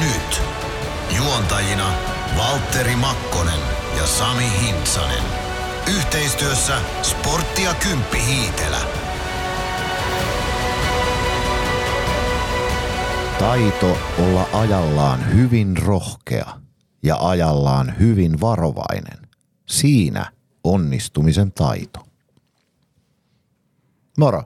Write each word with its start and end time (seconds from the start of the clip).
nyt. 0.00 0.42
Juontajina 1.16 1.92
Valtteri 2.38 2.96
Makkonen 2.96 3.60
ja 3.96 4.06
Sami 4.06 4.44
Hintsanen. 4.62 5.24
Yhteistyössä 5.96 6.74
Sporttia 7.02 7.74
Kymppi 7.74 8.18
Hiitelä. 8.26 8.78
Taito 13.38 13.98
olla 14.18 14.46
ajallaan 14.52 15.34
hyvin 15.34 15.76
rohkea 15.76 16.60
ja 17.02 17.16
ajallaan 17.28 17.98
hyvin 17.98 18.40
varovainen. 18.40 19.18
Siinä 19.68 20.32
onnistumisen 20.64 21.52
taito. 21.52 22.00
Moro. 24.18 24.44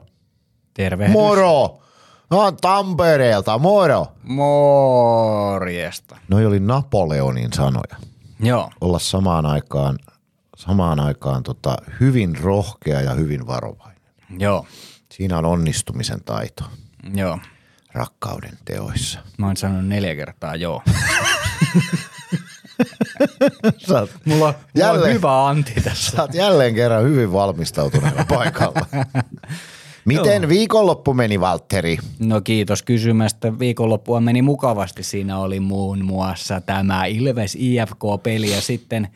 Tervehdys. 0.73 1.13
Moro! 1.13 1.86
No, 2.29 2.51
Tampereelta, 2.51 3.57
moro! 3.57 4.07
Morjesta. 4.23 6.17
Noi 6.27 6.45
oli 6.45 6.59
Napoleonin 6.59 7.53
sanoja. 7.53 7.95
Joo, 8.39 8.71
Olla 8.81 8.99
samaan 8.99 9.45
aikaan, 9.45 9.99
samaan 10.57 10.99
aikaan 10.99 11.43
tota, 11.43 11.77
hyvin 11.99 12.37
rohkea 12.41 13.01
ja 13.01 13.13
hyvin 13.13 13.47
varovainen. 13.47 14.01
joo, 14.39 14.65
Siinä 15.11 15.37
on 15.37 15.45
onnistumisen 15.45 16.23
taito 16.23 16.63
joo. 17.13 17.39
rakkauden 17.93 18.57
teoissa. 18.65 19.19
Mä 19.37 19.45
oon 19.45 19.57
sanonut 19.57 19.85
neljä 19.87 20.15
kertaa 20.15 20.55
joo. 20.55 20.81
Oot, 23.63 23.81
Mulla, 23.89 24.09
mulla 24.25 24.47
on 24.47 24.53
Jälleen. 24.75 25.13
hyvä 25.13 25.47
anti 25.47 25.73
tässä. 25.83 26.11
sä 26.11 26.21
oot 26.21 26.33
jälleen 26.33 26.75
kerran 26.75 27.03
hyvin 27.03 27.33
valmistautuneella 27.33 28.25
paikalla. 28.29 28.85
Miten 30.07 30.49
viikonloppu 30.49 31.13
meni, 31.13 31.39
Valtteri? 31.39 31.97
No 32.19 32.41
kiitos 32.41 32.83
kysymästä. 32.83 33.59
Viikonloppua 33.59 34.21
meni 34.21 34.41
mukavasti. 34.41 35.03
Siinä 35.03 35.39
oli 35.39 35.59
muun 35.59 36.05
muassa 36.05 36.61
tämä 36.61 37.05
Ilves 37.05 37.57
IFK-peli 37.59 38.51
ja 38.51 38.61
sitten, 38.61 39.07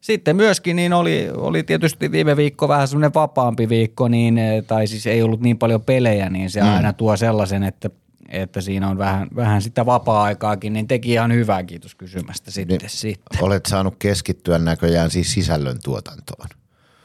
sitten 0.00 0.36
myöskin 0.36 0.76
niin 0.76 0.92
oli, 0.92 1.28
oli 1.36 1.62
tietysti 1.62 2.12
viime 2.12 2.36
viikko 2.36 2.68
vähän 2.68 2.88
semmoinen 2.88 3.14
vapaampi 3.14 3.68
viikko, 3.68 4.08
niin, 4.08 4.40
tai 4.66 4.86
siis 4.86 5.06
ei 5.06 5.22
ollut 5.22 5.40
niin 5.40 5.58
paljon 5.58 5.82
pelejä, 5.82 6.30
niin 6.30 6.50
se 6.50 6.62
mm. 6.62 6.74
aina 6.74 6.92
tuo 6.92 7.16
sellaisen, 7.16 7.62
että 7.62 7.90
että 8.28 8.60
siinä 8.60 8.88
on 8.88 8.98
vähän, 8.98 9.28
vähän 9.36 9.62
sitä 9.62 9.86
vapaa-aikaakin, 9.86 10.72
niin 10.72 10.88
teki 10.88 11.12
ihan 11.12 11.32
hyvää, 11.32 11.62
kiitos 11.62 11.94
kysymästä 11.94 12.50
sitten. 12.50 12.78
Niin. 12.78 12.90
sitten. 12.90 13.44
Olet 13.44 13.66
saanut 13.66 13.96
keskittyä 13.98 14.58
näköjään 14.58 15.10
siis 15.10 15.32
sisällön 15.32 15.78
tuotantoon. 15.84 16.48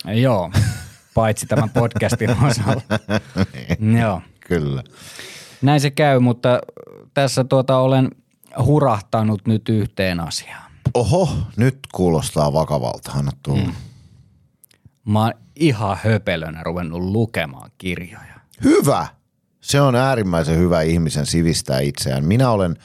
Joo, 0.06 0.52
paitsi 1.20 1.46
tämän 1.46 1.70
podcastin 1.70 2.30
osalla. 2.48 2.82
Joo, 4.02 4.22
Kyllä. 4.40 4.84
näin 5.62 5.82
se 5.82 5.92
käy, 5.92 6.20
mutta 6.20 6.60
tässä 7.14 7.44
tuota 7.44 7.78
olen 7.78 8.10
hurahtanut 8.66 9.48
nyt 9.48 9.70
yhteen 9.70 10.20
asiaan. 10.20 10.72
Oho, 10.94 11.30
nyt 11.58 11.80
kuulostaa 11.94 12.54
vakavalta. 12.54 13.12
Anna 13.12 13.32
tulla. 13.44 13.64
Mm. 13.64 13.74
Mä 15.06 15.24
oon 15.24 15.34
ihan 15.56 15.98
höpelönä 16.04 16.64
ruvennut 16.64 17.02
lukemaan 17.02 17.72
kirjoja. 17.78 18.34
Hyvä. 18.64 19.08
Se 19.62 19.82
on 19.82 19.96
äärimmäisen 19.96 20.58
hyvä 20.58 20.82
ihmisen 20.82 21.26
sivistää 21.26 21.80
itseään. 21.80 22.26
Minä 22.26 22.50
olen 22.52 22.76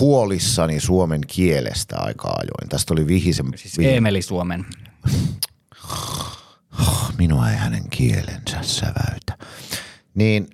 huolissani 0.00 0.80
suomen 0.80 1.20
kielestä 1.26 1.96
aika 1.98 2.28
ajoin. 2.28 2.68
Tästä 2.68 2.94
oli 2.94 3.06
vihisen. 3.06 3.46
Siis 3.56 3.78
vi- 3.78 3.86
Eemeli 3.86 4.20
Suomen. 6.84 7.16
minua 7.18 7.50
ei 7.50 7.56
hänen 7.56 7.88
kielensä 7.90 8.58
säväytä. 8.62 9.38
Niin, 10.14 10.46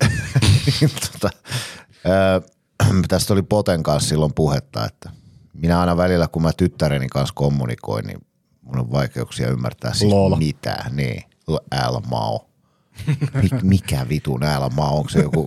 niin 0.65 0.91
tota, 1.11 1.29
ää, 2.05 2.41
tästä 3.07 3.33
oli 3.33 3.41
Poten 3.41 3.83
kanssa 3.83 4.09
silloin 4.09 4.33
puhetta, 4.33 4.85
että 4.85 5.09
minä 5.53 5.79
aina 5.79 5.97
välillä, 5.97 6.27
kun 6.27 6.41
mä 6.41 6.51
tyttäreni 6.57 7.07
kanssa 7.07 7.33
kommunikoin, 7.35 8.07
niin 8.07 8.19
mun 8.61 8.79
on 8.79 8.91
vaikeuksia 8.91 9.49
ymmärtää 9.49 9.93
siis 9.93 10.11
Lol. 10.13 10.35
mitään. 10.35 10.95
Niin, 10.95 11.23
L-Mao. 11.89 12.47
Mik, 13.41 13.61
mikä 13.61 14.05
vitun 14.09 14.41
L-Mao, 14.41 14.97
onko 14.97 15.09
se 15.09 15.19
joku 15.19 15.45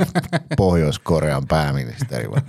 Pohjois-Korean 0.56 1.46
pääministeri 1.46 2.30
vai? 2.30 2.40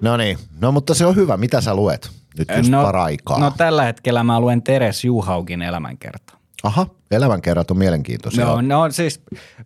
No 0.00 0.16
niin, 0.16 0.38
no 0.60 0.72
mutta 0.72 0.94
se 0.94 1.06
on 1.06 1.16
hyvä. 1.16 1.36
Mitä 1.36 1.60
sä 1.60 1.74
luet 1.74 2.10
nyt 2.38 2.48
just 2.56 2.70
no, 2.70 2.82
paraikaa? 2.82 3.38
no 3.38 3.50
tällä 3.56 3.84
hetkellä 3.84 4.24
mä 4.24 4.40
luen 4.40 4.62
Teres 4.62 5.04
Juhaukin 5.04 5.62
elämänkertaa. 5.62 6.36
Aha, 6.62 6.86
elämänkerrat 7.10 7.70
on 7.70 7.78
mielenkiintoisia. 7.78 8.44
Joo, 8.44 8.60
no 8.60 8.90
siis 8.90 9.20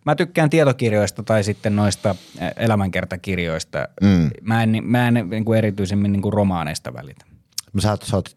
mä 0.05 0.15
tykkään 0.15 0.49
tietokirjoista 0.49 1.23
tai 1.23 1.43
sitten 1.43 1.75
noista 1.75 2.15
elämänkertakirjoista. 2.55 3.87
Mm. 4.01 4.29
Mä 4.41 4.63
en, 4.63 4.83
mä 4.83 5.07
en 5.07 5.27
niin 5.29 5.45
kuin 5.45 5.57
erityisemmin 5.57 6.11
niin 6.11 6.21
kuin 6.21 6.33
romaaneista 6.33 6.93
välitä. 6.93 7.25
Sä 7.79 7.89
oot, 7.91 8.03
sä 8.03 8.15
oot 8.15 8.35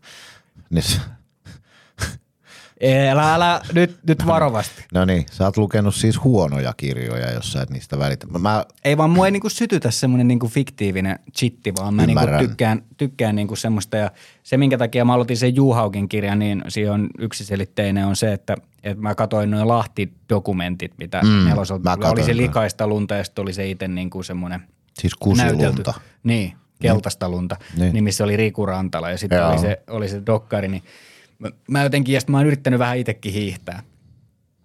niin, 0.70 0.84
Älä, 3.10 3.34
älä, 3.34 3.60
nyt, 3.74 3.98
nyt 4.06 4.26
varovasti. 4.26 4.84
no 4.94 5.04
niin, 5.04 5.26
sä 5.32 5.44
oot 5.44 5.56
lukenut 5.56 5.94
siis 5.94 6.24
huonoja 6.24 6.72
kirjoja, 6.76 7.30
jos 7.30 7.52
sä 7.52 7.62
et 7.62 7.70
niistä 7.70 7.98
välitä. 7.98 8.26
Mä, 8.38 8.64
Ei 8.84 8.96
vaan 8.96 9.10
mua 9.10 9.26
ei 9.26 9.30
niinku 9.32 9.48
sytytä 9.48 9.90
semmoinen 9.90 10.28
niinku 10.28 10.48
fiktiivinen 10.48 11.18
chitti, 11.36 11.72
vaan 11.74 11.94
mä 11.94 12.06
niinku 12.06 12.24
tykkään, 12.38 12.82
tykkään 12.96 13.36
niinku 13.36 13.56
semmoista. 13.56 13.96
Ja 13.96 14.10
se, 14.42 14.56
minkä 14.56 14.78
takia 14.78 15.04
mä 15.04 15.14
aloitin 15.14 15.36
sen 15.36 15.56
Juhaukin 15.56 16.08
kirjan, 16.08 16.38
niin 16.38 16.62
siihen 16.68 16.92
on 16.92 17.08
yksiselitteinen 17.18 18.06
on 18.06 18.16
se, 18.16 18.32
että, 18.32 18.56
että 18.82 19.02
mä 19.02 19.14
katsoin 19.14 19.50
noin 19.50 19.68
Lahti-dokumentit, 19.68 20.92
mitä 20.98 21.20
mm, 21.22 21.48
neloselta 21.48 21.96
tuli. 21.96 22.06
Oli 22.10 22.22
se 22.24 22.36
likaista 22.36 22.86
lunta 22.86 23.14
ja 23.14 23.24
sitten 23.24 23.42
oli 23.42 23.52
se 23.52 23.70
itse 23.70 23.88
niinku 23.88 24.22
semmoinen 24.22 24.62
siis 25.00 25.14
kusilunta. 25.14 25.94
Niin, 26.22 26.52
keltaista 26.80 27.28
lunta, 27.28 27.56
Niin. 27.60 27.80
niin. 27.80 27.94
nimissä 27.94 28.24
oli 28.24 28.36
Riku 28.36 28.66
Rantala 28.66 29.10
ja 29.10 29.18
sitten 29.18 29.46
oli 29.46 29.58
se, 29.58 29.82
oli 29.90 30.08
se 30.08 30.22
dokkari, 30.26 30.68
niin 30.68 30.82
mä, 31.68 31.82
jotenkin, 31.82 32.12
ja 32.12 32.20
sit 32.20 32.28
mä 32.28 32.36
oon 32.36 32.46
yrittänyt 32.46 32.78
vähän 32.78 32.98
itsekin 32.98 33.32
hiihtää. 33.32 33.82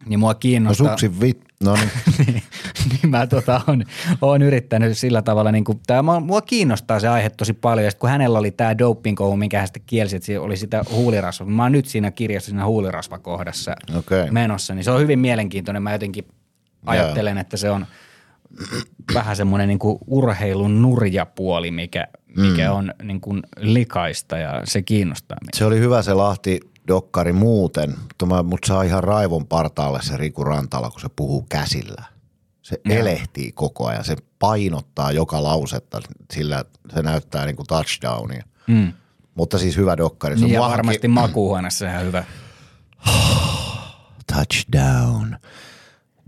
Niin 0.06 0.20
mua 0.20 0.32
No 0.32 0.36
kiinnostaa. 0.40 0.88
suksi 0.90 1.20
vit, 1.20 1.44
no 1.64 1.76
niin. 1.76 1.90
niin, 2.28 2.44
niin 2.90 3.10
mä 3.10 3.28
tota, 3.28 3.62
on, 3.68 3.84
on, 4.22 4.42
yrittänyt 4.42 4.98
sillä 4.98 5.22
tavalla, 5.22 5.52
niin 5.52 5.64
kuin, 5.64 5.80
tää, 5.88 6.02
mua, 6.02 6.20
mua 6.20 6.42
kiinnostaa 6.42 7.00
se 7.00 7.08
aihe 7.08 7.30
tosi 7.30 7.54
paljon. 7.54 7.86
Ja 7.86 7.92
sit 7.92 8.00
kun 8.00 8.10
hänellä 8.10 8.40
oli 8.40 8.52
tämä 8.52 8.78
doping 8.78 9.18
minkä 9.38 9.58
hän 9.60 9.68
sitten 9.68 9.84
kielsi, 9.86 10.16
että 10.16 10.26
se 10.26 10.40
oli 10.40 10.58
sitä 10.58 10.84
huulirasva. 10.92 11.46
Mä 11.46 11.64
oon 11.64 11.72
nyt 11.72 11.86
siinä 11.86 12.12
kirjassa 12.12 12.50
siinä 12.50 12.66
huulirasvakohdassa 12.66 13.76
Okei. 13.98 14.32
menossa, 14.32 14.76
niin 14.76 14.84
se 14.84 14.92
on 14.92 15.02
hyvin 15.02 15.20
mielenkiintoinen. 15.20 15.84
Mä 15.84 15.92
jotenkin 15.92 16.28
ajattelen, 16.86 17.38
että 17.38 17.58
se 17.58 17.70
on 17.70 17.86
vähän 19.14 19.36
semmoinen 19.36 19.68
niin 19.68 19.80
kuin 19.80 19.98
urheilun 20.08 20.82
nurjapuoli, 20.82 21.72
mikä, 21.72 22.08
mikä 22.38 22.70
mm. 22.70 22.76
on 22.76 22.94
niin 23.04 23.22
kuin 23.22 23.44
likaista 23.60 24.38
ja 24.38 24.62
se 24.66 24.82
kiinnostaa 24.82 25.38
minua. 25.42 25.50
Se 25.56 25.66
oli 25.66 25.80
hyvä 25.80 26.02
se 26.02 26.14
Lahti 26.14 26.60
dokkari 26.88 27.34
muuten, 27.34 27.96
mutta 28.44 28.68
saa 28.68 28.84
ihan 28.84 29.04
raivon 29.04 29.48
partaalle 29.48 30.00
se 30.02 30.18
Riku 30.18 30.44
Rantala, 30.44 30.90
kun 30.92 31.02
se 31.02 31.10
puhuu 31.16 31.46
käsillä. 31.50 32.04
Se 32.62 32.80
Joo. 32.86 33.00
elehtii 33.00 33.52
koko 33.52 33.88
ajan, 33.88 34.04
se 34.04 34.16
painottaa 34.40 35.12
joka 35.12 35.44
lausetta, 35.44 36.02
sillä 36.34 36.66
se 36.94 37.02
näyttää 37.02 37.46
niinku 37.46 37.64
touchdownia. 37.64 38.44
Mm. 38.68 38.94
Mutta 39.36 39.58
siis 39.58 39.78
hyvä 39.78 39.98
dokkari. 39.98 40.38
Se 40.38 40.46
Niin 40.46 40.54
ja 40.54 40.62
varmasti 40.62 41.08
makuuhuoneessa 41.08 41.90
ihan 41.90 42.06
hyvä. 42.06 42.24
touchdown, 44.34 45.38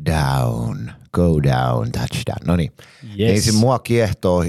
down, 0.06 0.92
go 1.14 1.44
down, 1.44 1.92
touchdown. 1.92 2.48
No 2.48 2.56
niin. 2.56 2.72
Yes. 3.04 3.18
Niin 3.18 3.42
se 3.42 3.52
mua 3.52 3.80
kiehtoo 3.80 4.44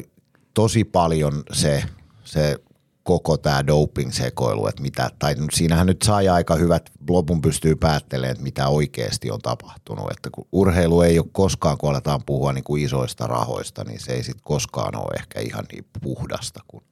tosi 0.54 0.84
paljon 0.84 1.42
se, 1.52 1.84
se 2.24 2.56
koko 3.02 3.36
tämä 3.36 3.66
doping-sekoilu, 3.66 4.68
että 4.68 4.82
mitä, 4.82 5.10
tai 5.18 5.34
siinähän 5.52 5.86
nyt 5.86 6.02
sai 6.02 6.28
aika 6.28 6.54
hyvät, 6.54 6.90
lopun 7.08 7.42
pystyy 7.42 7.76
päättelemään, 7.76 8.32
että 8.32 8.42
mitä 8.42 8.68
oikeasti 8.68 9.30
on 9.30 9.40
tapahtunut. 9.40 10.10
Että 10.10 10.28
kun 10.32 10.46
urheilu 10.52 11.02
ei 11.02 11.18
ole 11.18 11.26
koskaan, 11.32 11.78
kun 11.78 11.90
aletaan 11.90 12.20
puhua 12.26 12.52
niin 12.52 12.64
kuin 12.64 12.84
isoista 12.84 13.26
rahoista, 13.26 13.84
niin 13.84 14.00
se 14.00 14.12
ei 14.12 14.22
sitten 14.22 14.44
koskaan 14.44 14.96
ole 14.96 15.14
ehkä 15.18 15.40
ihan 15.40 15.64
niin 15.72 15.84
puhdasta. 16.02 16.60
Kuin. 16.68 16.84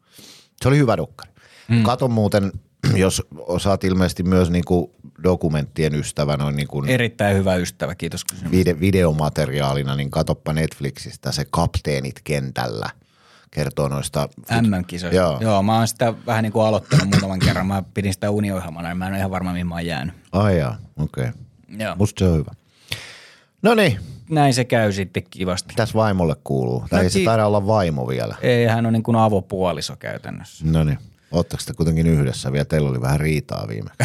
Se 0.63 0.69
oli 0.69 0.79
hyvä 0.79 0.97
dokkari. 0.97 1.31
Mm. 1.69 1.83
Kato 1.83 2.09
muuten, 2.09 2.53
jos 2.95 3.23
osaat 3.39 3.85
ilmeisesti 3.85 4.23
myös 4.23 4.51
niin 4.51 4.65
kuin 4.65 4.91
dokumenttien 5.23 5.95
ystävä, 5.95 6.37
noin 6.37 6.57
niin 6.57 6.69
kuin 6.69 6.89
Erittäin 6.89 7.37
hyvä 7.37 7.55
ystävä, 7.55 7.95
kiitos 7.95 8.25
vide- 8.51 8.81
videomateriaalina, 8.81 9.97
niin 9.97 10.11
katoppa 10.11 10.53
Netflixistä 10.53 11.33
se 11.33 11.47
Kapteenit 11.51 12.21
kentällä 12.25 12.91
kertoo 13.51 13.89
noista 13.89 14.29
MM-kisoista. 14.63 15.17
Joo. 15.17 15.39
Joo. 15.41 15.63
Mä 15.63 15.79
oon 15.79 15.89
sitä 15.89 16.15
vähän 16.27 16.43
niin 16.43 16.53
kuin 16.53 16.67
aloittanut 16.67 17.09
muutaman 17.11 17.39
kerran. 17.39 17.67
Mä 17.67 17.83
pidin 17.95 18.13
sitä 18.13 18.31
uniohjelmana, 18.31 18.89
niin 18.89 18.99
mä 18.99 19.07
en 19.07 19.13
ole 19.13 19.19
ihan 19.19 19.31
varma, 19.31 19.53
mihin 19.53 19.67
mä 19.67 19.75
oon 19.75 19.87
jäänyt. 19.87 20.15
Ai 20.33 20.59
jaa, 20.59 20.77
okei. 20.97 21.29
Okay. 21.29 21.41
Joo. 21.79 21.97
Musta 21.97 22.19
se 22.19 22.31
on 22.31 22.39
hyvä. 22.39 22.51
No 23.63 23.75
niin, 23.75 23.99
Näin 24.31 24.55
se 24.55 24.65
käy 24.65 24.93
sitten 24.93 25.23
kivasti. 25.31 25.69
mitäs 25.69 25.95
vaimolle 25.95 26.37
kuuluu? 26.45 26.85
Tai 26.91 26.99
No 26.99 27.03
ei 27.03 27.11
se 27.11 27.25
taida 27.25 27.47
olla 27.47 27.67
vaimo 27.67 28.09
vielä. 28.09 28.35
Ei, 28.41 28.67
hän 28.67 28.87
on 28.87 28.93
niin 28.93 29.03
kuin 29.03 29.17
avopuoliso 29.17 29.97
käytännössä. 29.97 30.65
No 30.69 30.85
niin, 30.85 30.99
ootteko 31.31 31.63
te 31.67 31.75
kuitenkin 31.75 32.07
yhdessä 32.07 32.53
vielä? 32.53 32.65
Teillä 32.65 32.89
oli 32.91 33.01
vähän 33.01 33.21
riitaa 33.21 33.69
viime. 33.69 33.91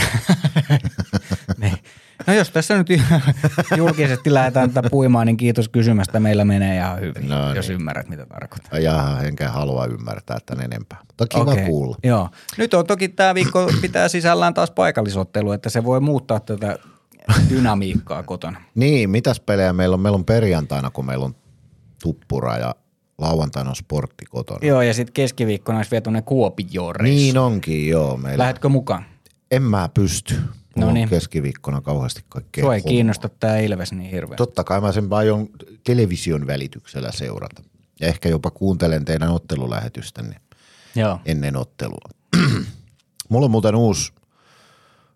No 2.28 2.34
jos 2.34 2.50
tässä 2.52 2.78
nyt 2.78 2.88
julkisesti 3.78 4.34
lähdetään 4.34 4.72
tätä 4.72 4.90
puimaan, 4.90 5.28
niin 5.28 5.38
kiitos 5.38 5.70
kysymästä. 5.70 6.20
Meillä 6.20 6.46
menee 6.46 6.76
ihan 6.76 7.00
hyvin, 7.00 7.30
No 7.30 7.48
no, 7.48 7.54
jos 7.56 7.68
niin. 7.68 7.76
ymmärrät 7.76 8.10
mitä 8.10 8.26
tarkoittaa. 8.26 8.80
Jaha, 8.80 9.22
enkä 9.22 9.50
halua 9.50 9.86
ymmärtää 9.86 10.38
tämän 10.46 10.66
enempää. 10.66 11.00
Mutta 11.08 11.28
kiva 11.28 11.52
Okei, 11.52 11.66
kuulla. 11.66 11.98
Joo. 12.04 12.30
Nyt 12.58 12.74
on 12.74 12.88
toki 12.88 13.10
tämä 13.10 13.36
viikko 13.36 13.70
pitää 13.82 14.08
sisällään 14.08 14.54
taas 14.54 14.72
paikallisottelu, 14.72 15.52
että 15.52 15.70
se 15.70 15.84
voi 15.84 16.00
muuttaa 16.00 16.40
tätä 16.40 16.80
dynamiikkaa 17.50 18.24
kotona. 18.24 18.62
Niin, 18.76 19.10
mitäs 19.10 19.40
pelejä 19.40 19.74
meillä 19.74 19.94
on? 19.94 20.00
Meillä 20.00 20.16
on 20.16 20.26
perjantaina, 20.26 20.90
kun 20.90 21.06
meillä 21.06 21.26
on 21.26 21.36
tuppura 22.04 22.58
ja 22.58 22.76
lauantaina 23.18 23.70
on 23.70 23.76
sportti 23.76 24.26
kotona. 24.26 24.60
Joo, 24.62 24.82
ja 24.82 24.94
sitten 24.94 25.14
keskiviikkona 25.14 25.80
olisi 25.80 25.92
vielä 25.92 26.02
tuonne 26.02 26.22
Kuopioon. 26.22 26.96
Niin 27.02 27.38
onkin, 27.38 27.88
joo. 27.88 28.18
Meillä. 28.18 28.42
Lähetkö 28.42 28.70
mukaan? 28.70 29.06
En 29.52 29.64
mä 29.64 29.90
pysty. 29.94 30.36
Mulla 30.76 30.88
No 30.88 30.94
niin. 30.94 31.10
keskiviikkona 31.10 31.82
kauheasti 31.82 32.26
kaikkea 32.30 32.64
Sua 32.64 32.76
ei 32.76 32.80
hommaa. 32.82 32.90
kiinnosta 32.92 33.30
tämä 33.30 33.58
Ilves 33.58 33.92
niin 33.92 34.12
hirveän. 34.12 34.38
Totta 34.38 34.64
kai 34.64 34.82
mä 34.82 34.92
sen 34.92 35.08
aion 35.12 35.48
television 35.84 36.48
välityksellä 36.48 37.12
seurata. 37.12 37.64
Ja 38.00 38.08
ehkä 38.08 38.30
jopa 38.30 38.52
kuuntelen 38.52 39.06
teidän 39.06 39.30
ottelulähetystänne 39.30 40.36
Joo. 40.96 41.20
ennen 41.26 41.56
ottelua. 41.56 42.10
Mulla 43.30 43.46
on 43.46 43.52
muuten 43.52 43.76
uusi, 43.76 44.12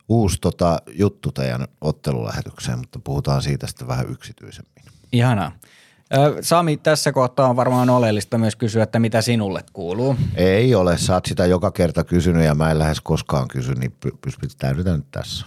uusi 0.10 0.38
tota, 0.42 0.82
juttu 0.92 1.32
teidän 1.32 1.68
ottelulähetykseen, 1.82 2.80
mutta 2.80 3.00
puhutaan 3.04 3.42
siitä 3.42 3.68
sitten 3.68 3.88
vähän 3.88 4.10
yksityisemmin. 4.10 4.84
Ihanaa. 5.12 5.52
Sami, 6.42 6.78
tässä 6.78 7.12
kohtaa 7.12 7.50
on 7.50 7.56
varmaan 7.56 7.90
oleellista 7.90 8.38
myös 8.38 8.56
kysyä, 8.56 8.84
että 8.84 9.00
mitä 9.00 9.22
sinulle 9.22 9.64
kuuluu. 9.74 10.16
Ei 10.36 10.76
ole, 10.76 10.98
sä 10.98 11.14
oot 11.14 11.26
sitä 11.26 11.46
joka 11.46 11.72
kerta 11.72 12.04
kysynyt 12.04 12.46
ja 12.46 12.56
mä 12.56 12.72
en 12.72 12.80
lähes 12.80 13.02
koskaan 13.02 13.48
kysy, 13.48 13.74
niin 13.74 13.94
py- 14.06 14.18
pystytään 14.22 14.78
nyt 14.78 15.06
tässä. 15.12 15.46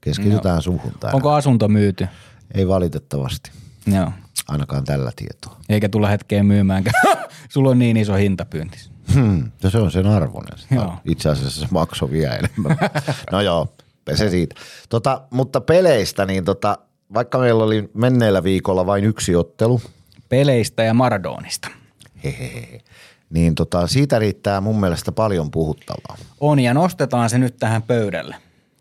Keskitytään 0.00 0.56
no. 0.56 0.62
suhun 0.62 0.92
tänään. 1.00 1.14
Onko 1.14 1.32
asunto 1.32 1.68
myyty? 1.68 2.08
Ei 2.54 2.68
valitettavasti, 2.68 3.50
Joo. 3.86 4.12
ainakaan 4.48 4.84
tällä 4.84 5.10
tietoa. 5.16 5.56
Eikä 5.68 5.88
tulla 5.88 6.08
hetkeen 6.08 6.46
myymäänkään. 6.46 7.02
Sulla 7.52 7.70
on 7.70 7.78
niin 7.78 7.96
iso 7.96 8.14
hintapyyntis. 8.14 8.90
Hmm, 9.14 9.50
no 9.62 9.70
se 9.70 9.78
on 9.78 9.90
sen 9.90 10.06
arvoinen. 10.06 10.58
Joo. 10.70 10.94
Itse 11.04 11.28
asiassa 11.28 11.60
se 11.60 11.66
maksoi 11.70 12.10
vielä 12.10 12.34
enemmän. 12.34 12.76
no 13.32 13.40
joo, 13.40 13.68
se 14.14 14.30
siitä. 14.30 14.54
Tota, 14.88 15.22
mutta 15.30 15.60
peleistä, 15.60 16.26
niin 16.26 16.44
tota, 16.44 16.78
vaikka 17.14 17.38
meillä 17.38 17.64
oli 17.64 17.90
menneellä 17.94 18.42
viikolla 18.42 18.86
vain 18.86 19.04
yksi 19.04 19.36
ottelu, 19.36 19.80
Peleistä 20.28 20.82
ja 20.82 20.94
Maradonista. 20.94 21.68
hehehe, 22.24 22.80
niin 23.30 23.54
tota, 23.54 23.86
siitä 23.86 24.18
riittää 24.18 24.60
mun 24.60 24.80
mielestä 24.80 25.12
paljon 25.12 25.50
puhuttavaa. 25.50 26.16
On 26.40 26.60
ja 26.60 26.74
nostetaan 26.74 27.30
se 27.30 27.38
nyt 27.38 27.56
tähän 27.56 27.82
pöydälle. 27.82 28.36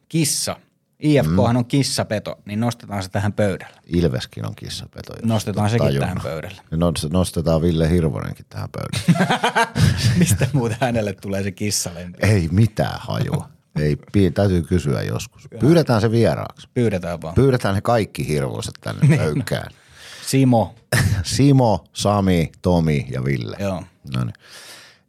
Kissa. 0.10 0.56
IFKhan 1.00 1.56
Mm. 1.56 1.60
on 1.60 1.66
kissapeto, 1.66 2.40
niin 2.46 2.60
nostetaan 2.60 3.04
se 3.04 3.10
tähän 3.10 3.34
pöydälle. 3.34 3.76
Ilveskin 3.88 4.46
on 4.48 4.56
kissapeto. 4.56 5.14
Nostetaan 5.24 5.66
et 5.68 5.72
sekin 5.72 5.86
tajunnut. 5.88 6.02
tähän 6.02 6.22
pöydälle. 6.24 6.62
Nos- 6.72 7.08
Nostetaan 7.12 7.62
Ville 7.62 7.90
Hirvonenkin 7.90 8.46
tähän 8.50 8.70
pöydälle. 8.72 9.28
Mistä 10.20 10.48
muuten 10.54 10.78
hänelle 10.82 11.14
tulee 11.14 11.44
se 11.44 11.52
kissalempi? 11.52 12.20
Ei 12.22 12.50
mitään 12.52 13.00
hajua. 13.00 13.50
Ei, 13.80 13.98
täytyy 14.34 14.62
kysyä 14.62 15.02
joskus. 15.04 15.48
Pyydetään 15.60 16.02
se 16.02 16.12
vieraaksi. 16.12 16.68
Pyydetään 16.74 17.22
vaan. 17.22 17.36
Pyydetään 17.36 17.76
ne 17.76 17.82
kaikki 17.82 18.28
hirvoset 18.28 18.74
tänne 18.82 19.02
Niin. 19.08 19.20
pöykkään. 19.20 19.72
Simo. 20.28 20.76
Simo, 21.24 21.84
Sami, 21.94 22.52
Tomi 22.62 23.08
ja 23.12 23.26
Ville. 23.26 23.58
Joo. 23.60 23.84
No 24.16 24.24
niin. 24.24 24.34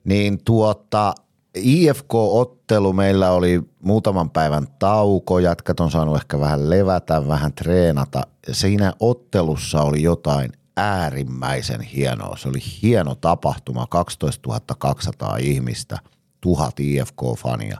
niin 0.04 0.44
tuota, 0.44 1.14
IFK-ottelu 1.54 2.92
meillä 2.92 3.30
oli 3.30 3.62
muutaman 3.82 4.30
päivän 4.30 4.66
tauko, 4.78 5.38
jätkät 5.38 5.80
on 5.80 5.90
saanut 5.90 6.16
ehkä 6.16 6.40
vähän 6.40 6.70
levätä, 6.70 7.28
vähän 7.28 7.52
treenata. 7.52 8.22
Siinä 8.52 8.92
ottelussa 9.00 9.82
oli 9.82 10.02
jotain 10.02 10.52
äärimmäisen 10.76 11.80
hienoa. 11.80 12.36
Se 12.36 12.48
oli 12.48 12.58
hieno 12.82 13.14
tapahtuma, 13.14 13.86
12 13.86 14.60
200 14.78 15.36
ihmistä, 15.36 15.98
tuhat 16.40 16.80
IFK-fania. 16.80 17.78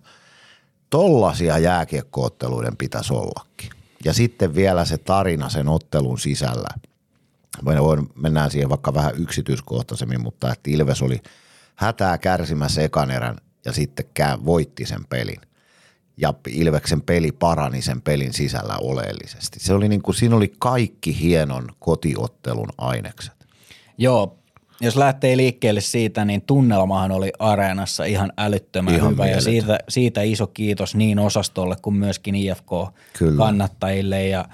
Tollasia 0.90 1.58
jääkiekkootteluiden 1.58 2.76
pitäisi 2.76 3.12
ollakin. 3.12 3.70
Ja 4.04 4.12
sitten 4.12 4.54
vielä 4.54 4.84
se 4.84 4.98
tarina 4.98 5.48
sen 5.48 5.68
ottelun 5.68 6.18
sisällä. 6.18 6.68
Voin, 7.64 7.82
voin, 7.82 8.08
mennään 8.14 8.50
siihen 8.50 8.68
vaikka 8.68 8.94
vähän 8.94 9.12
yksityiskohtaisemmin, 9.16 10.22
mutta 10.22 10.52
että 10.52 10.70
Ilves 10.70 11.02
oli 11.02 11.22
hätää 11.74 12.18
kärsimässä 12.18 12.82
ekan 12.82 13.10
erän 13.10 13.36
ja 13.64 13.72
sitten 13.72 14.06
voitti 14.44 14.86
sen 14.86 15.04
pelin. 15.08 15.40
Ja 16.16 16.34
Ilveksen 16.48 17.02
peli 17.02 17.32
parani 17.32 17.82
sen 17.82 18.02
pelin 18.02 18.32
sisällä 18.32 18.76
oleellisesti. 18.80 19.60
Se 19.60 19.74
oli 19.74 19.88
niin 19.88 20.02
kuin, 20.02 20.14
siinä 20.14 20.36
oli 20.36 20.52
kaikki 20.58 21.20
hienon 21.20 21.68
kotiottelun 21.78 22.68
ainekset. 22.78 23.46
Joo, 23.98 24.38
jos 24.80 24.96
lähtee 24.96 25.36
liikkeelle 25.36 25.80
siitä, 25.80 26.24
niin 26.24 26.42
tunnelmahan 26.42 27.10
oli 27.10 27.32
areenassa 27.38 28.04
ihan 28.04 28.32
älyttömän 28.36 28.94
Ihan 28.94 29.12
hyvä 29.12 29.26
ja 29.26 29.40
siitä, 29.40 29.78
siitä 29.88 30.22
iso 30.22 30.46
kiitos 30.46 30.94
niin 30.94 31.18
osastolle 31.18 31.76
kuin 31.82 31.96
myöskin. 31.96 32.34
IFK-kannattajille 32.34 34.26
ja, 34.26 34.44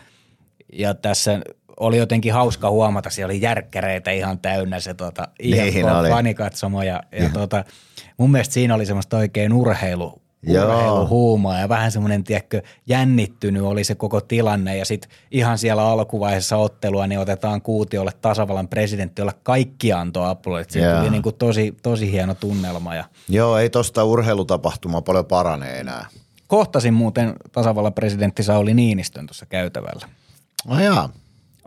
ja 0.72 0.94
tässä 0.94 1.40
oli 1.80 1.96
jotenkin 1.98 2.32
hauska 2.32 2.70
huomata, 2.70 3.10
siellä 3.10 3.32
oli 3.32 3.40
järkkäreitä 3.40 4.10
ihan 4.10 4.38
täynnä 4.38 4.80
se 4.80 4.94
tota. 4.94 5.28
IFK-fanikatsomo 5.42 6.82
ja, 6.82 7.02
ja 7.12 7.28
tota, 7.32 7.64
mun 8.16 8.30
mielestä 8.30 8.54
siinä 8.54 8.74
oli 8.74 8.86
semmoista 8.86 9.16
oikein 9.16 9.52
urheilu, 9.52 10.22
urheiluhuumaa 10.48 11.58
ja 11.58 11.68
vähän 11.68 11.92
semmoinen, 11.92 12.24
tiedätkö, 12.24 12.62
jännittynyt 12.86 13.62
oli 13.62 13.84
se 13.84 13.94
koko 13.94 14.20
tilanne 14.20 14.76
ja 14.76 14.84
sitten 14.84 15.10
ihan 15.30 15.58
siellä 15.58 15.82
alkuvaiheessa 15.88 16.56
ottelua, 16.56 17.06
niin 17.06 17.18
otetaan 17.20 17.62
kuutiolle 17.62 18.10
tasavallan 18.20 18.68
presidentti, 18.68 19.22
jolle 19.22 19.34
kaikki 19.42 19.92
antoi 19.92 20.30
aplodit. 20.30 20.74
Joo. 20.74 20.98
tuli 20.98 21.10
niin 21.10 21.22
kuin 21.22 21.34
tosi, 21.34 21.74
tosi 21.82 22.12
hieno 22.12 22.34
tunnelma 22.34 22.94
ja 22.94 23.04
Joo, 23.28 23.58
ei 23.58 23.70
tosta 23.70 24.04
urheilutapahtumaa 24.04 25.02
paljon 25.02 25.26
parane 25.26 25.78
enää. 25.80 26.06
kohtasin 26.46 26.94
muuten 26.94 27.34
tasavallan 27.52 27.94
presidentti 27.94 28.42
Sauli 28.42 28.74
Niinistön 28.74 29.26
tuossa 29.26 29.46
käytävällä. 29.46 30.08
No 30.66 30.80
jaa. 30.80 31.08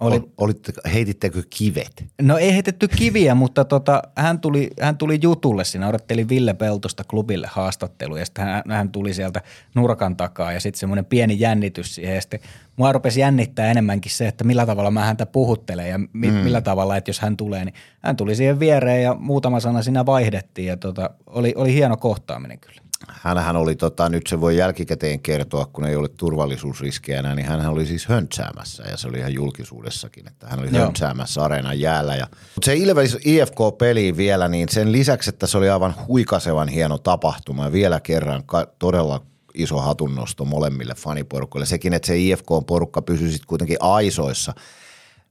Oli- 0.02 0.16
Oli, 0.16 0.32
Olitte, 0.38 0.74
heitittekö 0.94 1.44
kivet? 1.50 2.06
No 2.22 2.38
ei 2.38 2.54
heitetty 2.54 2.88
kiviä, 2.88 3.36
mutta 3.36 3.66
tota, 3.66 4.02
hän, 4.16 4.40
tuli, 4.40 4.70
hän 4.82 4.98
tuli 4.98 5.20
jutulle 5.22 5.64
siinä, 5.66 5.88
odotteli 5.88 6.30
Ville 6.30 6.54
Peltosta 6.54 7.04
klubille 7.04 7.48
haastattelu 7.52 8.16
ja 8.16 8.26
sitten 8.26 8.46
hän, 8.46 8.64
hän 8.70 8.90
tuli 8.92 9.14
sieltä 9.14 9.42
nurkan 9.76 10.18
takaa 10.18 10.52
ja 10.54 10.60
sitten 10.60 10.80
semmoinen 10.80 11.06
pieni 11.06 11.40
jännitys 11.40 11.96
siihen 11.96 12.16
ja 12.16 12.22
sitten 12.22 12.40
mua 12.76 12.92
rupesi 12.92 13.20
jännittää 13.20 13.72
enemmänkin 13.72 14.12
se, 14.12 14.28
että 14.28 14.44
millä 14.44 14.66
tavalla 14.66 14.92
mä 14.92 15.06
häntä 15.06 15.26
puhuttelen 15.26 15.90
ja 15.90 15.98
mi, 15.98 16.28
mm. 16.32 16.34
millä 16.34 16.62
tavalla, 16.62 16.98
että 16.98 17.10
jos 17.10 17.20
hän 17.20 17.38
tulee, 17.38 17.66
niin 17.66 17.76
hän 18.00 18.16
tuli 18.16 18.36
siihen 18.36 18.60
viereen 18.60 19.04
ja 19.04 19.14
muutama 19.20 19.60
sana 19.60 19.82
siinä 19.82 20.06
vaihdettiin 20.06 20.68
ja 20.68 20.78
tota, 20.78 21.10
oli, 21.26 21.54
oli 21.58 21.74
hieno 21.74 21.98
kohtaaminen 21.98 22.60
kyllä. 22.60 22.82
Hänhän 23.08 23.56
oli, 23.56 23.76
tota, 23.76 24.10
nyt 24.10 24.28
se 24.28 24.42
voi 24.42 24.58
jälkikäteen 24.58 25.20
kertoa, 25.20 25.66
kun 25.66 25.86
ei 25.86 25.96
ole 25.96 26.08
turvallisuusriskiä 26.08 27.20
enää, 27.20 27.36
niin 27.36 27.48
hän 27.48 27.66
oli 27.66 27.86
siis 27.86 28.08
höntsäämässä 28.08 28.84
ja 28.84 28.98
se 28.98 29.08
oli 29.08 29.18
ihan 29.18 29.34
julkisuudessakin, 29.34 30.28
että 30.28 30.48
hän 30.48 30.60
oli 30.60 30.70
Joo. 30.72 30.86
höntsäämässä 30.86 31.44
areenan 31.44 31.80
jäällä. 31.80 32.16
Ja, 32.16 32.28
mutta 32.56 32.66
se 32.66 32.76
Ilves 32.76 33.18
IFK-peli 33.26 34.18
vielä, 34.18 34.48
niin 34.48 34.70
sen 34.70 34.92
lisäksi, 34.92 35.30
että 35.30 35.48
se 35.48 35.58
oli 35.58 35.70
aivan 35.70 35.96
huikasevan 36.08 36.68
hieno 36.68 36.98
tapahtuma 36.98 37.66
ja 37.66 37.72
vielä 37.72 38.00
kerran 38.00 38.44
ka- 38.46 38.68
todella 38.80 39.22
iso 39.54 39.78
hatunnosto 39.78 40.46
molemmille 40.46 40.96
faniporukoille. 40.96 41.66
Sekin, 41.66 41.94
että 41.94 42.08
se 42.08 42.18
IFK-porukka 42.18 43.02
pysyi 43.02 43.32
sitten 43.32 43.48
kuitenkin 43.48 43.78
aisoissa. 43.80 44.54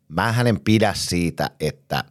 Mä 0.09 0.33
hänen 0.33 0.61
pidä 0.61 0.93
siitä, 0.97 1.51
että 1.61 2.05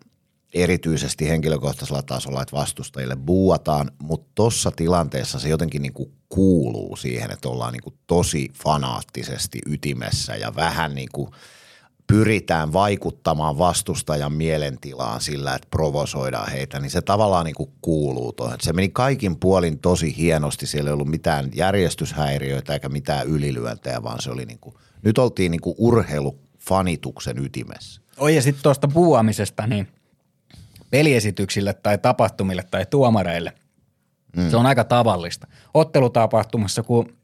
erityisesti 0.56 1.30
henkilökohtaisella 1.30 2.04
tasolla, 2.04 2.42
että 2.42 2.56
vastustajille 2.56 3.16
buuataan, 3.16 3.92
mutta 4.02 4.32
tuossa 4.36 4.72
tilanteessa 4.72 5.40
se 5.40 5.50
jotenkin 5.50 5.82
niin 5.82 5.94
kuin 5.94 6.12
kuuluu 6.30 6.96
siihen, 6.96 7.32
että 7.32 7.50
ollaan 7.50 7.74
niin 7.74 7.84
kuin 7.84 7.96
tosi 8.08 8.50
fanaattisesti 8.64 9.60
ytimessä 9.66 10.36
ja 10.36 10.56
vähän 10.56 10.96
niin 10.96 11.10
kuin 11.14 11.30
pyritään 12.08 12.74
vaikuttamaan 12.74 13.58
vastustajan 13.58 14.34
mielentilaan 14.34 15.22
sillä, 15.22 15.56
että 15.56 15.68
provosoidaan 15.72 16.52
heitä, 16.52 16.80
niin 16.80 16.92
se 16.92 17.02
tavallaan 17.02 17.46
niin 17.46 17.56
kuin 17.56 17.72
kuuluu 17.82 18.34
tuohon. 18.34 18.58
Se 18.62 18.74
meni 18.74 18.90
kaikin 18.90 19.40
puolin 19.40 19.80
tosi 19.80 20.18
hienosti, 20.18 20.68
siellä 20.68 20.90
ei 20.90 20.94
ollut 20.94 21.08
mitään 21.08 21.50
järjestyshäiriöitä 21.56 22.74
eikä 22.74 22.90
mitään 22.90 23.28
ylilyöntejä, 23.28 24.04
vaan 24.04 24.22
se 24.22 24.32
oli 24.32 24.46
niin 24.46 24.60
kuin, 24.60 24.76
nyt 25.02 25.18
oltiin 25.18 25.52
niin 25.52 25.62
kuin 25.62 25.76
urheilufanituksen 25.78 27.46
ytimessä. 27.46 28.02
Oi 28.18 28.36
ja 28.36 28.42
sitten 28.42 28.64
tuosta 28.64 28.88
puuamisesta, 28.88 29.68
niin 29.68 29.88
peliesityksille 30.89 31.74
tai 31.74 31.98
tapahtumille 31.98 32.63
tai 32.72 32.86
tuomareille, 32.86 33.54
mm. 34.38 34.50
se 34.50 34.58
on 34.58 34.65
aika 34.65 34.84
tavallista. 34.84 35.48
Ottelutapahtumassa, 35.74 36.84
kun 36.84 37.18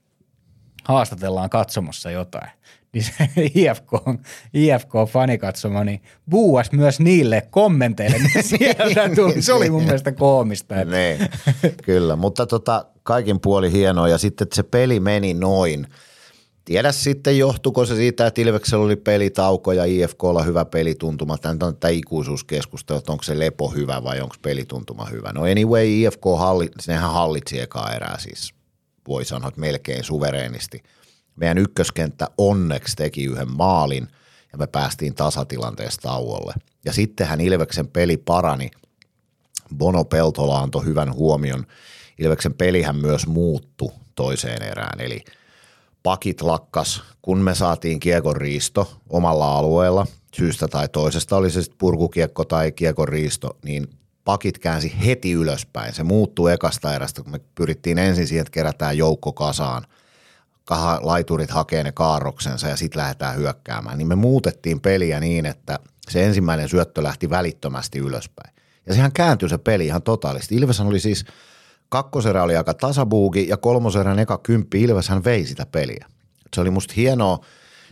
haastatellaan 0.84 1.50
katsomossa 1.50 2.12
jotain, 2.12 2.50
niin 2.94 3.04
se 3.04 3.30
IFK, 3.56 3.92
IFK-fanikatsomo, 4.54 5.84
niin 5.84 6.02
buuas 6.30 6.72
myös 6.72 7.00
niille 7.00 7.48
kommenteille, 7.50 8.18
mitä 8.20 8.42
sieltä 8.58 9.16
tuli. 9.16 9.42
Se 9.42 9.54
oli 9.54 9.70
mun 9.70 9.84
mielestä 9.84 10.12
koomista. 10.12 10.82
Että 10.82 10.96
Niin, 10.96 11.30
kyllä, 11.84 12.16
mutta 12.16 12.46
tota, 12.46 12.86
kaikin 13.04 13.40
puoli 13.40 13.72
hienoa 13.72 14.08
ja 14.08 14.18
sitten 14.18 14.46
että 14.46 14.56
se 14.56 14.64
peli 14.64 15.00
meni 15.00 15.34
noin. 15.34 15.88
Tiedä 16.66 16.92
sitten, 16.92 17.38
johtuko 17.38 17.86
se 17.86 17.96
siitä, 17.96 18.28
että 18.28 18.42
Ilveksellä 18.42 18.86
oli 18.86 18.96
pelitauko 18.96 19.72
ja 19.72 19.86
IFKlla 19.86 20.44
hyvä 20.44 20.66
pelituntuma. 20.66 21.38
Tämä 21.38 21.58
on 21.62 21.78
tämä 21.78 21.92
ikuisuuskeskustelu, 21.92 22.98
että 22.98 23.12
onko 23.12 23.24
se 23.24 23.40
lepo 23.40 23.70
hyvä 23.70 24.04
vai 24.04 24.22
onko 24.22 24.36
pelituntuma 24.42 25.06
hyvä. 25.06 25.32
No 25.34 25.42
anyway, 25.42 25.88
IFK 25.88 26.24
halli, 26.38 26.70
nehän 26.88 27.12
hallitsi 27.12 27.60
ekaa 27.60 27.94
erää 27.94 28.18
siis, 28.20 28.54
voi 29.08 29.26
sanoa, 29.26 29.48
että 29.48 29.60
melkein 29.60 30.04
suvereenisti. 30.04 30.84
Meidän 31.36 31.58
ykköskenttä 31.58 32.28
onneksi 32.38 32.96
teki 32.96 33.24
yhden 33.24 33.52
maalin 33.52 34.08
ja 34.52 34.58
me 34.58 34.68
päästiin 34.68 35.16
tasatilanteesta 35.16 36.02
tauolle. 36.02 36.54
Ja 36.86 36.94
sittenhän 36.94 37.42
Ilveksen 37.42 37.88
peli 37.88 38.18
parani. 38.18 38.72
Bono 39.78 40.04
Peltola 40.04 40.60
antoi 40.60 40.86
hyvän 40.86 41.14
huomion. 41.14 41.66
Ilveksen 42.20 42.54
pelihän 42.54 42.96
myös 42.96 43.28
muuttu 43.28 43.92
toiseen 44.16 44.62
erään, 44.62 45.02
eli– 45.02 45.24
pakit 46.04 46.42
lakkas, 46.42 47.04
kun 47.22 47.38
me 47.38 47.56
saatiin 47.56 48.00
kiekon 48.00 48.36
riisto 48.36 49.00
omalla 49.10 49.58
alueella, 49.58 50.08
syystä 50.36 50.68
tai 50.68 50.90
toisesta, 50.90 51.38
oli 51.38 51.52
se 51.52 51.62
sitten 51.62 51.78
purkukiekko 51.78 52.46
tai 52.46 52.72
kiekon 52.72 53.08
riisto, 53.08 53.58
niin 53.64 53.88
pakit 54.26 54.60
käänsi 54.60 54.96
heti 55.06 55.32
ylöspäin. 55.32 55.94
Se 55.94 56.04
muuttui 56.04 56.54
ekasta 56.54 56.96
erästä, 56.96 57.22
kun 57.22 57.32
me 57.32 57.40
pyrittiin 57.56 57.98
ensin 57.98 58.28
siihen, 58.28 58.42
että 58.42 58.52
kerätään 58.52 58.98
joukko 58.98 59.34
kasaan, 59.34 59.86
laiturit 61.02 61.52
hakee 61.52 61.84
ne 61.84 61.92
kaarroksensa 61.92 62.68
ja 62.68 62.76
sitten 62.76 63.02
lähdetään 63.02 63.36
hyökkäämään. 63.36 63.98
Niin 63.98 64.08
me 64.08 64.16
muutettiin 64.16 64.82
peliä 64.82 65.20
niin, 65.20 65.46
että 65.46 65.80
se 66.10 66.26
ensimmäinen 66.26 66.70
syöttö 66.70 67.04
lähti 67.04 67.30
välittömästi 67.30 68.00
ylöspäin. 68.00 68.56
Ja 68.86 68.94
sehän 68.94 69.12
kääntyi 69.12 69.50
se 69.50 69.58
peli 69.58 69.86
ihan 69.86 70.02
totaalisti. 70.02 70.56
Ilveshan 70.56 70.88
oli 70.88 71.00
siis– 71.00 71.26
kakkoserä 71.92 72.44
oli 72.44 72.56
aika 72.58 72.74
tasabuugi 72.74 73.48
ja 73.48 73.58
kolmoserän 73.58 74.20
eka 74.20 74.38
kymppi 74.38 74.82
Ilves 74.82 75.10
hän 75.10 75.24
vei 75.24 75.46
sitä 75.46 75.66
peliä. 75.66 76.06
Se 76.56 76.62
oli 76.62 76.70
musta 76.70 76.94
hienoa 76.98 77.40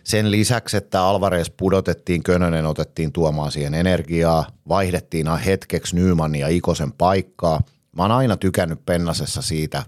sen 0.04 0.32
lisäksi, 0.32 0.78
että 0.78 1.02
Alvarez 1.02 1.52
pudotettiin, 1.58 2.24
Könönen 2.24 2.66
otettiin 2.66 3.12
tuomaan 3.12 3.52
siihen 3.52 3.74
energiaa, 3.74 4.46
vaihdettiin 4.70 5.38
hetkeksi 5.46 5.96
Nymanin 5.96 6.42
ja 6.42 6.48
Ikosen 6.48 6.92
paikkaa. 6.92 7.62
Mä 7.92 8.04
oon 8.04 8.12
aina 8.12 8.38
tykännyt 8.38 8.86
Pennasessa 8.86 9.42
siitä, 9.42 9.84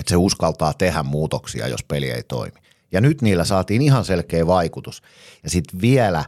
että 0.00 0.10
se 0.10 0.16
uskaltaa 0.16 0.74
tehdä 0.74 1.02
muutoksia, 1.02 1.68
jos 1.68 1.84
peli 1.84 2.10
ei 2.10 2.22
toimi. 2.22 2.58
Ja 2.92 3.00
nyt 3.00 3.22
niillä 3.22 3.44
saatiin 3.44 3.82
ihan 3.82 4.04
selkeä 4.04 4.46
vaikutus. 4.46 5.02
Ja 5.42 5.50
sitten 5.50 5.80
vielä, 5.80 6.24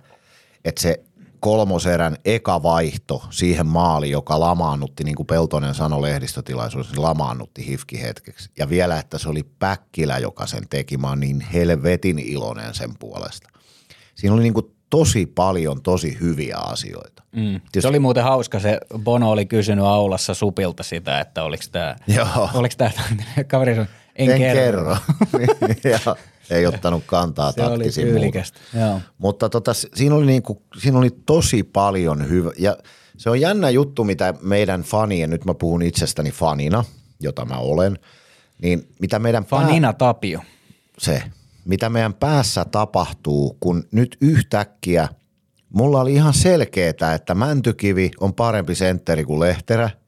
että 0.65 0.83
se 0.83 1.06
kolmoserän 1.47 2.17
eka 2.25 2.63
vaihto 2.63 3.25
siihen 3.31 3.67
maaliin, 3.67 4.13
joka 4.13 4.41
lamaannutti, 4.41 5.05
niin 5.05 5.15
kuin 5.15 5.27
Peltonen 5.27 5.75
sanoi 5.75 6.03
lehdistötilaisuudessa, 6.03 6.95
niin 6.95 7.03
lamaannutti 7.03 7.67
hifki 7.67 8.03
hetkeksi. 8.03 8.51
Ja 8.59 8.69
vielä, 8.69 8.99
että 8.99 9.19
se 9.19 9.29
oli 9.29 9.43
Päkkilä, 9.59 10.19
joka 10.19 10.47
sen 10.47 10.69
teki. 10.71 10.97
Mä 10.97 11.17
niin 11.17 11.41
helvetin 11.41 12.19
iloinen 12.19 12.75
sen 12.75 12.91
puolesta. 12.99 13.49
Siinä 14.15 14.35
oli 14.35 14.43
niin 14.43 14.55
kuin 14.55 14.67
tosi 14.91 15.27
paljon 15.27 15.83
tosi 15.83 16.17
hyviä 16.21 16.57
asioita. 16.57 17.23
Mm. 17.33 17.61
Se 17.79 17.89
oli 17.89 17.99
muuten 17.99 18.25
hauska, 18.25 18.61
se 18.61 18.79
Bono 18.99 19.31
oli 19.31 19.47
kysynyt 19.47 19.85
aulassa 19.85 20.35
Supilta 20.35 20.83
sitä, 20.83 21.21
että 21.21 21.43
oliko 21.43 21.65
tämä, 21.73 21.97
oliko 22.55 22.75
tämä 22.79 22.91
kaveri 23.51 23.73
en, 24.17 24.31
en 24.31 24.39
kerro. 24.39 24.97
kerro. 25.33 26.17
ei 26.51 26.67
ottanut 26.67 27.03
kantaa 27.07 27.53
se 27.53 27.63
oli 27.63 27.93
Joo. 28.75 29.01
Mutta 29.19 29.49
tota, 29.49 29.75
siinä, 29.75 30.15
oli 30.15 30.27
niinku, 30.27 30.63
siinä 30.79 30.99
oli 30.99 31.11
tosi 31.27 31.63
paljon 31.63 32.29
hyvä. 32.29 32.51
Ja 32.59 32.77
se 33.17 33.31
on 33.31 33.41
jännä 33.41 33.71
juttu, 33.71 34.05
mitä 34.05 34.35
meidän 34.43 34.83
fanien, 34.83 35.31
nyt 35.31 35.45
mä 35.45 35.55
puhun 35.55 35.83
itsestäni 35.83 36.31
fanina, 36.31 36.85
jota 37.21 37.45
mä 37.45 37.59
olen, 37.59 37.99
niin 38.63 38.89
mitä 39.01 39.19
meidän 39.19 39.45
Fanina 39.45 39.93
pää, 39.93 39.99
Tapio. 39.99 40.41
Se, 40.99 41.23
mitä 41.65 41.91
meidän 41.91 42.15
päässä 42.15 42.65
tapahtuu, 42.65 43.57
kun 43.61 43.85
nyt 43.93 44.17
yhtäkkiä 44.21 45.09
mulla 45.75 46.01
oli 46.01 46.15
ihan 46.15 46.35
selkeää, 46.35 47.15
että 47.15 47.35
Mäntykivi 47.35 48.11
on 48.21 48.35
parempi 48.35 48.75
sentteri 48.75 49.25
kuin 49.25 49.41
Lehterä– 49.41 49.91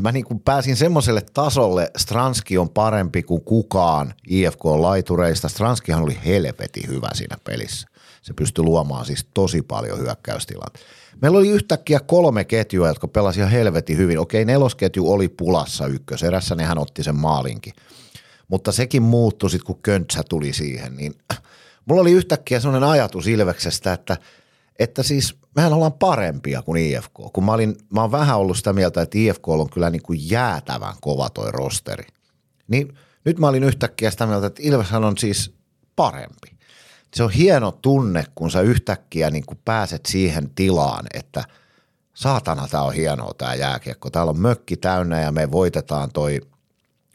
mä 0.00 0.12
niin 0.12 0.24
kuin 0.24 0.40
pääsin 0.40 0.76
semmoiselle 0.76 1.22
tasolle, 1.34 1.90
Stranski 1.96 2.58
on 2.58 2.68
parempi 2.68 3.22
kuin 3.22 3.44
kukaan 3.44 4.14
IFK-laitureista. 4.28 5.48
Stranskihan 5.48 6.02
oli 6.02 6.18
helvetin 6.24 6.88
hyvä 6.88 7.08
siinä 7.14 7.36
pelissä. 7.44 7.88
Se 8.22 8.32
pystyi 8.34 8.64
luomaan 8.64 9.06
siis 9.06 9.26
tosi 9.34 9.62
paljon 9.62 9.98
hyökkäystilat. 9.98 10.74
Meillä 11.22 11.38
oli 11.38 11.48
yhtäkkiä 11.48 12.00
kolme 12.00 12.44
ketjua, 12.44 12.88
jotka 12.88 13.08
pelasivat 13.08 13.52
helvetin 13.52 13.96
hyvin. 13.96 14.18
Okei, 14.18 14.44
nelosketju 14.44 15.12
oli 15.12 15.28
pulassa 15.28 15.86
ykköserässä, 15.86 16.54
nehän 16.54 16.78
otti 16.78 17.02
sen 17.02 17.16
maalinkin. 17.16 17.72
Mutta 18.48 18.72
sekin 18.72 19.02
muuttui 19.02 19.50
sitten, 19.50 19.66
kun 19.66 19.82
Köntsä 19.82 20.22
tuli 20.28 20.52
siihen. 20.52 20.96
Niin 20.96 21.14
mulla 21.86 22.00
oli 22.00 22.12
yhtäkkiä 22.12 22.60
sellainen 22.60 22.88
ajatus 22.88 23.26
Ilveksestä, 23.26 23.92
että, 23.92 24.16
että 24.78 25.02
siis– 25.02 25.34
mehän 25.56 25.72
ollaan 25.72 25.92
parempia 25.92 26.62
kuin 26.62 26.82
IFK. 26.82 27.12
Kun 27.32 27.44
mä, 27.44 27.52
olin, 27.52 27.76
mä 27.90 28.00
oon 28.00 28.12
vähän 28.12 28.38
ollut 28.38 28.56
sitä 28.56 28.72
mieltä, 28.72 29.02
että 29.02 29.18
IFK 29.18 29.48
on 29.48 29.70
kyllä 29.70 29.90
niin 29.90 30.02
kuin 30.02 30.30
jäätävän 30.30 30.94
kova 31.00 31.30
toi 31.30 31.52
rosteri. 31.52 32.04
Niin 32.68 32.98
nyt 33.24 33.38
mä 33.38 33.48
olin 33.48 33.64
yhtäkkiä 33.64 34.10
sitä 34.10 34.26
mieltä, 34.26 34.46
että 34.46 34.62
Ilveshän 34.64 35.04
on 35.04 35.18
siis 35.18 35.54
parempi. 35.96 36.56
Se 37.14 37.22
on 37.22 37.30
hieno 37.30 37.72
tunne, 37.72 38.24
kun 38.34 38.50
sä 38.50 38.60
yhtäkkiä 38.60 39.30
niin 39.30 39.46
kuin 39.46 39.58
pääset 39.64 40.06
siihen 40.06 40.50
tilaan, 40.54 41.06
että 41.14 41.44
saatana 42.14 42.68
tää 42.68 42.82
on 42.82 42.94
hienoa 42.94 43.34
tää 43.38 43.54
jääkiekko. 43.54 44.10
Täällä 44.10 44.30
on 44.30 44.40
mökki 44.40 44.76
täynnä 44.76 45.20
ja 45.20 45.32
me 45.32 45.50
voitetaan 45.50 46.10
toi 46.12 46.40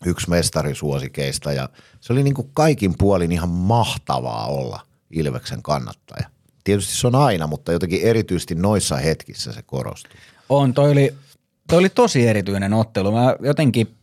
yksi 0.06 0.30
mestarisuosikeista 0.30 1.54
ja 1.54 1.70
se 2.00 2.14
oli 2.14 2.24
niin 2.24 2.34
kuin 2.34 2.50
kaikin 2.54 2.94
puolin 2.98 3.32
ihan 3.32 3.50
mahtavaa 3.50 4.48
olla 4.48 4.80
Ilveksen 5.12 5.64
kannattaja. 5.64 6.41
Tietysti 6.64 6.98
se 6.98 7.08
on 7.08 7.16
aina, 7.16 7.48
mutta 7.48 7.72
jotenkin 7.72 8.02
erityisesti 8.02 8.56
noissa 8.56 8.96
hetkissä 8.96 9.52
se 9.52 9.62
korostuu. 9.62 10.20
On, 10.50 10.74
toi 10.74 10.92
oli, 10.92 11.14
toi 11.68 11.80
oli 11.80 11.90
tosi 11.90 12.28
erityinen 12.28 12.74
ottelu. 12.74 13.12
Mä 13.12 13.36
jotenkin, 13.40 13.96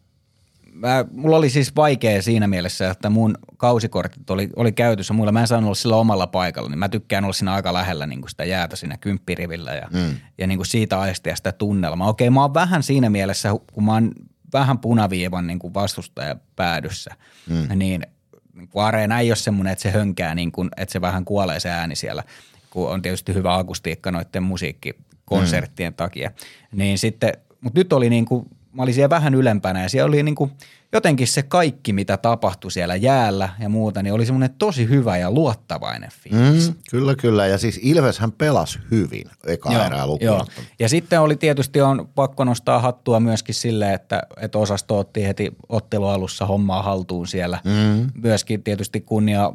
mä, 0.73 1.05
mulla 1.13 1.37
oli 1.37 1.51
siis 1.51 1.77
vaikea 1.77 2.23
siinä 2.23 2.47
mielessä, 2.47 2.91
että 2.91 3.11
mun 3.11 3.39
kausikortit 3.57 4.31
oli, 4.31 4.49
oli 4.57 4.73
käytössä 4.73 5.15
muilla. 5.15 5.33
Mä 5.33 5.41
en 5.41 5.47
saanut 5.47 5.69
olla 5.69 5.75
sillä 5.75 5.97
omalla 5.97 6.27
paikalla, 6.27 6.69
niin 6.69 6.79
mä 6.79 6.89
tykkään 6.89 7.25
olla 7.25 7.33
siinä 7.33 7.55
aika 7.55 7.73
lähellä 7.73 8.07
niin 8.07 8.21
kuin 8.21 8.31
sitä 8.31 8.45
jäätä 8.45 8.77
siinä 8.77 8.97
kymppirivillä 8.97 9.75
ja, 9.75 9.89
mm. 9.93 10.17
ja 10.39 10.47
niin 10.47 10.59
kuin 10.59 10.67
siitä 10.67 11.01
aistia 11.01 11.37
sitä 11.37 11.53
tunnelmaa. 11.53 12.09
Okei, 12.09 12.31
mä 12.31 12.43
oon 12.43 12.55
vähän 12.55 12.83
siinä 12.83 13.11
mielessä, 13.11 13.51
kun 13.73 13.85
mä 13.85 13.93
oon 13.93 14.13
vähän 14.53 14.79
punaviivan 14.79 15.47
niin 15.47 15.59
kuin 15.59 15.75
vastustaja 15.75 16.37
päädyssä, 16.57 17.15
mm. 17.49 17.79
niin– 17.79 18.07
niin 18.59 18.69
areena 18.75 19.21
ei 19.21 19.31
ole 19.31 19.37
semmoinen, 19.37 19.73
että 19.73 19.83
se 19.83 19.91
hönkää, 19.91 20.35
niin 20.35 20.53
kuin, 20.53 20.69
että 20.77 20.93
se 20.93 21.01
vähän 21.01 21.25
kuolee 21.25 21.61
se 21.61 21.71
ääni 21.71 21.97
siellä, 21.97 22.23
kun 22.71 22.91
on 22.91 23.03
tietysti 23.03 23.35
hyvä 23.35 23.55
akustiikka 23.55 24.11
noiden 24.11 24.43
musiikkikonserttien 24.43 25.93
mm. 25.93 25.97
takia. 25.97 26.31
Niin 26.73 26.99
sitten, 26.99 27.33
mutta 27.61 27.81
nyt 27.81 27.93
oli 27.93 28.11
niin 28.11 28.25
kuin, 28.25 28.47
mä 28.73 28.83
olin 28.83 28.95
siellä 28.95 29.11
vähän 29.11 29.35
ylempänä 29.35 29.83
ja 29.83 29.89
siellä 29.89 30.09
oli 30.09 30.23
niin 30.23 30.35
kuin– 30.35 30.53
jotenkin 30.93 31.27
se 31.27 31.43
kaikki, 31.43 31.93
mitä 31.93 32.17
tapahtui 32.17 32.71
siellä 32.73 32.97
jäällä 32.97 33.49
ja 33.59 33.69
muuta, 33.69 34.03
niin 34.03 34.13
oli 34.13 34.27
semmoinen 34.27 34.55
tosi 34.59 34.89
hyvä 34.89 35.17
ja 35.17 35.31
luottavainen 35.31 36.11
fiilis. 36.23 36.69
Mm, 36.69 36.77
kyllä, 36.91 37.15
kyllä. 37.15 37.47
Ja 37.47 37.59
siis 37.59 37.81
Ilveshän 37.83 38.33
pelasi 38.33 38.79
hyvin 38.91 39.25
eka 39.47 39.73
joo, 39.73 39.85
erää 39.85 40.05
joo. 40.21 40.47
Ja 40.79 40.89
sitten 40.89 41.21
oli 41.21 41.37
tietysti 41.37 41.81
on 41.81 42.09
pakko 42.15 42.45
nostaa 42.45 42.79
hattua 42.79 43.21
myöskin 43.21 43.55
sille, 43.55 43.95
että, 43.95 44.23
että 44.41 44.59
osasto 44.59 44.99
otti 44.99 45.27
heti 45.27 45.53
ottelualussa 45.69 46.47
hommaa 46.47 46.83
haltuun 46.83 47.27
siellä. 47.27 47.59
Mm. 47.65 48.11
Myöskin 48.23 48.63
tietysti 48.63 49.01
kunnia 49.01 49.53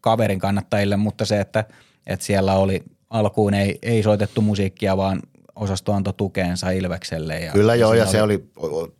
kaverin 0.00 0.38
kannattajille, 0.38 0.96
mutta 0.96 1.24
se, 1.24 1.40
että, 1.40 1.64
että 2.06 2.26
siellä 2.26 2.54
oli 2.54 2.82
alkuun 3.10 3.54
ei, 3.54 3.78
ei 3.82 4.02
soitettu 4.02 4.40
musiikkia, 4.40 4.96
vaan 4.96 5.22
osasto 5.56 5.92
antoi 5.92 6.14
tukeensa 6.16 6.70
Ilvekselle. 6.70 7.40
Ja 7.40 7.52
Kyllä 7.52 7.74
joo, 7.74 7.94
ja 7.94 8.02
oli... 8.02 8.12
se 8.12 8.22
oli 8.22 8.50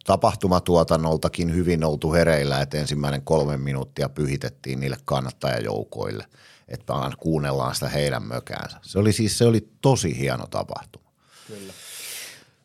tapahtumatuotannoltakin 0.06 1.54
hyvin 1.54 1.84
oltu 1.84 2.12
hereillä, 2.12 2.60
että 2.60 2.78
ensimmäinen 2.78 3.22
kolme 3.22 3.56
minuuttia 3.56 4.08
pyhitettiin 4.08 4.80
niille 4.80 4.96
kannattajajoukoille, 5.04 6.24
että 6.68 6.92
kuunnellaan 7.18 7.74
sitä 7.74 7.88
heidän 7.88 8.22
mökäänsä. 8.22 8.78
Se 8.82 8.98
oli 8.98 9.12
siis 9.12 9.38
se 9.38 9.44
oli 9.44 9.68
tosi 9.80 10.18
hieno 10.18 10.46
tapahtuma. 10.46 11.10
Kyllä. 11.46 11.72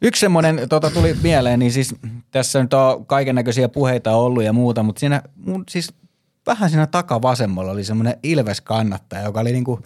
Yksi 0.01 0.19
semmoinen 0.19 0.69
tota, 0.69 0.91
tuli 0.91 1.17
mieleen, 1.23 1.59
niin 1.59 1.71
siis 1.71 1.95
tässä 2.31 2.61
nyt 2.61 2.73
on 2.73 3.05
kaiken 3.05 3.35
näköisiä 3.35 3.69
puheita 3.69 4.15
ollut 4.15 4.43
ja 4.43 4.53
muuta, 4.53 4.83
mutta 4.83 4.99
siinä 4.99 5.21
mun, 5.35 5.63
siis 5.69 5.93
vähän 6.47 6.69
siinä 6.69 6.87
takavasemmalla 6.87 7.71
oli 7.71 7.83
semmoinen 7.83 8.17
Ilves-kannattaja, 8.23 9.23
joka 9.23 9.39
oli 9.39 9.51
niinku 9.51 9.79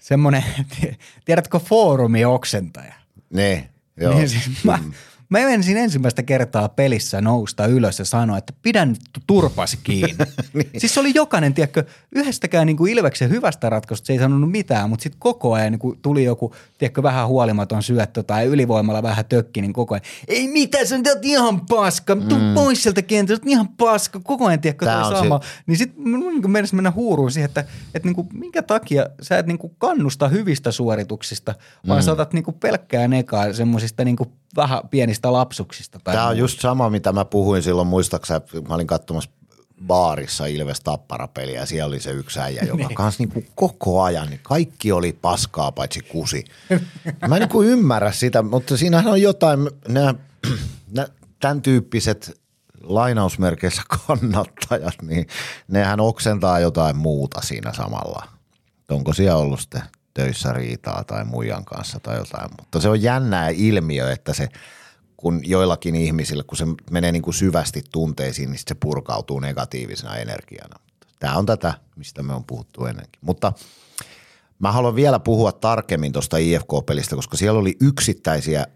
semmoinen, 0.00 0.44
tiedätkö, 1.24 1.58
foorumi-oksentaja. 1.58 3.05
Ne, 3.30 3.68
joo. 3.96 4.14
Niin 4.14 4.28
siis 4.28 4.50
mä, 5.28 5.38
ensin 5.38 5.76
ensimmäistä 5.76 6.22
kertaa 6.22 6.68
pelissä 6.68 7.20
nousta 7.20 7.66
ylös 7.66 7.98
ja 7.98 8.04
sanoa, 8.04 8.38
että 8.38 8.52
pidän 8.62 8.96
turpas 9.26 9.76
kiinni. 9.82 10.16
niin. 10.54 10.70
Siis 10.78 10.94
se 10.94 11.00
oli 11.00 11.12
jokainen, 11.14 11.54
tiedätkö, 11.54 11.84
yhdestäkään 12.14 12.66
niin 12.66 12.76
kuin 12.76 12.92
Ilveksen 12.92 13.30
hyvästä 13.30 13.70
ratkaisusta 13.70 14.06
se 14.06 14.12
ei 14.12 14.18
sanonut 14.18 14.50
mitään, 14.50 14.90
mutta 14.90 15.02
sitten 15.02 15.20
koko 15.20 15.52
ajan 15.52 15.72
niin 15.72 15.78
kuin 15.78 15.98
tuli 16.02 16.24
joku, 16.24 16.54
tiedätkö, 16.78 17.02
vähän 17.02 17.28
huolimaton 17.28 17.82
syöttö 17.82 18.22
tai 18.22 18.46
ylivoimalla 18.46 19.02
vähän 19.02 19.24
tökki, 19.24 19.60
niin 19.60 19.72
koko 19.72 19.94
ajan, 19.94 20.04
ei 20.28 20.48
mitään, 20.48 20.86
sä 20.86 20.96
oot 20.96 21.24
ihan 21.24 21.66
paska, 21.66 22.16
tuu 22.16 22.38
mm. 22.38 22.54
pois 22.54 22.82
sieltä 22.82 23.02
kentältä, 23.02 23.42
ihan 23.46 23.68
paska, 23.68 24.20
koko 24.20 24.46
ajan, 24.46 24.60
tiedätkö, 24.60 24.86
toi 24.86 25.18
sama. 25.18 25.40
Se... 25.42 25.48
Niin 25.66 25.78
sitten 25.78 26.04
niin 26.04 26.50
mennessä 26.50 26.76
mennä 26.76 26.90
huuruun 26.90 27.30
siihen, 27.30 27.48
että, 27.48 27.64
että 27.94 28.08
niin 28.08 28.14
kuin, 28.14 28.28
minkä 28.32 28.62
takia 28.62 29.06
sä 29.22 29.38
et 29.38 29.46
niin 29.46 29.58
kuin 29.58 29.72
kannusta 29.78 30.28
hyvistä 30.28 30.70
suorituksista, 30.70 31.54
vaan 31.88 32.00
mm. 32.00 32.04
sä 32.04 32.12
otat 32.12 32.32
niin 32.32 32.44
kuin 32.44 32.56
pelkkää 32.60 33.08
nekaa 33.08 33.52
semmoisista 33.52 34.04
niin 34.04 34.16
kuin 34.16 34.30
vähän 34.56 34.80
pienistä 34.90 35.15
lapsuksista. 35.24 35.98
Tai 36.04 36.14
Tämä 36.14 36.26
on 36.26 36.38
just 36.38 36.60
sama, 36.60 36.90
mitä 36.90 37.12
mä 37.12 37.24
puhuin 37.24 37.62
silloin, 37.62 37.88
muistaakseni, 37.88 38.40
mä 38.68 38.74
olin 38.74 38.86
katsomassa 38.86 39.30
baarissa 39.86 40.46
Ilves 40.46 40.80
Tappara-peliä 40.80 41.60
ja 41.60 41.66
siellä 41.66 41.88
oli 41.88 42.00
se 42.00 42.10
yksi 42.10 42.40
äijä, 42.40 42.62
joka 42.62 42.76
niin. 42.76 42.94
kanssa 42.94 43.22
niin 43.22 43.32
kuin 43.32 43.46
koko 43.54 44.02
ajan, 44.02 44.28
niin 44.30 44.40
kaikki 44.42 44.92
oli 44.92 45.12
paskaa 45.12 45.72
paitsi 45.72 46.00
kusi. 46.00 46.44
Mä 47.28 47.36
en 47.36 47.40
niin 47.40 47.48
kuin 47.48 47.68
ymmärrä 47.68 48.12
sitä, 48.12 48.42
mutta 48.42 48.76
siinähän 48.76 49.12
on 49.12 49.22
jotain, 49.22 49.70
nämä, 49.88 50.14
nämä 50.92 51.08
tämän 51.40 51.62
tyyppiset 51.62 52.40
lainausmerkeissä 52.82 53.82
kannattajat, 54.06 55.02
niin 55.02 55.26
nehän 55.68 56.00
oksentaa 56.00 56.60
jotain 56.60 56.96
muuta 56.96 57.40
siinä 57.40 57.72
samalla. 57.72 58.28
Onko 58.90 59.12
siellä 59.12 59.36
ollut 59.36 59.60
sitten 59.60 59.82
töissä 60.14 60.52
riitaa 60.52 61.04
tai 61.04 61.24
muijan 61.24 61.64
kanssa 61.64 62.00
tai 62.00 62.16
jotain, 62.16 62.50
mutta 62.58 62.80
se 62.80 62.88
on 62.88 63.02
jännää 63.02 63.48
ilmiö, 63.48 64.12
että 64.12 64.34
se 64.34 64.48
kun 65.16 65.40
joillakin 65.44 65.94
ihmisillä, 65.94 66.44
kun 66.46 66.58
se 66.58 66.64
menee 66.90 67.12
niin 67.12 67.22
kuin 67.22 67.34
syvästi 67.34 67.82
tunteisiin, 67.92 68.50
niin 68.50 68.60
se 68.68 68.74
purkautuu 68.74 69.40
negatiivisena 69.40 70.16
energiana. 70.16 70.80
Tämä 71.18 71.34
on 71.34 71.46
tätä, 71.46 71.74
mistä 71.96 72.22
me 72.22 72.32
on 72.32 72.44
puhuttu 72.44 72.84
ennenkin. 72.84 73.20
Mutta 73.20 73.52
mä 74.58 74.72
haluan 74.72 74.94
vielä 74.94 75.18
puhua 75.18 75.52
tarkemmin 75.52 76.12
tuosta 76.12 76.36
IFK-pelistä, 76.36 77.16
koska 77.16 77.36
siellä 77.36 77.60
oli 77.60 77.76
yksittäisiä 77.80 78.66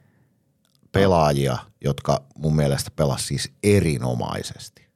pelaajia, 0.93 1.59
jotka 1.85 2.25
mun 2.37 2.57
mielestä 2.57 2.91
pelasivat 2.97 3.29
siis 3.29 3.53
erinomaisesti. 3.63 4.91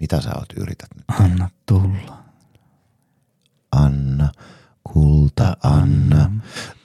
Mitä 0.00 0.20
sä 0.20 0.30
oot 0.36 0.52
yrität 0.56 0.88
nyt? 0.96 1.04
Anna 1.20 1.50
tulla. 1.66 2.24
Anna 3.72 4.32
kulta 4.92 5.56
anna 5.62 6.30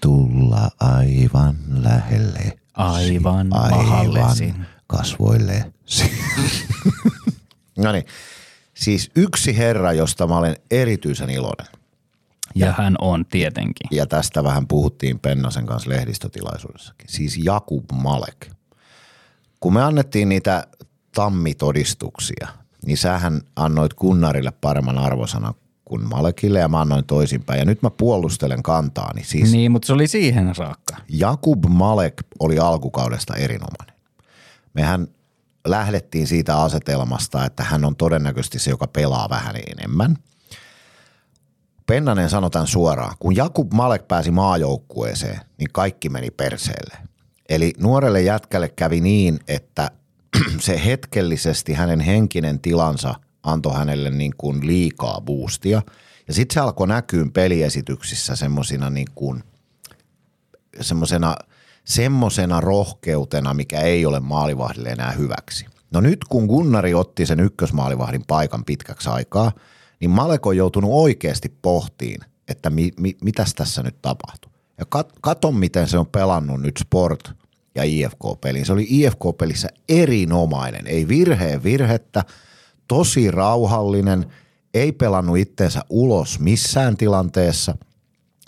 tulla 0.01 0.69
aivan 0.79 1.55
lähelle. 1.69 2.59
Aivan, 2.79 3.49
aivan 3.51 4.65
kasvoille. 4.87 5.73
no 7.83 7.91
niin, 7.91 8.05
siis 8.73 9.11
yksi 9.15 9.57
herra, 9.57 9.93
josta 9.93 10.27
mä 10.27 10.37
olen 10.37 10.55
erityisen 10.71 11.29
iloinen. 11.29 11.67
Ja, 12.55 12.65
ja 12.65 12.73
hän 12.77 12.95
on 12.99 13.25
tietenkin. 13.25 13.87
Ja 13.91 14.05
tästä 14.05 14.43
vähän 14.43 14.67
puhuttiin 14.67 15.19
Pennasen 15.19 15.65
kanssa 15.65 15.89
lehdistötilaisuudessakin. 15.89 17.09
Siis 17.09 17.37
Jakub 17.37 17.85
Malek. 17.91 18.51
Kun 19.59 19.73
me 19.73 19.83
annettiin 19.83 20.29
niitä 20.29 20.67
tammitodistuksia, 21.15 22.47
niin 22.85 22.97
sähän 22.97 23.41
annoit 23.55 23.93
Kunnarille 23.93 24.51
paremman 24.61 24.97
arvosanan 24.97 25.53
kuin 25.89 26.09
Malekille 26.09 26.59
ja 26.59 26.67
mä 26.67 26.81
annoin 26.81 27.05
toisinpäin. 27.05 27.59
Ja 27.59 27.65
nyt 27.65 27.81
mä 27.81 27.89
puolustelen 27.89 28.63
kantaani. 28.63 29.23
Siis 29.23 29.51
niin, 29.51 29.71
mutta 29.71 29.85
se 29.85 29.93
oli 29.93 30.07
siihen 30.07 30.55
saakka. 30.55 30.95
Jakub 31.09 31.65
Malek 31.69 32.23
oli 32.39 32.59
alkukaudesta 32.59 33.35
erinomainen. 33.35 33.95
Mehän 34.73 35.07
lähdettiin 35.67 36.27
siitä 36.27 36.61
asetelmasta, 36.61 37.45
että 37.45 37.63
hän 37.63 37.85
on 37.85 37.95
todennäköisesti 37.95 38.59
se, 38.59 38.69
joka 38.69 38.87
pelaa 38.87 39.29
vähän 39.29 39.55
enemmän. 39.77 40.17
Pennanen 41.85 42.29
sanotaan 42.29 42.67
suoraan, 42.67 43.15
kun 43.19 43.35
Jakub 43.35 43.73
Malek 43.73 44.07
pääsi 44.07 44.31
maajoukkueeseen, 44.31 45.39
niin 45.57 45.69
kaikki 45.71 46.09
meni 46.09 46.31
perseelle. 46.31 46.97
Eli 47.49 47.73
nuorelle 47.79 48.21
jätkälle 48.21 48.69
kävi 48.69 49.01
niin, 49.01 49.39
että 49.47 49.91
se 50.59 50.85
hetkellisesti 50.85 51.73
hänen 51.73 51.99
henkinen 51.99 52.59
tilansa– 52.59 53.13
antoi 53.43 53.73
hänelle 53.73 54.09
niin 54.09 54.33
kuin 54.37 54.67
liikaa 54.67 55.21
boostia. 55.21 55.81
Ja 56.27 56.33
sitten 56.33 56.53
se 56.53 56.59
alkoi 56.59 56.87
näkyä 56.87 57.25
peliesityksissä 57.33 58.35
semmoisina 58.35 58.89
niin 58.89 59.07
kuin, 59.15 59.43
semmosena, 60.81 61.35
semmosena 61.85 62.61
rohkeutena, 62.61 63.53
mikä 63.53 63.81
ei 63.81 64.05
ole 64.05 64.19
maalivahdille 64.19 64.89
enää 64.89 65.11
hyväksi. 65.11 65.65
No 65.91 66.01
nyt 66.01 66.23
kun 66.29 66.45
Gunnari 66.45 66.93
otti 66.93 67.25
sen 67.25 67.39
ykkösmaalivahdin 67.39 68.23
paikan 68.27 68.65
pitkäksi 68.65 69.09
aikaa, 69.09 69.51
niin 69.99 70.09
Malek 70.09 70.45
on 70.45 70.57
joutunut 70.57 70.91
oikeasti 70.93 71.57
pohtiin, 71.61 72.21
että 72.47 72.69
mi, 72.69 72.91
mi, 72.99 73.17
mitäs 73.23 73.53
tässä 73.55 73.83
nyt 73.83 74.01
tapahtuu. 74.01 74.51
Ja 74.77 74.85
kat, 74.85 75.13
katon, 75.21 75.55
miten 75.55 75.87
se 75.87 75.97
on 75.97 76.07
pelannut 76.07 76.61
nyt 76.61 76.77
Sport 76.77 77.31
ja 77.75 77.83
IFK-peliin. 77.83 78.65
Se 78.65 78.73
oli 78.73 78.87
IFK-pelissä 78.89 79.69
erinomainen, 79.89 80.87
ei 80.87 81.07
virheen 81.07 81.63
virhettä– 81.63 82.23
tosi 82.89 83.31
rauhallinen, 83.31 84.25
ei 84.73 84.91
pelannut 84.91 85.37
itteensä 85.37 85.81
ulos 85.89 86.39
missään 86.39 86.97
tilanteessa, 86.97 87.77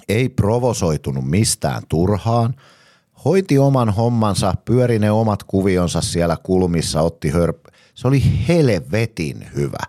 ei 0.10 0.30
provosoitunut 0.30 1.30
mistään 1.30 1.82
turhaan, 1.90 2.56
hoiti 3.26 3.58
oman 3.58 3.90
hommansa, 3.90 4.54
pyöri 4.66 5.00
ne 5.00 5.12
omat 5.12 5.44
kuvionsa 5.44 6.02
siellä 6.02 6.38
kulmissa, 6.44 7.02
otti 7.02 7.30
hörp. 7.30 7.66
Se 7.96 8.08
oli 8.08 8.24
helvetin 8.48 9.48
hyvä. 9.56 9.84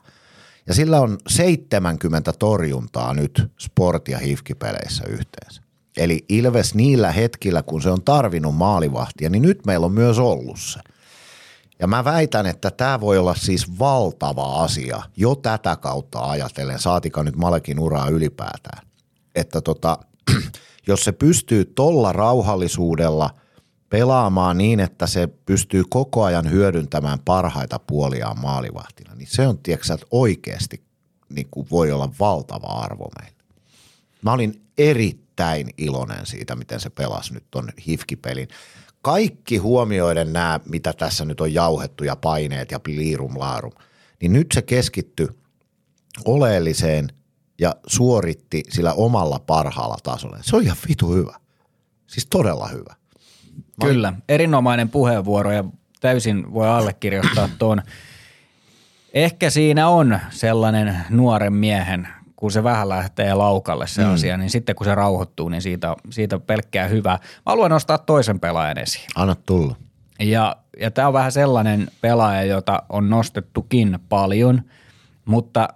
Ja 0.66 0.74
sillä 0.74 1.00
on 1.00 1.18
70 1.28 2.32
torjuntaa 2.32 3.14
nyt 3.14 3.52
sport- 3.62 4.08
ja 4.08 4.18
hifkipeleissä 4.18 5.04
yhteensä. 5.08 5.62
Eli 5.96 6.24
Ilves 6.28 6.74
niillä 6.74 7.12
hetkillä, 7.12 7.62
kun 7.62 7.82
se 7.82 7.90
on 7.90 8.02
tarvinnut 8.02 8.54
maalivahtia, 8.54 9.30
niin 9.30 9.42
nyt 9.42 9.66
meillä 9.66 9.86
on 9.86 9.92
myös 9.92 10.18
ollut 10.18 10.60
se. 10.60 10.80
Ja 11.82 11.88
mä 11.88 12.04
väitän, 12.04 12.46
että 12.46 12.70
tämä 12.70 13.00
voi 13.00 13.18
olla 13.18 13.34
siis 13.34 13.78
valtava 13.78 14.62
asia 14.64 15.02
jo 15.16 15.34
tätä 15.34 15.76
kautta 15.76 16.20
ajatellen, 16.20 16.78
saatika 16.78 17.22
nyt 17.22 17.36
Malekin 17.36 17.78
uraa 17.78 18.08
ylipäätään. 18.08 18.86
Että 19.34 19.60
tota, 19.60 19.98
jos 20.88 21.04
se 21.04 21.12
pystyy 21.12 21.64
tolla 21.64 22.12
rauhallisuudella 22.12 23.30
pelaamaan 23.88 24.58
niin, 24.58 24.80
että 24.80 25.06
se 25.06 25.26
pystyy 25.26 25.82
koko 25.88 26.24
ajan 26.24 26.50
hyödyntämään 26.50 27.18
parhaita 27.24 27.78
puoliaan 27.78 28.40
maalivahtina, 28.40 29.14
niin 29.14 29.28
se 29.30 29.46
on, 29.46 29.58
tiedätkö 29.58 29.94
että 29.94 30.06
oikeasti 30.10 30.82
niin 31.28 31.48
kuin 31.50 31.66
voi 31.70 31.92
olla 31.92 32.10
valtava 32.20 32.66
arvo 32.66 33.08
meille. 33.20 33.42
Mä 34.22 34.32
olin 34.32 34.62
erittäin 34.78 35.70
iloinen 35.78 36.26
siitä, 36.26 36.56
miten 36.56 36.80
se 36.80 36.90
pelasi 36.90 37.34
nyt 37.34 37.44
ton 37.50 37.68
hifkipelin 37.86 38.48
kaikki 39.02 39.56
huomioiden 39.56 40.32
nämä, 40.32 40.60
mitä 40.68 40.92
tässä 40.92 41.24
nyt 41.24 41.40
on 41.40 41.54
jauhettu 41.54 42.04
ja 42.04 42.16
paineet 42.16 42.70
ja 42.70 42.80
liirum 42.86 43.38
laarum, 43.38 43.72
niin 44.22 44.32
nyt 44.32 44.46
se 44.54 44.62
keskittyi 44.62 45.28
oleelliseen 46.24 47.08
ja 47.60 47.74
suoritti 47.86 48.62
sillä 48.68 48.92
omalla 48.92 49.38
parhaalla 49.38 49.96
tasolla. 50.02 50.38
Se 50.40 50.56
on 50.56 50.62
ihan 50.62 50.76
vitu 50.88 51.12
hyvä. 51.12 51.36
Siis 52.06 52.26
todella 52.30 52.68
hyvä. 52.68 52.94
Mä 53.54 53.86
Kyllä, 53.86 54.12
erinomainen 54.28 54.88
puheenvuoro 54.88 55.52
ja 55.52 55.64
täysin 56.00 56.54
voi 56.54 56.68
allekirjoittaa 56.68 57.48
tuon. 57.58 57.82
Ehkä 59.14 59.50
siinä 59.50 59.88
on 59.88 60.18
sellainen 60.30 60.96
nuoren 61.10 61.52
miehen 61.52 62.08
kun 62.42 62.52
se 62.52 62.64
vähän 62.64 62.88
lähtee 62.88 63.34
laukalle 63.34 63.86
se 63.86 64.04
mm. 64.04 64.12
asia, 64.12 64.36
niin 64.36 64.50
sitten 64.50 64.76
kun 64.76 64.84
se 64.84 64.94
rauhoittuu, 64.94 65.48
niin 65.48 65.62
siitä, 65.62 65.96
siitä 66.10 66.38
pelkkää 66.38 66.88
hyvää. 66.88 67.18
Mä 67.22 67.42
haluan 67.46 67.70
nostaa 67.70 67.98
toisen 67.98 68.40
pelaajan 68.40 68.78
esiin. 68.78 69.04
Anna 69.14 69.34
tulla. 69.46 69.76
Ja, 70.20 70.56
ja 70.80 70.90
tämä 70.90 71.08
on 71.08 71.14
vähän 71.14 71.32
sellainen 71.32 71.88
pelaaja, 72.00 72.42
jota 72.44 72.82
on 72.88 73.10
nostettukin 73.10 73.98
paljon, 74.08 74.62
mutta 75.24 75.68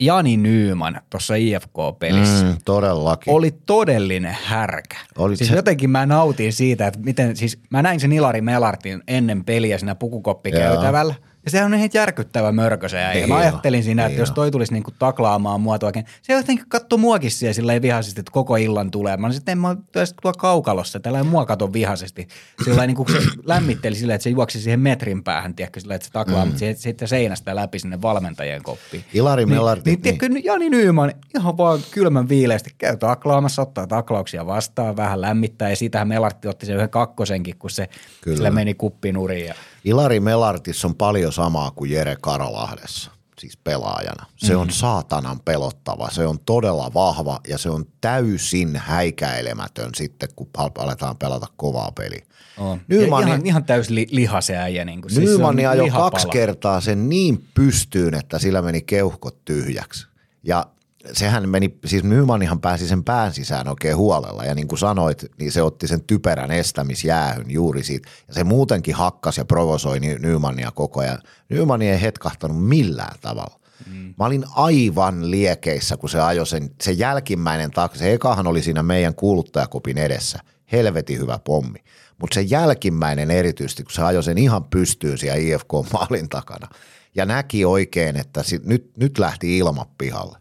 Jani 0.00 0.36
Nyyman 0.36 1.00
tuossa 1.10 1.34
IFK-pelissä. 1.34 2.44
Mm, 2.44 2.56
todellakin. 2.64 3.32
Oli 3.34 3.50
todellinen 3.66 4.36
härkä. 4.44 4.96
Oli 5.18 5.36
siis 5.36 5.50
se... 5.50 5.56
jotenkin 5.56 5.90
mä 5.90 6.06
nautin 6.06 6.52
siitä, 6.52 6.86
että 6.86 7.00
miten, 7.00 7.36
siis 7.36 7.58
mä 7.70 7.82
näin 7.82 8.00
sen 8.00 8.12
Ilari 8.12 8.40
Melartin 8.40 9.02
ennen 9.08 9.44
peliä 9.44 9.78
siinä 9.78 9.94
pukukoppikäytävällä– 9.94 11.14
Ja 11.46 11.50
sehän 11.50 11.66
on 11.66 11.74
ihan 11.74 11.90
järkyttävä 11.94 12.52
mörkö 12.52 12.88
se 12.88 12.98
äijä. 12.98 13.14
Niin 13.14 13.28
Mä 13.28 13.36
ajattelin 13.36 13.84
siinä, 13.84 14.02
että 14.02 14.08
niin 14.08 14.18
jos 14.18 14.28
on. 14.28 14.34
toi 14.34 14.50
tulisi 14.50 14.72
niinku 14.72 14.90
taklaamaan 14.98 15.60
mua 15.60 15.78
tuokin, 15.78 16.04
se 16.22 16.32
jotenkin 16.32 16.66
katto 16.68 16.98
muakin 16.98 17.30
siellä 17.30 17.52
silleen 17.52 17.82
vihaisesti, 17.82 18.20
että 18.20 18.32
koko 18.32 18.56
illan 18.56 18.90
tulee. 18.90 19.16
Mä 19.16 19.32
sitten, 19.32 19.58
mä 19.58 19.68
oon 19.68 19.84
edes 19.96 20.14
tuolla 20.22 20.38
kaukalossa, 20.38 21.00
tällä 21.00 21.24
mua 21.24 21.46
katon 21.46 21.72
vihaisesti. 21.72 22.28
Sillä 22.64 22.86
niin 22.86 22.96
kuin 22.96 23.12
se 23.12 23.18
lämmitteli 23.44 23.94
silleen, 23.94 24.14
että 24.14 24.22
se 24.22 24.30
juoksi 24.30 24.60
siihen 24.60 24.80
metrin 24.80 25.24
päähän, 25.24 25.54
tiedätkö, 25.54 25.80
silleen, 25.80 25.96
että 25.96 26.06
se 26.06 26.12
taklaa, 26.12 26.44
mm. 26.44 26.48
mutta 26.48 26.58
se- 26.58 26.74
sitten 26.78 27.08
seinästä 27.08 27.56
läpi 27.56 27.78
sinne 27.78 28.02
valmentajien 28.02 28.62
koppiin. 28.62 29.04
Ilari 29.14 29.46
Niin, 29.46 29.60
niin, 29.84 30.00
tiedätkö, 30.02 30.26
Jani 30.44 30.70
Nyyman 30.70 31.12
ihan 31.38 31.56
vaan 31.56 31.80
kylmän 31.90 32.28
viileästi 32.28 32.70
käy 32.78 32.96
taklaamassa, 32.96 33.62
ottaa 33.62 33.86
taklauksia 33.86 34.46
vastaan, 34.46 34.96
vähän 34.96 35.20
lämmittää 35.20 35.70
ja 35.70 35.76
siitähän 35.76 36.08
Melartti 36.08 36.48
otti 36.48 36.66
sen 36.66 36.76
yhden 36.76 36.90
kakkosenkin, 36.90 37.58
kun 37.58 37.70
se 37.70 37.88
Kyllä. 38.20 38.36
sillä 38.36 38.50
meni 38.50 38.74
kuppinuriin. 38.74 39.46
Ja, 39.46 39.54
Ilari 39.86 40.20
Melartissa 40.20 40.88
on 40.88 40.94
paljon 40.94 41.32
samaa 41.32 41.70
kuin 41.70 41.90
Jere 41.90 42.16
Karalahdessa, 42.20 43.10
siis 43.38 43.56
pelaajana. 43.56 44.26
Se 44.36 44.52
Mhm. 44.52 44.60
on 44.60 44.70
saatanan 44.70 45.40
pelottava, 45.40 46.08
se 46.10 46.26
on 46.26 46.38
todella 46.40 46.90
vahva 46.94 47.40
ja 47.48 47.58
se 47.58 47.70
on 47.70 47.84
täysin 48.00 48.76
häikäilemätön 48.76 49.90
sitten, 49.94 50.28
kun 50.36 50.48
aletaan 50.78 51.16
pelata 51.16 51.46
kovaa 51.56 51.92
peliä. 51.92 52.22
on. 52.58 52.80
Nyman- 52.88 53.22
ja 53.22 53.26
ihan, 53.28 53.46
ihan 53.46 53.64
täys 53.64 53.90
li, 53.90 54.06
liha 54.10 54.40
se 54.40 54.56
äijä. 54.56 54.84
Niin 54.84 55.02
kuin, 55.02 55.12
siis 55.12 55.24
se 55.30 55.36
Nyman 55.36 55.58
on 55.58 55.66
ajoi 55.66 55.90
kaksi 55.90 56.28
kertaa 56.28 56.80
sen 56.80 57.08
niin 57.08 57.44
pystyyn, 57.54 58.14
että 58.14 58.38
sillä 58.38 58.62
meni 58.62 58.82
keuhkot 58.82 59.44
tyhjäksi. 59.44 60.06
Ja 60.42 60.66
sehän 61.12 61.48
meni, 61.48 61.78
siis 61.84 62.04
Nymannihan 62.04 62.60
pääsi 62.60 62.88
sen 62.88 63.04
pään 63.04 63.32
sisään 63.32 63.68
oikein 63.68 63.96
huolella 63.96 64.44
ja 64.44 64.54
niin 64.54 64.68
kuin 64.68 64.78
sanoit, 64.78 65.24
niin 65.38 65.52
se 65.52 65.62
otti 65.62 65.88
sen 65.88 66.04
typerän 66.04 66.50
estämisjäähyn 66.50 67.50
juuri 67.50 67.84
siitä. 67.84 68.08
Ja 68.28 68.34
se 68.34 68.44
muutenkin 68.44 68.94
hakkas 68.94 69.38
ja 69.38 69.44
provosoi 69.44 70.00
Ny- 70.00 70.18
Nymannia 70.18 70.70
koko 70.70 71.00
ajan. 71.00 71.18
Nyman 71.48 71.82
ei 71.82 72.00
hetkahtanut 72.00 72.64
millään 72.64 73.18
tavalla. 73.20 73.60
Mm. 73.92 74.14
Mä 74.18 74.24
olin 74.24 74.44
aivan 74.54 75.30
liekeissä, 75.30 75.96
kun 75.96 76.10
se 76.10 76.20
ajoi 76.20 76.46
sen, 76.46 76.70
se 76.82 76.92
jälkimmäinen 76.92 77.70
taakse. 77.70 77.98
Se 77.98 78.12
ekahan 78.12 78.46
oli 78.46 78.62
siinä 78.62 78.82
meidän 78.82 79.14
kuuluttajakopin 79.14 79.98
edessä. 79.98 80.38
Helvetin 80.72 81.18
hyvä 81.18 81.38
pommi. 81.44 81.78
Mutta 82.20 82.34
se 82.34 82.40
jälkimmäinen 82.40 83.30
erityisesti, 83.30 83.82
kun 83.82 83.92
se 83.92 84.02
ajoi 84.02 84.22
sen 84.22 84.38
ihan 84.38 84.64
pystyyn 84.64 85.18
siellä 85.18 85.36
IFK-maalin 85.36 86.28
takana. 86.28 86.68
Ja 87.14 87.26
näki 87.26 87.64
oikein, 87.64 88.16
että 88.16 88.42
sit, 88.42 88.64
nyt, 88.64 88.90
nyt 88.96 89.18
lähti 89.18 89.58
ilma 89.58 89.86
pihalle. 89.98 90.38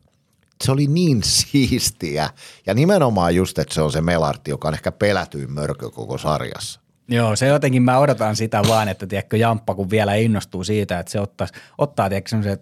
Se 0.63 0.71
oli 0.71 0.87
niin 0.87 1.23
siistiä. 1.33 2.29
Ja 2.65 2.73
nimenomaan 2.73 3.35
just, 3.35 3.59
että 3.59 3.73
se 3.73 3.81
on 3.81 3.91
se 3.91 4.01
Melartti, 4.01 4.51
joka 4.51 4.67
on 4.67 4.73
ehkä 4.73 4.91
pelätyin 4.91 5.51
mörkö 5.51 5.89
koko 5.89 6.17
sarjassa. 6.17 6.79
Joo, 7.07 7.35
se 7.35 7.47
jotenkin 7.47 7.83
mä 7.83 7.99
odotan 7.99 8.35
sitä 8.35 8.61
vaan, 8.67 8.87
että 8.87 9.07
tiedätkö, 9.07 9.37
Jamppa 9.37 9.75
kun 9.75 9.89
vielä 9.89 10.15
innostuu 10.15 10.63
siitä, 10.63 10.99
että 10.99 11.11
se 11.11 11.19
ottaa, 11.19 11.47
ottaa 11.77 12.09
tiedätkö, 12.09 12.29
semmoisen, 12.29 12.57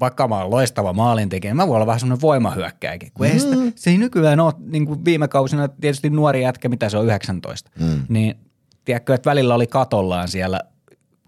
vaikka 0.00 0.28
mä 0.28 0.38
oon 0.38 0.50
loistava 0.50 0.92
maalintekijä, 0.92 1.50
niin 1.50 1.56
mä 1.56 1.66
voin 1.66 1.76
olla 1.76 1.86
vähän 1.86 2.00
semmoinen 2.00 2.20
voimahyökkäjäkin. 2.20 3.12
Kun 3.14 3.26
mm. 3.26 3.32
ei 3.32 3.40
sitä, 3.40 3.56
se 3.74 3.90
ei 3.90 3.98
nykyään 3.98 4.40
ole, 4.40 4.52
niin 4.58 4.86
kuin 4.86 5.04
viime 5.04 5.28
kausina 5.28 5.68
tietysti 5.68 6.10
nuori 6.10 6.42
jätkä, 6.42 6.68
mitä 6.68 6.88
se 6.88 6.98
on 6.98 7.04
19, 7.04 7.70
mm. 7.80 8.02
niin 8.08 8.34
tiedätkö, 8.84 9.14
että 9.14 9.30
välillä 9.30 9.54
oli 9.54 9.66
katollaan 9.66 10.28
siellä 10.28 10.60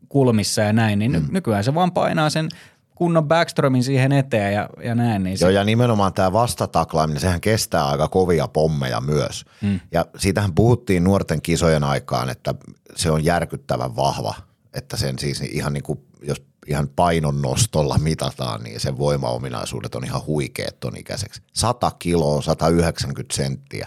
kulmissa 0.09 0.62
ja 0.62 0.73
näin, 0.73 0.99
niin 0.99 1.12
mm. 1.12 1.29
nykyään 1.31 1.64
se 1.64 1.75
vaan 1.75 1.92
painaa 1.92 2.31
sen 2.31 2.49
kunnon 2.94 3.28
backstromin 3.28 3.85
siihen 3.85 4.12
eteen 4.12 4.54
ja, 4.54 4.68
ja 4.85 4.94
näin. 4.94 5.22
Niin 5.22 5.38
se, 5.38 5.44
Joo, 5.44 5.50
ja 5.50 5.64
nimenomaan 5.64 6.12
tämä 6.12 6.33
vastataklaaminen, 6.33 7.20
sehän 7.20 7.40
kestää 7.40 7.88
aika 7.88 8.09
kovia 8.09 8.48
pommeja 8.48 9.00
myös. 9.00 9.44
Mm. 9.61 9.80
Ja 9.92 10.07
siitähän 10.18 10.54
puhuttiin 10.54 11.04
nuorten 11.04 11.42
kisojen 11.42 11.85
aikaan, 11.85 12.30
että 12.30 12.54
se 12.96 13.11
on 13.11 13.24
järkyttävän 13.24 13.96
vahva, 13.96 14.35
että 14.74 14.96
sen 14.96 15.18
siis 15.18 15.40
ihan 15.40 15.72
niin 15.72 15.83
kuin, 15.83 15.98
jos 16.22 16.42
ihan 16.66 16.88
painon 16.96 17.42
nostolla 17.42 17.98
mitataan, 17.98 18.62
niin 18.62 18.80
sen 18.80 18.98
voimaominaisuudet 18.98 19.94
on 19.94 20.04
ihan 20.04 20.26
huikeet 20.26 20.80
ton 20.80 20.96
ikäiseksi. 20.96 21.42
100 21.52 21.92
kiloa, 21.98 22.42
190 22.42 23.37
senttiä. 23.37 23.87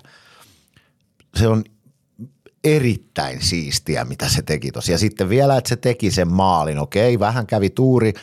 Se 1.35 1.47
on 1.47 1.63
erittäin 2.63 3.41
siistiä, 3.41 4.05
mitä 4.05 4.29
se 4.29 4.41
teki 4.41 4.71
tosi. 4.71 4.91
Ja 4.91 4.97
sitten 4.97 5.29
vielä, 5.29 5.57
että 5.57 5.69
se 5.69 5.75
teki 5.75 6.11
sen 6.11 6.33
maalin. 6.33 6.79
Okei, 6.79 7.19
vähän 7.19 7.47
kävi 7.47 7.69
tuuri. 7.69 8.13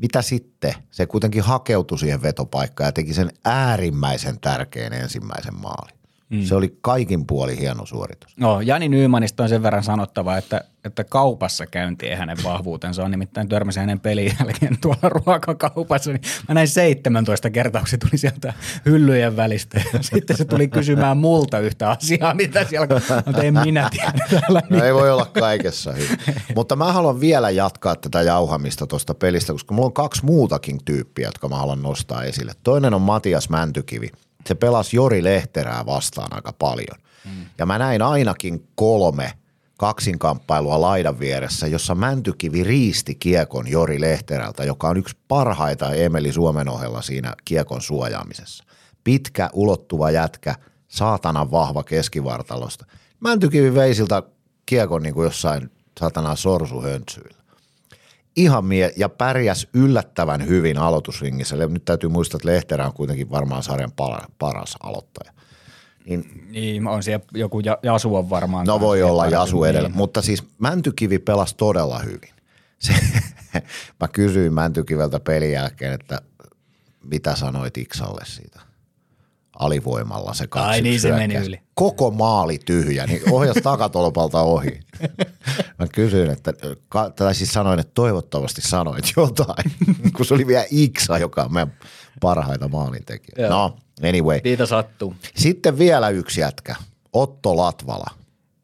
Mitä 0.00 0.22
sitten? 0.22 0.74
Se 0.90 1.06
kuitenkin 1.06 1.42
hakeutui 1.42 1.98
siihen 1.98 2.22
vetopaikkaan 2.22 2.88
ja 2.88 2.92
teki 2.92 3.14
sen 3.14 3.30
äärimmäisen 3.44 4.40
tärkeän 4.40 4.92
ensimmäisen 4.92 5.54
maalin. 5.54 5.99
Mm. 6.30 6.42
Se 6.44 6.54
oli 6.54 6.78
kaikin 6.80 7.26
puoli 7.26 7.58
hieno 7.58 7.86
suoritus. 7.86 8.36
No, 8.36 8.60
Jani 8.60 8.88
Nymanista 8.88 9.42
on 9.42 9.48
sen 9.48 9.62
verran 9.62 9.82
sanottava, 9.82 10.36
että, 10.36 10.64
että 10.84 11.04
kaupassa 11.04 11.66
käynti 11.66 12.06
ei 12.06 12.16
hänen 12.16 12.36
vahvuutensa 12.44 13.04
on. 13.04 13.10
Nimittäin 13.10 13.48
törmäsin 13.48 13.80
hänen 13.80 14.00
pelin 14.00 14.32
jälkeen 14.40 14.78
tuolla 14.80 15.08
ruokakaupassa, 15.08 16.12
niin 16.12 16.22
mä 16.48 16.54
näin 16.54 16.68
17 16.68 17.50
kertaa, 17.50 17.80
kun 17.80 17.88
se 17.88 17.98
tuli 17.98 18.18
sieltä 18.18 18.54
hyllyjen 18.86 19.36
välistä. 19.36 19.80
Ja 19.92 20.02
sitten 20.02 20.36
se 20.36 20.44
tuli 20.44 20.68
kysymään 20.68 21.16
multa 21.16 21.58
yhtä 21.58 21.90
asiaa, 21.90 22.34
mitä 22.34 22.64
siellä, 22.64 23.00
mutta 23.26 23.42
en 23.42 23.54
minä 23.64 23.88
tiedä 23.90 24.12
täällä. 24.30 24.62
No 24.70 24.84
ei 24.84 24.94
voi 24.94 25.10
olla 25.10 25.26
kaikessa 25.26 25.92
hyvin. 25.92 26.18
Mutta 26.54 26.76
mä 26.76 26.92
haluan 26.92 27.20
vielä 27.20 27.50
jatkaa 27.50 27.96
tätä 27.96 28.22
jauhamista 28.22 28.86
tuosta 28.86 29.14
pelistä, 29.14 29.52
koska 29.52 29.74
mulla 29.74 29.86
on 29.86 29.92
kaksi 29.92 30.24
muutakin 30.24 30.84
tyyppiä, 30.84 31.28
jotka 31.28 31.48
mä 31.48 31.56
haluan 31.56 31.82
nostaa 31.82 32.24
esille. 32.24 32.52
Toinen 32.62 32.94
on 32.94 33.02
Matias 33.02 33.48
Mäntykivi. 33.48 34.08
Se 34.46 34.54
pelasi 34.54 34.96
Jori 34.96 35.24
Lehterää 35.24 35.86
vastaan 35.86 36.34
aika 36.34 36.52
paljon. 36.52 36.98
Mm. 37.24 37.46
Ja 37.58 37.66
mä 37.66 37.78
näin 37.78 38.02
ainakin 38.02 38.68
kolme 38.74 39.32
kaksinkamppailua 39.78 40.80
laidan 40.80 41.18
vieressä, 41.18 41.66
jossa 41.66 41.94
Mäntykivi 41.94 42.64
riisti 42.64 43.14
kiekon 43.14 43.68
Jori 43.68 44.00
Lehterältä, 44.00 44.64
joka 44.64 44.88
on 44.88 44.96
yksi 44.96 45.16
parhaita 45.28 45.94
Emeli 45.94 46.32
Suomen 46.32 46.68
ohella 46.68 47.02
siinä 47.02 47.34
kiekon 47.44 47.82
suojaamisessa. 47.82 48.64
Pitkä, 49.04 49.50
ulottuva 49.52 50.10
jätkä, 50.10 50.54
saatanan 50.88 51.50
vahva 51.50 51.84
keskivartalosta. 51.84 52.86
Mäntykivi 53.20 53.74
vei 53.74 53.94
siltä 53.94 54.22
kiekon 54.66 55.02
niin 55.02 55.14
kuin 55.14 55.24
jossain 55.24 55.70
saatanan 56.00 56.36
sorsuhöntsyillä. 56.36 57.39
Ihan 58.36 58.64
mie- 58.64 58.92
ja 58.96 59.08
pärjäs 59.08 59.68
yllättävän 59.74 60.46
hyvin 60.48 60.78
aloitusringissä. 60.78 61.56
Nyt 61.56 61.84
täytyy 61.84 62.08
muistaa, 62.10 62.38
että 62.38 62.48
Lehterä 62.48 62.86
on 62.86 62.92
kuitenkin 62.92 63.30
varmaan 63.30 63.62
sarjan 63.62 63.92
paras 64.38 64.76
aloittaja. 64.82 65.32
Niin 66.06 66.46
Niin, 66.50 66.86
on 66.86 67.02
siellä 67.02 67.24
joku 67.34 67.60
ja- 67.60 67.78
Jasu 67.82 68.14
on 68.16 68.30
varmaan. 68.30 68.66
No 68.66 68.80
voi 68.80 69.02
olla. 69.02 69.26
Jasu 69.26 69.64
edellä, 69.64 69.88
Niin. 69.88 69.96
mutta 69.96 70.22
siis 70.22 70.44
Mäntykivi 70.58 71.18
pelasi 71.18 71.56
todella 71.56 71.98
hyvin. 71.98 72.30
Se, 72.78 72.92
mä 74.00 74.08
kysyin 74.12 74.52
Mäntykiveltä 74.54 75.20
pelin 75.20 75.52
jälkeen, 75.52 75.92
että 75.92 76.22
mitä 77.04 77.36
sanoit 77.36 77.78
Iksalle 77.78 78.22
siitä 78.26 78.60
alivoimalla 79.58 80.34
se 80.34 80.46
kaksi 80.46 80.68
Ai 80.68 80.80
niin, 80.80 81.00
se 81.00 81.12
meni 81.12 81.34
yli. 81.34 81.60
Koko 81.74 82.10
maali 82.10 82.58
tyhjä, 82.58 83.06
niin 83.06 83.22
ohjas 83.30 83.56
takatolpalta 83.62 84.40
ohi. 84.40 84.80
Mä 85.78 85.86
kysyin, 85.94 86.30
että, 86.30 86.52
tai 87.16 87.34
siis 87.34 87.52
sanoin, 87.52 87.80
että 87.80 87.92
toivottavasti 87.94 88.60
sanoit 88.60 89.12
jotain, 89.16 89.72
kun 90.16 90.26
se 90.26 90.34
oli 90.34 90.46
vielä 90.46 90.64
Iksa, 90.70 91.18
joka 91.18 91.42
on 91.42 91.52
meidän 91.52 91.72
parhaita 92.20 92.68
maalintekijöitä. 92.68 93.54
No, 93.54 93.76
anyway. 94.08 94.40
Niitä 94.44 94.66
sattuu. 94.66 95.14
Sitten 95.36 95.78
vielä 95.78 96.08
yksi 96.08 96.40
jätkä, 96.40 96.76
Otto 97.12 97.56
Latvala. 97.56 98.10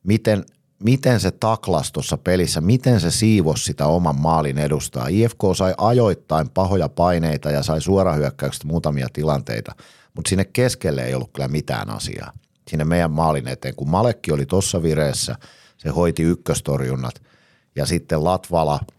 Miten, 0.05 0.44
miten 0.83 1.20
se 1.20 1.31
taklas 1.31 1.92
tuossa 1.92 2.16
pelissä, 2.16 2.61
miten 2.61 3.01
se 3.01 3.11
siivosi 3.11 3.64
sitä 3.64 3.87
oman 3.87 4.20
maalin 4.20 4.59
edustaa. 4.59 5.09
IFK 5.09 5.40
sai 5.57 5.75
ajoittain 5.79 6.51
pahoja 6.51 6.88
paineita 6.88 7.51
ja 7.51 7.62
sai 7.62 7.81
suorahyökkäyksestä 7.81 8.66
muutamia 8.66 9.09
tilanteita, 9.12 9.75
mutta 10.16 10.29
sinne 10.29 10.44
keskelle 10.44 11.05
ei 11.05 11.14
ollut 11.14 11.33
kyllä 11.33 11.48
mitään 11.48 11.90
asiaa. 11.90 12.33
Sinne 12.70 12.85
meidän 12.85 13.11
maalin 13.11 13.48
eteen, 13.48 13.74
kun 13.74 13.90
Malekki 13.90 14.33
oli 14.33 14.46
tuossa 14.46 14.83
vireessä, 14.83 15.37
se 15.79 15.88
hoiti 15.88 16.22
ykköstorjunnat 16.22 17.22
ja 17.76 17.87
sitten 17.87 18.24
Latvala– 18.24 18.81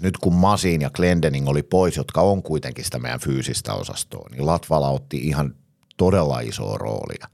nyt 0.00 0.16
kun 0.18 0.34
Masin 0.34 0.80
ja 0.80 0.90
Glendening 0.90 1.48
oli 1.48 1.62
pois, 1.62 1.96
jotka 1.96 2.20
on 2.20 2.42
kuitenkin 2.42 2.84
sitä 2.84 2.98
meidän 2.98 3.20
fyysistä 3.20 3.74
osastoa, 3.74 4.28
niin 4.30 4.46
Latvala 4.46 4.88
otti 4.88 5.16
ihan 5.16 5.54
todella 5.96 6.40
isoa 6.40 6.78
roolia. 6.78 7.28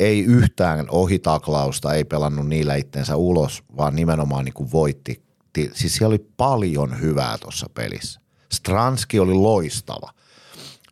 Ei 0.00 0.24
yhtään 0.24 0.86
ohitaklausta, 0.90 1.94
ei 1.94 2.04
pelannut 2.04 2.46
niillä 2.46 2.74
itsensä 2.74 3.16
ulos, 3.16 3.62
vaan 3.76 3.96
nimenomaan 3.96 4.44
niin 4.44 4.52
kuin 4.52 4.72
voitti. 4.72 5.22
Ti- 5.52 5.70
Siis 5.74 5.94
siellä 5.94 6.12
oli 6.12 6.26
paljon 6.36 7.00
hyvää 7.00 7.38
tuossa 7.38 7.66
pelissä. 7.74 8.20
Stranski 8.52 9.20
oli 9.20 9.34
loistava. 9.34 10.10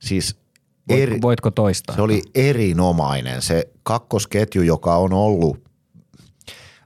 Siis 0.01 0.37
eri, 0.89 1.19
voitko 1.23 1.51
toistaa? 1.51 1.97
se 1.97 2.03
oli 2.03 2.23
erinomainen. 2.35 3.43
Se 3.43 3.69
kakkosketju, 3.83 4.63
joka 4.63 4.97
on 4.97 5.13
ollut 5.13 5.69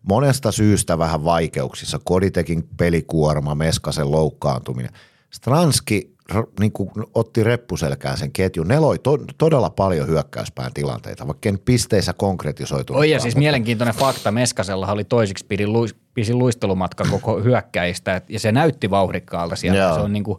monesta 0.02 0.52
syystä 0.52 0.98
vähän 0.98 1.24
vaikeuksissa. 1.24 2.00
Koditekin 2.04 2.68
pelikuorma, 2.76 3.54
Meskasen 3.54 4.12
loukkaantuminen. 4.12 4.92
Stranski 5.30 6.12
niin 6.60 6.72
kuin 6.72 6.90
otti 7.14 7.44
reppuselkään 7.44 8.18
sen 8.18 8.32
ketjun. 8.32 8.68
Ne 8.68 8.78
loi 8.78 8.98
to, 8.98 9.18
todella 9.38 9.70
paljon 9.70 10.08
hyökkäyspään 10.08 10.72
tilanteita, 10.74 11.26
vaikka 11.26 11.48
en 11.48 11.58
pisteissä 11.58 12.12
konkretisoitu. 12.12 12.94
Oi 12.94 13.10
ja 13.10 13.20
siis 13.20 13.36
mielenkiintoinen 13.36 13.94
fakta, 13.94 14.30
Meskasella 14.32 14.92
oli 14.92 15.04
toisiksi 15.04 15.46
pidin 15.46 15.68
pisin 16.14 16.38
luistelumatka 16.38 17.04
koko 17.10 17.40
hyökkäistä 17.40 18.16
et- 18.16 18.30
ja 18.30 18.40
se 18.40 18.52
näytti 18.52 18.90
vauhdikkaalta 18.90 19.56
sieltä. 19.56 19.78
Joo. 19.80 19.94
Se 19.94 20.00
on 20.00 20.12
niin 20.12 20.24
kuin, 20.24 20.38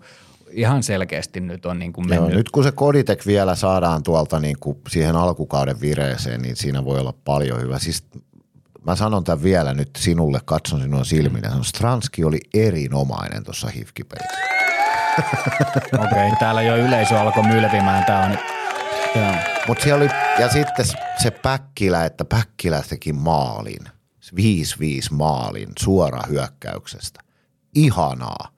ihan 0.56 0.84
selkeästi 0.84 1.40
nyt 1.40 1.66
on 1.66 1.80
niin 1.80 1.94
kuin 1.94 2.10
Joo, 2.10 2.22
mennyt. 2.22 2.38
nyt 2.38 2.50
kun 2.50 2.64
se 2.64 2.72
Koditek 2.72 3.26
vielä 3.26 3.56
saadaan 3.56 4.04
tuolta 4.04 4.40
niin 4.40 4.58
kuin 4.60 4.78
siihen 4.90 5.16
alkukauden 5.16 5.82
vireeseen, 5.82 6.42
niin 6.42 6.56
siinä 6.56 6.86
voi 6.86 7.00
olla 7.00 7.14
paljon 7.26 7.62
hyvä. 7.62 7.80
Siis 7.80 8.04
mä 8.88 8.96
sanon 8.96 9.24
tämän 9.24 9.44
vielä 9.44 9.74
nyt 9.74 9.90
sinulle, 9.98 10.40
katson 10.46 10.82
sinua 10.82 11.04
silminä. 11.04 11.50
Sanon, 11.50 11.66
Stranski 11.66 12.24
oli 12.24 12.40
erinomainen 12.54 13.44
tuossa 13.44 13.68
hifkipelissä. 13.68 14.38
Okei, 15.94 16.28
okay, 16.28 16.32
täällä 16.40 16.62
jo 16.62 16.78
yleisö 16.78 17.20
alkoi 17.20 17.44
mylvimään. 17.44 18.06
Tämä 18.06 18.26
on 18.26 18.38
joo. 19.16 19.34
Mut 19.68 19.82
siellä 19.82 20.04
oli, 20.04 20.10
ja 20.40 20.50
sitten 20.50 20.86
se 21.24 21.32
Päkkilä, 21.32 22.06
että 22.06 22.26
Päkkilä 22.26 22.84
teki 22.90 23.14
maalin, 23.14 23.84
5-5 24.36 24.40
maalin 25.12 25.70
suora 25.80 26.22
hyökkäyksestä. 26.30 27.20
Ihanaa, 27.76 28.53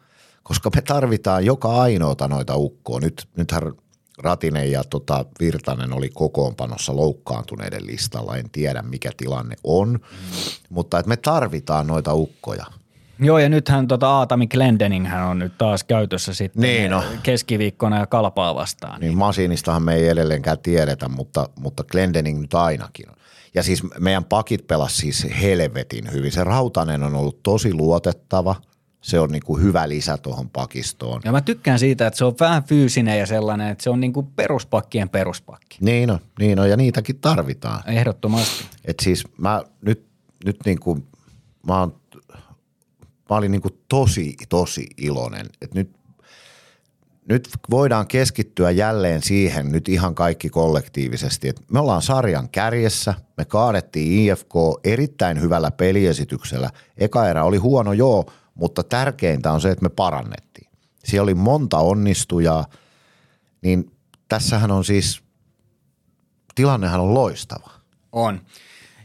koska 0.46 0.70
me 0.76 0.82
tarvitaan 0.82 1.46
joka 1.46 1.82
ainoata 1.82 2.28
noita 2.28 2.56
ukkoa. 2.56 3.00
Nyt, 3.00 3.28
nythän 3.38 3.62
Ratinen 4.24 4.72
ja 4.72 4.84
tota 4.84 5.26
Virtanen 5.40 5.94
oli 5.94 6.10
kokoonpanossa 6.10 6.96
loukkaantuneiden 6.96 7.86
listalla. 7.86 8.38
En 8.38 8.50
tiedä, 8.50 8.82
mikä 8.82 9.12
tilanne 9.18 9.56
on, 9.64 9.90
mm. 9.90 10.00
mutta 10.70 11.00
että 11.00 11.10
me 11.10 11.18
tarvitaan 11.18 11.88
noita 11.88 12.14
ukkoja. 12.14 12.66
Joo, 13.20 13.40
ja 13.40 13.50
nythän 13.50 13.88
tota 13.88 14.10
Aatami 14.10 14.48
Glendening 14.48 15.08
hän 15.08 15.28
on 15.28 15.40
nyt 15.40 15.58
taas 15.58 15.84
käytössä 15.84 16.34
sitten 16.34 16.62
Niin 16.62 16.92
no. 16.92 17.04
keskiviikkona 17.24 18.00
ja 18.00 18.08
kalpaa 18.08 18.56
vastaan. 18.56 19.02
Niin 19.02 19.18
Masiinistahan 19.18 19.84
me 19.84 19.96
ei 19.96 20.08
edelleenkään 20.08 20.60
tiedetä, 20.60 21.10
mutta, 21.10 21.50
mutta 21.60 21.84
Glendening 21.84 22.42
nyt 22.42 22.54
ainakin 22.54 23.10
on. 23.10 23.16
Ja 23.54 23.64
siis 23.64 23.84
meidän 24.00 24.26
pakit 24.26 24.68
pelas 24.68 24.98
siis 24.98 25.28
helvetin 25.42 26.12
hyvin. 26.12 26.32
Se 26.32 26.44
Rautanen 26.44 27.04
on 27.04 27.16
ollut 27.16 27.44
tosi 27.44 27.74
luotettava. 27.74 28.56
Se 29.06 29.20
on 29.20 29.30
niinku 29.30 29.58
hyvä 29.58 29.90
lisä 29.90 30.18
tuohon 30.18 30.50
pakistoon. 30.50 31.22
Ja 31.26 31.32
mä 31.32 31.42
tykkään 31.42 31.80
siitä, 31.80 32.08
että 32.08 32.18
se 32.18 32.26
on 32.26 32.36
vähän 32.40 32.64
fyysinen 32.64 33.20
ja 33.20 33.26
sellainen, 33.26 33.68
että 33.68 33.84
se 33.84 33.90
on 33.90 34.00
niinku 34.00 34.24
peruspakkien 34.24 35.10
peruspakki. 35.10 35.78
Niin 35.82 36.12
on, 36.12 36.20
niin 36.40 36.60
on, 36.60 36.70
ja 36.70 36.78
niitäkin 36.78 37.20
tarvitaan. 37.20 37.84
Ehdottomasti. 37.90 38.66
Et 38.86 38.96
siis 39.02 39.24
mä 39.38 39.64
nyt, 39.82 40.06
nyt 40.46 40.58
niinku, 40.66 40.98
mä, 41.68 41.80
oon, 41.80 41.96
mä 43.30 43.36
olin 43.36 43.52
niinku 43.52 43.70
tosi, 43.90 44.36
tosi 44.50 44.88
iloinen, 44.98 45.46
että 45.62 45.80
nyt, 45.80 45.96
nyt 47.30 47.50
voidaan 47.70 48.08
keskittyä 48.08 48.72
jälleen 48.72 49.22
siihen 49.22 49.72
nyt 49.72 49.90
ihan 49.90 50.16
kaikki 50.16 50.50
kollektiivisesti, 50.50 51.48
että 51.48 51.62
me 51.72 51.80
ollaan 51.80 52.02
sarjan 52.02 52.50
kärjessä, 52.50 53.14
me 53.38 53.46
kaadettiin 53.46 54.12
IFK 54.12 54.54
erittäin 54.84 55.42
hyvällä 55.42 55.72
peliesityksellä. 55.72 56.70
Eka 56.98 57.30
erä 57.30 57.44
oli 57.44 57.58
huono 57.58 57.94
joo, 57.94 58.26
mutta 58.56 58.84
tärkeintä 58.84 59.52
on 59.52 59.62
se, 59.62 59.72
että 59.72 59.84
me 59.84 59.90
parannettiin. 59.90 60.68
Siellä 61.04 61.24
oli 61.24 61.34
monta 61.34 61.78
onnistujaa, 61.78 62.66
niin 63.62 63.92
tässähän 64.28 64.72
on 64.72 64.86
siis, 64.86 65.22
tilannehan 66.56 67.02
on 67.02 67.14
loistava. 67.14 67.70
On. 68.12 68.42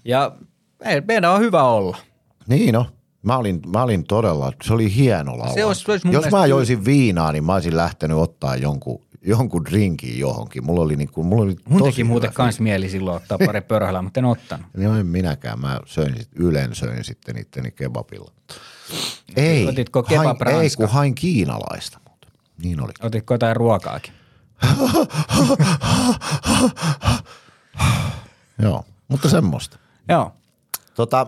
Ja 0.05 0.37
me- 0.85 1.03
meidän 1.09 1.31
on 1.33 1.41
hyvä 1.41 1.63
olla. 1.65 1.97
Niin 2.49 2.73
no. 2.75 2.87
Mä 3.23 3.37
olin, 3.37 3.61
mä 3.67 3.83
olin 3.83 4.05
todella, 4.05 4.53
se 4.63 4.73
oli 4.75 4.95
hieno 4.95 5.39
laulu. 5.39 5.55
Se 5.55 5.65
olisi- 5.65 5.85
se 5.85 5.93
olisi 5.93 6.09
Jos 6.13 6.25
mä 6.25 6.31
kyllä- 6.31 6.47
joisin 6.47 6.85
viinaa, 6.85 7.33
niin 7.33 7.45
mä 7.45 7.55
olisin 7.55 7.77
lähtenyt 7.77 8.17
ottaa 8.17 8.57
jonkun, 8.57 9.05
jonkun 9.23 9.65
drinkin 9.65 10.19
johonkin. 10.19 10.65
Mulla 10.65 10.81
oli, 10.81 10.97
niinku, 10.97 11.23
mulla 11.23 11.43
oli 11.45 11.57
Mun 11.69 11.79
tosi 11.79 11.91
teki 11.91 12.05
muuten 12.05 12.33
kans 12.33 12.61
mieli 12.61 12.89
silloin 12.89 13.17
ottaa 13.17 13.39
pari 13.47 13.61
pörhälää, 13.61 14.03
mutta 14.03 14.21
en 14.21 14.25
ottanut. 14.25 14.67
Niin 14.77 14.91
en 14.97 15.07
minäkään. 15.07 15.61
Mä 15.61 15.81
söin 15.87 16.17
sit, 16.19 16.29
ylen 16.35 16.75
söin 16.75 17.05
sitten 17.05 17.39
itteni 17.39 17.71
kebabilla. 17.71 18.33
Ei, 19.37 19.69
Otitko 19.69 20.05
hain, 20.17 20.49
ei 20.63 20.71
kun 20.77 20.89
hain 20.89 21.15
kiinalaista 21.15 22.01
muuten. 22.09 22.31
Niin 22.63 22.81
oli. 22.81 22.93
Otitko 23.03 23.35
jotain 23.35 23.57
ruokaakin? 23.57 24.13
Joo, 28.63 28.85
mutta 29.09 29.29
semmoista. 29.29 29.79
Joo. 30.09 30.33
Tota, 30.95 31.27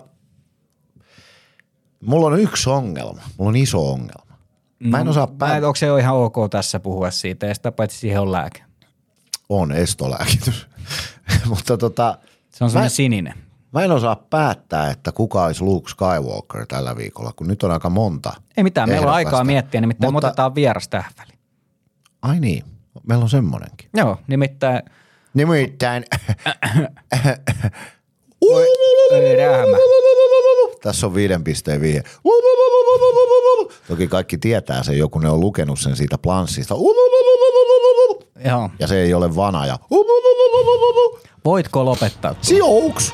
mulla 2.01 2.27
on 2.27 2.41
yksi 2.41 2.71
ongelma. 2.71 3.23
Mulla 3.39 3.49
on 3.49 3.57
iso 3.57 3.91
ongelma. 3.93 4.37
Mä 4.79 5.01
en 5.01 5.09
osaa 5.09 5.27
Mä, 5.27 5.33
päättää. 5.39 5.69
onko 5.69 5.77
se 5.77 5.87
ihan 6.01 6.15
ok 6.17 6.35
tässä 6.51 6.81
puhua 6.81 7.11
siitä, 7.11 7.47
ja 7.47 7.55
sitä 7.55 7.73
paitsi 7.73 7.99
siihen 7.99 8.21
on 8.21 8.33
lääke. 8.33 8.63
On 9.49 9.73
estolääkitys. 9.73 10.67
mutta 11.49 11.77
tota, 11.79 12.19
Se 12.51 12.65
on 12.65 12.71
semmoinen 12.71 12.91
sininen. 12.91 13.35
Mä 13.73 13.83
en 13.85 13.93
osaa 13.93 14.17
päättää, 14.31 14.91
että 14.91 15.13
kuka 15.13 15.45
olisi 15.45 15.63
Luke 15.65 15.91
Skywalker 15.91 16.67
tällä 16.67 16.97
viikolla, 16.97 17.33
kun 17.37 17.49
nyt 17.49 17.63
on 17.63 17.71
aika 17.71 17.91
monta. 17.91 18.33
Ei 18.57 18.65
mitään, 18.65 18.89
meillä 18.89 19.07
on 19.07 19.13
aikaa 19.13 19.45
miettiä, 19.45 19.81
nimittäin 19.81 20.13
Mutta- 20.13 20.29
otetaan 20.29 20.55
vieras 20.55 20.89
tähän 20.89 21.13
väliin. 21.19 21.39
Ai 22.23 22.41
niin, 22.41 22.65
meillä 23.07 23.23
on 23.23 23.29
semmonenkin. 23.31 23.89
Joo, 23.97 24.17
nimittäin 24.27 24.83
Nimittäin 25.35 26.05
rähmä. 29.39 29.77
tässä 30.83 31.07
on 31.07 31.15
viiden 31.15 31.45
pisteen 31.45 31.81
vihje. 31.81 32.03
Toki 33.89 34.07
kaikki 34.09 34.39
tietää 34.39 34.83
sen, 34.83 34.99
joku 34.99 35.19
ne 35.19 35.29
on 35.31 35.41
lukenut 35.41 35.81
sen 35.81 35.97
siitä 35.97 36.19
planssista. 36.19 36.75
Joo. 38.45 38.71
Ja 38.79 38.87
se 38.87 39.03
ei 39.03 39.15
ole 39.15 39.37
vanaja. 39.37 39.79
Voitko 41.45 41.85
lopettaa? 41.85 42.35
Siouks! 42.43 43.13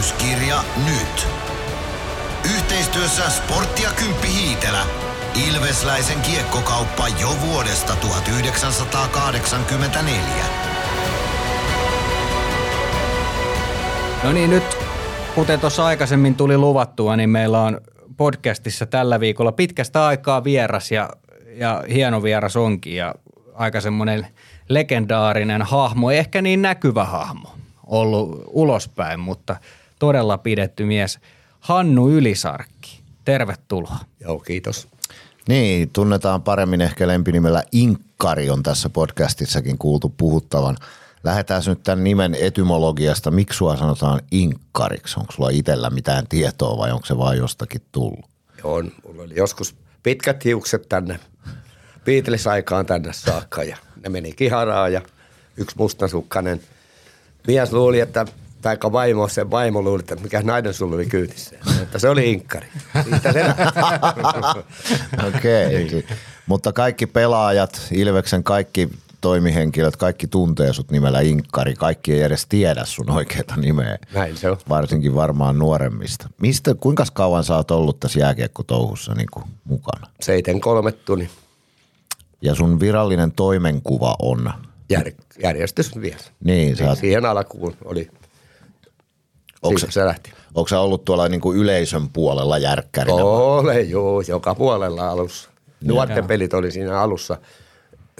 Ilvestyskirja 0.00 0.62
nyt. 0.86 1.26
Yhteistyössä 2.56 3.30
Sportti 3.30 3.82
ja 3.82 3.90
Kymppi 3.90 4.28
Hiitelä. 4.28 4.82
Ilvesläisen 5.48 6.20
kiekkokauppa 6.20 7.08
jo 7.08 7.28
vuodesta 7.46 7.96
1984. 7.96 10.20
No 14.24 14.32
niin, 14.32 14.50
nyt 14.50 14.78
kuten 15.34 15.60
tuossa 15.60 15.86
aikaisemmin 15.86 16.34
tuli 16.34 16.58
luvattua, 16.58 17.16
niin 17.16 17.30
meillä 17.30 17.62
on 17.62 17.80
podcastissa 18.16 18.86
tällä 18.86 19.20
viikolla 19.20 19.52
pitkästä 19.52 20.06
aikaa 20.06 20.44
vieras 20.44 20.92
ja, 20.92 21.10
ja 21.56 21.84
hieno 21.92 22.22
vieras 22.22 22.56
onkin 22.56 22.96
ja 22.96 23.14
aika 23.54 23.80
semmoinen 23.80 24.26
legendaarinen 24.68 25.62
hahmo, 25.62 26.10
ehkä 26.10 26.42
niin 26.42 26.62
näkyvä 26.62 27.04
hahmo 27.04 27.60
ollut 27.90 28.44
ulospäin, 28.46 29.20
mutta 29.20 29.56
todella 30.00 30.38
pidetty 30.38 30.84
mies. 30.84 31.18
Hannu 31.60 32.10
Ylisarkki, 32.10 33.00
tervetuloa. 33.24 33.98
Joo, 34.20 34.38
kiitos. 34.38 34.88
Niin, 35.48 35.90
tunnetaan 35.92 36.42
paremmin 36.42 36.80
ehkä 36.80 37.08
lempinimellä 37.08 37.62
Inkkari 37.72 38.50
on 38.50 38.62
tässä 38.62 38.88
podcastissakin 38.88 39.78
kuultu 39.78 40.14
puhuttavan. 40.16 40.76
Lähdetään 41.24 41.62
nyt 41.66 41.82
tämän 41.82 42.04
nimen 42.04 42.34
etymologiasta. 42.34 43.30
Miksi 43.30 43.56
sua 43.56 43.76
sanotaan 43.76 44.20
Inkkariksi? 44.30 45.20
Onko 45.20 45.32
sulla 45.32 45.50
itsellä 45.50 45.90
mitään 45.90 46.26
tietoa 46.28 46.78
vai 46.78 46.92
onko 46.92 47.06
se 47.06 47.18
vaan 47.18 47.36
jostakin 47.36 47.82
tullut? 47.92 48.24
Joo, 48.64 48.74
on, 48.74 48.92
mulla 49.04 49.22
oli 49.22 49.34
joskus 49.36 49.74
pitkät 50.02 50.44
hiukset 50.44 50.88
tänne 50.88 51.20
Beatles-aikaan 52.04 52.86
tänne 52.86 53.12
saakka 53.12 53.62
ja 53.62 53.76
ne 54.02 54.08
meni 54.08 54.32
kiharaan 54.32 54.92
ja 54.92 55.02
yksi 55.56 55.76
mustasukkainen 55.78 56.60
mies 57.46 57.72
luuli, 57.72 58.00
että 58.00 58.26
tai 58.62 58.76
vaimo, 58.92 59.28
sen 59.28 59.50
vaimo 59.50 59.82
luuli, 59.82 60.00
että 60.00 60.16
mikä 60.16 60.42
nainen 60.42 60.74
sulla 60.74 60.94
oli 60.94 61.06
kyytissä. 61.06 61.56
Että 61.82 61.98
se 61.98 62.08
oli 62.08 62.32
inkkari. 62.32 62.66
Siitä 63.04 63.32
se 63.32 63.44
Okei. 65.28 65.86
Okay. 65.86 66.02
Mutta 66.46 66.72
kaikki 66.72 67.06
pelaajat, 67.06 67.80
Ilveksen 67.92 68.44
kaikki 68.44 68.88
toimihenkilöt, 69.20 69.96
kaikki 69.96 70.26
tuntee 70.26 70.72
sut 70.72 70.90
nimellä 70.90 71.20
Inkkari. 71.20 71.74
Kaikki 71.74 72.12
ei 72.12 72.22
edes 72.22 72.46
tiedä 72.46 72.84
sun 72.84 73.10
oikeata 73.10 73.56
nimeä. 73.56 73.98
Näin 74.14 74.36
se 74.36 74.50
on. 74.50 74.56
Varsinkin 74.68 75.14
varmaan 75.14 75.58
nuoremmista. 75.58 76.28
Mistä, 76.40 76.74
kuinka 76.74 77.04
kauan 77.12 77.44
sä 77.44 77.56
oot 77.56 77.70
ollut 77.70 78.00
tässä 78.00 78.18
jääkiekkotouhussa 78.18 79.14
niin 79.14 79.28
kuin 79.32 79.44
mukana? 79.64 80.06
Seiten 80.20 80.60
kolme 80.60 80.92
tunnin 80.92 81.30
Ja 82.42 82.54
sun 82.54 82.80
virallinen 82.80 83.32
toimenkuva 83.32 84.16
on, 84.18 84.52
jär, 84.90 85.10
järjestysmies. 85.42 86.32
niin 86.44 86.76
sä 86.76 86.88
oot, 86.88 86.98
Siihen 86.98 87.26
alkuun 87.26 87.76
oli, 87.84 88.10
Siitä 89.68 89.92
se 89.92 90.04
lähti. 90.04 90.32
onko 90.54 90.68
sä 90.68 90.80
ollut 90.80 91.04
tuolla 91.04 91.28
niin 91.28 91.40
kuin 91.40 91.58
yleisön 91.58 92.08
puolella 92.08 92.58
järkkärinä? 92.58 93.14
Ole, 93.24 93.80
joo, 93.80 94.20
joka 94.20 94.54
puolella 94.54 95.10
alussa. 95.10 95.50
Nuorten 95.84 96.24
pelit 96.26 96.54
oli 96.54 96.70
siinä 96.70 97.00
alussa 97.00 97.38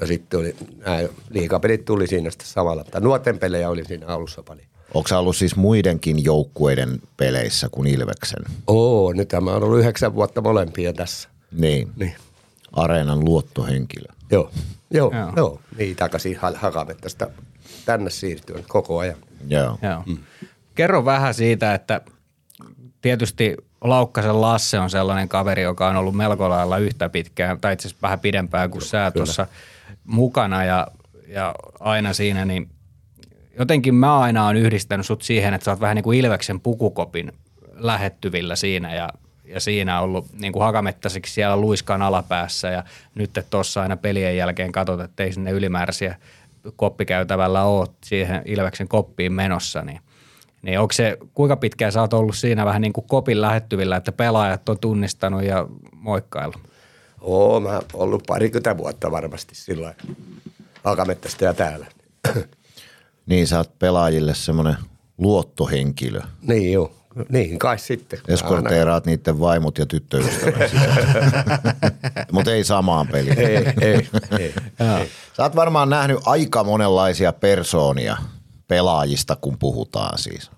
ja 0.00 0.07
sitten 0.07 0.40
oli, 0.40 0.57
nämä 0.85 0.98
liikapelit 1.31 1.85
tuli 1.85 2.07
siinä 2.07 2.31
sitten 2.31 2.48
samalla. 2.48 2.83
Mutta 2.83 3.00
nuorten 3.00 3.38
pelejä 3.38 3.70
oli 3.70 3.85
siinä 3.85 4.07
alussa 4.07 4.42
paljon. 4.42 4.66
Onko 4.94 5.09
sä 5.09 5.18
ollut 5.18 5.37
siis 5.37 5.57
muidenkin 5.57 6.24
joukkueiden 6.24 7.03
peleissä 7.16 7.68
kuin 7.72 7.88
Ilveksen? 7.88 8.44
Oo, 8.66 9.12
nyt 9.12 9.33
mä 9.40 9.50
oon 9.53 9.62
ollut 9.62 9.79
yhdeksän 9.79 10.14
vuotta 10.14 10.40
molempia 10.40 10.92
tässä. 10.92 11.29
Niin. 11.53 11.90
Niin. 11.96 12.14
Areenan 12.72 13.24
luottohenkilö. 13.24 14.07
Joo, 14.31 14.50
joo, 14.90 15.11
Joo. 15.14 15.33
joo. 15.37 15.61
Niin 15.79 15.96
takaisin 15.96 16.37
Ha- 16.37 16.53
Hakamettästä 16.57 17.31
tänne 17.87 18.11
siirtyen 18.11 18.64
koko 18.68 18.98
ajan. 18.98 19.16
Joo. 19.48 19.79
Joo. 19.83 20.03
Mm. 20.07 20.18
Kerro 20.80 21.04
vähän 21.04 21.34
siitä, 21.34 21.74
että 21.74 22.00
tietysti 23.02 23.56
Laukkasen 23.80 24.40
Lasse 24.40 24.78
on 24.78 24.90
sellainen 24.90 25.28
kaveri, 25.28 25.62
joka 25.62 25.88
on 25.88 25.96
ollut 25.96 26.16
melko 26.16 26.48
lailla 26.48 26.78
yhtä 26.78 27.08
pitkään, 27.08 27.60
tai 27.60 27.72
itse 27.72 27.88
asiassa 27.88 28.02
vähän 28.02 28.20
pidempään 28.20 28.70
kuin 28.70 28.82
sä 28.82 29.10
tuossa 29.10 29.46
mukana. 30.04 30.64
Ja, 30.64 30.86
ja 31.28 31.54
aina 31.80 32.12
siinä, 32.12 32.44
niin 32.44 32.68
jotenkin 33.58 33.94
mä 33.94 34.18
aina 34.18 34.46
on 34.46 34.56
yhdistänyt 34.56 35.06
sut 35.06 35.22
siihen, 35.22 35.54
että 35.54 35.64
sä 35.64 35.70
oot 35.70 35.80
vähän 35.80 35.96
niin 35.96 36.04
kuin 36.04 36.18
Ilveksen 36.18 36.60
pukukopin 36.60 37.32
lähettyvillä 37.72 38.56
siinä 38.56 38.94
ja, 38.94 39.08
ja 39.44 39.60
siinä 39.60 40.00
ollut 40.00 40.26
niin 40.32 40.52
kuin 40.52 40.62
hakamettäiseksi 40.62 41.34
siellä 41.34 41.56
luiskaan 41.56 42.02
alapäässä. 42.02 42.68
Ja 42.68 42.84
nyt 43.14 43.30
tuossa 43.50 43.82
aina 43.82 43.96
pelien 43.96 44.36
jälkeen 44.36 44.72
katsot, 44.72 45.00
että 45.00 45.22
ei 45.22 45.32
sinne 45.32 45.50
ylimääräisiä 45.50 46.16
koppikäytävällä 46.76 47.64
ole 47.64 47.88
siihen 48.04 48.42
Ilveksen 48.44 48.88
koppiin 48.88 49.32
menossa, 49.32 49.82
niin 49.82 50.00
niin 50.62 50.81
onko 50.81 50.92
se, 50.92 51.18
kuinka 51.35 51.57
pitkään 51.57 51.92
sä 51.92 52.01
oot 52.01 52.12
ollut 52.12 52.37
siinä 52.37 52.64
vähän 52.66 52.83
niin 52.83 52.92
kuin 52.92 53.07
kopin 53.09 53.40
lähettyvillä, 53.40 53.96
että 53.96 54.12
pelaajat 54.12 54.68
on 54.68 54.79
tunnistanut 54.79 55.42
ja 55.44 55.66
moikkailu? 55.92 56.53
Oo, 57.20 57.61
mä 57.61 57.68
oon 57.68 57.83
ollut 57.92 58.23
parikymmentä 58.27 58.77
vuotta 58.77 59.11
varmasti 59.11 59.55
sillä 59.55 59.94
ja 61.40 61.55
täällä. 61.55 61.87
Niin 63.27 63.46
sä 63.46 63.59
oot 63.59 63.79
pelaajille 63.79 64.35
semmoinen 64.35 64.77
luottohenkilö. 65.18 66.20
niin 66.42 66.73
joo, 66.73 66.92
niin 67.29 67.59
kai 67.59 67.79
sitten. 67.79 68.18
Aina- 68.18 68.35
Eskorteeraat 68.35 69.07
niiden 69.07 69.40
vaimot 69.40 69.79
ja 69.79 69.87
tyttöystävät 69.87 70.55
Mutta 72.33 72.53
ei 72.53 72.64
samaan 72.64 73.09
peliin. 73.09 73.38
Ei, 73.38 73.57
ei, 73.81 74.09
ei. 74.38 74.55
Sä 75.37 75.42
oot 75.42 75.57
varmaan 75.57 75.90
nähnyt 75.90 76.18
aika 76.27 76.64
monenlaisia 76.64 77.33
persoonia 77.33 78.16
pelaajista, 78.70 79.37
kun 79.37 79.59
puhutaan 79.59 80.18
siis. 80.18 80.50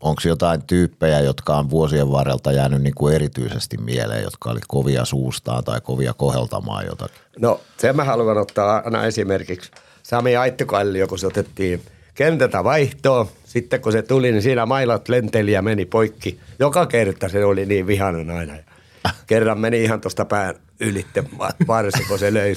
Onko 0.00 0.22
jotain 0.24 0.62
tyyppejä, 0.62 1.20
jotka 1.20 1.56
on 1.56 1.70
vuosien 1.70 2.12
varrelta 2.12 2.52
jäänyt 2.52 2.82
niin 2.82 2.94
kuin 2.94 3.14
erityisesti 3.14 3.76
mieleen, 3.76 4.22
jotka 4.22 4.50
oli 4.50 4.60
kovia 4.68 5.04
suustaan 5.04 5.64
tai 5.64 5.80
kovia 5.80 6.14
koheltamaan 6.14 6.86
jotakin? 6.86 7.16
No 7.38 7.60
sen 7.76 7.96
mä 7.96 8.04
haluan 8.04 8.38
ottaa 8.38 8.82
aina 8.84 9.04
esimerkiksi 9.04 9.70
Sami 10.02 10.36
Aittokallio, 10.36 11.06
kun 11.06 11.18
se 11.18 11.26
otettiin 11.26 11.82
kentältä 12.14 12.64
vaihtoon. 12.64 13.26
Sitten 13.44 13.80
kun 13.80 13.92
se 13.92 14.02
tuli, 14.02 14.32
niin 14.32 14.42
siinä 14.42 14.66
mailat 14.66 15.08
lenteli 15.08 15.52
ja 15.52 15.62
meni 15.62 15.84
poikki. 15.84 16.40
Joka 16.58 16.86
kerta 16.86 17.28
se 17.28 17.44
oli 17.44 17.66
niin 17.66 17.86
vihainen 17.86 18.30
aina. 18.30 18.54
Kerran 19.26 19.58
meni 19.58 19.84
ihan 19.84 20.00
tuosta 20.00 20.24
pään 20.24 20.54
ylitte 20.80 21.24
va- 21.38 21.54
varsi, 21.68 22.04
kun 22.08 22.18
se 22.18 22.34
löi 22.34 22.54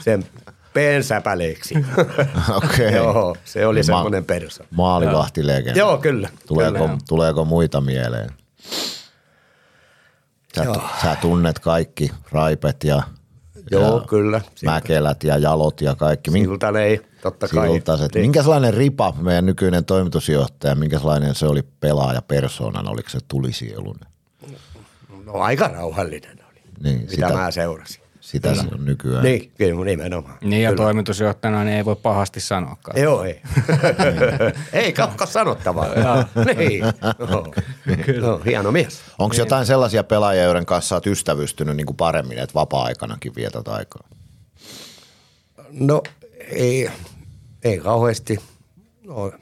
sen 0.00 0.24
peen 0.72 1.04
säpäleeksi. 1.04 1.74
Okei. 2.64 2.92
Joo, 2.94 3.36
se 3.44 3.66
oli 3.66 3.78
Ma- 3.80 3.82
semmoinen 3.84 4.24
perso. 4.24 4.64
Maalivahtilegenda. 4.70 5.78
Joo, 5.78 5.98
kyllä. 5.98 6.28
Tuleeko, 6.46 6.78
kyllä. 6.78 6.98
tuleeko 7.08 7.44
muita 7.44 7.80
mieleen? 7.80 8.30
Sä, 10.56 10.64
Joo. 10.64 10.82
sä 11.02 11.16
tunnet 11.20 11.58
kaikki 11.58 12.10
raipet 12.32 12.84
ja, 12.84 13.02
Joo, 13.70 13.98
ja 13.98 14.04
kyllä. 14.06 14.40
mäkelät 14.64 15.24
ja 15.24 15.38
jalot 15.38 15.80
ja 15.80 15.94
kaikki. 15.94 16.30
Min- 16.30 16.44
Siltä 16.44 16.68
ei, 16.80 17.00
totta 17.22 17.48
kai. 17.48 17.68
Siltaset. 17.68 18.14
Minkälainen 18.14 18.74
ripa 18.74 19.14
meidän 19.20 19.46
nykyinen 19.46 19.84
toimitusjohtaja, 19.84 20.74
minkälainen 20.74 21.34
se 21.34 21.46
oli 21.46 21.62
pelaaja 21.80 22.22
persoonan, 22.22 22.88
oliko 22.88 23.08
se 23.10 23.18
tulisielunen? 23.28 24.08
No 25.24 25.32
aika 25.32 25.68
rauhallinen 25.68 26.38
oli, 26.50 26.60
Niin, 26.82 27.00
mitä 27.00 27.10
sitä, 27.10 27.28
mä 27.32 27.50
seurasin. 27.50 28.02
Sitä 28.28 28.54
se 28.54 28.60
on 28.72 28.84
nykyään. 28.84 29.24
Niin, 29.24 29.52
kyllä 29.58 29.84
nimenomaan. 29.84 30.38
Niin 30.40 30.62
ja 30.62 30.70
Kyllä. 30.70 30.82
toimitusjohtajana 30.82 31.64
niin 31.64 31.76
ei 31.76 31.84
voi 31.84 31.96
pahasti 31.96 32.40
sanoakaan. 32.40 33.00
Joo, 33.02 33.24
ei. 33.24 33.42
ei 34.72 34.92
kakka 34.92 35.26
sanottavaa. 35.26 35.86
niin. 36.56 36.82
No, 37.18 37.44
no, 38.20 38.40
hieno 38.46 38.72
mies. 38.72 39.00
Onko 39.18 39.36
jotain 39.36 39.66
sellaisia 39.66 40.04
pelaajia, 40.04 40.42
joiden 40.44 40.66
kanssa 40.66 40.94
olet 40.94 41.06
ystävystynyt 41.06 41.76
niin 41.76 41.86
kuin 41.86 41.96
paremmin, 41.96 42.38
että 42.38 42.54
vapaa-aikanakin 42.54 43.32
vietät 43.36 43.68
aikaa? 43.68 44.08
No 45.70 46.02
ei, 46.50 46.90
ei 47.64 47.78
kauheasti. 47.78 48.38
No, 49.06 49.32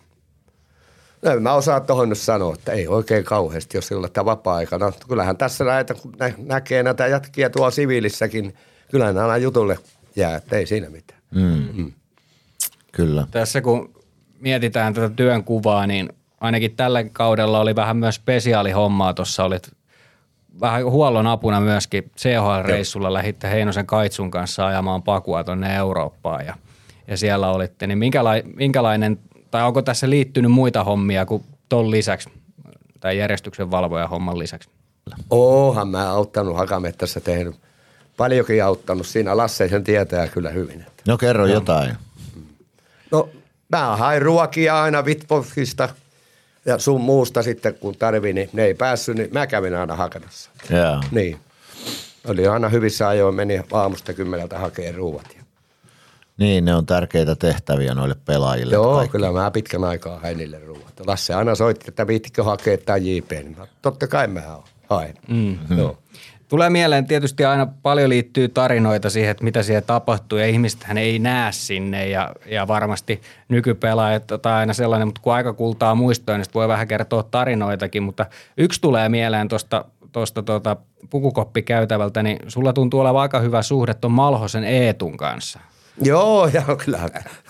no 1.22 1.40
mä 1.40 1.52
osaa 1.52 1.80
tuohon 1.80 2.08
nyt 2.08 2.18
sanoa, 2.18 2.54
että 2.54 2.72
ei 2.72 2.88
oikein 2.88 3.24
kauheasti, 3.24 3.76
jos 3.76 3.86
sillä 3.86 4.06
että 4.06 4.24
vapaa-aikana. 4.24 4.92
Kyllähän 5.08 5.36
tässä 5.36 5.64
näitä, 5.64 5.94
kun 5.94 6.12
nä- 6.18 6.34
näkee 6.38 6.82
näitä 6.82 7.06
jätkiä 7.06 7.50
tuolla 7.50 7.70
siviilissäkin, 7.70 8.54
kyllä 8.90 9.12
ne 9.12 9.20
aina 9.20 9.36
jutulle 9.36 9.78
jää, 10.16 10.36
että 10.36 10.56
ei 10.56 10.66
siinä 10.66 10.90
mitään. 10.90 11.20
Kyllä. 12.92 13.26
Tässä 13.30 13.60
kun 13.60 13.94
mietitään 14.40 14.94
tätä 14.94 15.08
työn 15.08 15.44
kuvaa, 15.44 15.86
niin 15.86 16.08
ainakin 16.40 16.76
tällä 16.76 17.04
kaudella 17.04 17.60
oli 17.60 17.76
vähän 17.76 17.96
myös 17.96 18.14
spesiaalihommaa. 18.14 19.14
Tuossa 19.14 19.44
olit 19.44 19.70
vähän 20.60 20.84
huollon 20.84 21.26
apuna 21.26 21.60
myöskin 21.60 22.10
CHL-reissulla. 22.18 23.12
Lähitte 23.12 23.50
Heinosen 23.50 23.86
Kaitsun 23.86 24.30
kanssa 24.30 24.66
ajamaan 24.66 25.02
pakua 25.02 25.44
tuonne 25.44 25.76
Eurooppaan 25.76 26.46
ja, 26.46 26.54
ja 27.08 27.16
siellä 27.16 27.50
olitte. 27.50 27.86
Niin 27.86 27.98
minkäla- 27.98 28.54
minkälainen, 28.54 29.18
tai 29.50 29.62
onko 29.62 29.82
tässä 29.82 30.10
liittynyt 30.10 30.52
muita 30.52 30.84
hommia 30.84 31.26
kuin 31.26 31.44
ton 31.68 31.90
lisäksi, 31.90 32.30
tai 33.00 33.18
järjestyksen 33.18 33.70
valvoja 33.70 34.08
homman 34.08 34.38
lisäksi? 34.38 34.68
Oohan 35.30 35.88
mä 35.88 36.10
auttanut 36.10 36.56
Hakamettässä 36.56 37.20
tehnyt. 37.20 37.54
Paljonkin 38.16 38.64
auttanut 38.64 39.06
siinä. 39.06 39.36
Lasse 39.36 39.68
sen 39.68 39.84
tietää 39.84 40.28
kyllä 40.28 40.50
hyvin. 40.50 40.80
Että. 40.80 41.02
No 41.06 41.18
kerro 41.18 41.46
jotain. 41.46 41.96
No 43.10 43.28
mä 43.68 43.96
hain 43.96 44.22
ruokia 44.22 44.82
aina 44.82 45.04
Vitbokista 45.04 45.88
ja 46.64 46.78
sun 46.78 47.00
muusta 47.00 47.42
sitten 47.42 47.74
kun 47.74 47.96
tarvii, 47.96 48.32
niin 48.32 48.50
ne 48.52 48.64
ei 48.64 48.74
päässyt, 48.74 49.16
niin 49.16 49.28
mä 49.32 49.46
kävin 49.46 49.74
aina 49.74 49.96
hakemassa. 49.96 50.50
Joo. 50.70 51.00
Niin. 51.10 51.38
Oli 52.26 52.46
aina 52.46 52.68
hyvissä 52.68 53.08
ajoin, 53.08 53.34
meni 53.34 53.60
aamusta 53.72 54.12
kymmeneltä 54.12 54.58
hakee 54.58 54.92
ruuat. 54.92 55.36
Niin, 56.38 56.64
ne 56.64 56.74
on 56.74 56.86
tärkeitä 56.86 57.36
tehtäviä 57.36 57.94
noille 57.94 58.16
pelaajille. 58.24 58.74
Joo, 58.74 58.96
Kaikki. 58.96 59.12
kyllä 59.12 59.32
mä 59.32 59.50
pitkän 59.50 59.84
aikaa 59.84 60.18
hain 60.20 60.38
niille 60.38 60.58
ruuat. 60.58 61.00
Lasse 61.06 61.34
aina 61.34 61.54
soitti, 61.54 61.84
että 61.88 62.06
viittikö 62.06 62.44
hakea 62.44 62.78
tai 62.78 63.16
JP, 63.16 63.30
niin 63.30 63.56
mä, 63.58 63.66
totta 63.82 64.06
kai 64.06 64.26
mä 64.26 64.42
haen. 64.88 65.14
Mm. 65.28 65.58
Joo. 65.76 65.98
Tulee 66.48 66.70
mieleen 66.70 67.06
tietysti 67.06 67.44
aina 67.44 67.66
paljon 67.82 68.08
liittyy 68.08 68.48
tarinoita 68.48 69.10
siihen, 69.10 69.30
että 69.30 69.44
mitä 69.44 69.62
siellä 69.62 69.80
tapahtuu 69.80 70.38
ja 70.38 70.46
ihmistähän 70.46 70.98
ei 70.98 71.18
näe 71.18 71.52
sinne 71.52 72.08
ja, 72.08 72.32
ja 72.46 72.68
varmasti 72.68 73.20
nykypelaajat 73.48 74.24
tai 74.42 74.52
aina 74.52 74.72
sellainen, 74.72 75.08
mutta 75.08 75.20
kun 75.20 75.34
aika 75.34 75.52
kultaa 75.52 75.94
muistoja, 75.94 76.38
niin 76.38 76.46
voi 76.54 76.68
vähän 76.68 76.88
kertoa 76.88 77.22
tarinoitakin, 77.22 78.02
mutta 78.02 78.26
yksi 78.56 78.80
tulee 78.80 79.08
mieleen 79.08 79.48
tuosta 79.48 79.84
tuosta 80.12 80.42
tuota 80.42 80.76
pukukoppikäytävältä, 81.10 82.22
niin 82.22 82.38
sulla 82.48 82.72
tuntuu 82.72 83.00
olevan 83.00 83.22
aika 83.22 83.40
hyvä 83.40 83.62
suhde 83.62 83.94
tuon 83.94 84.12
Malhosen 84.12 84.64
Eetun 84.64 85.16
kanssa. 85.16 85.60
Joo, 86.02 86.50
ja 86.52 86.62
kyllä, 86.84 87.00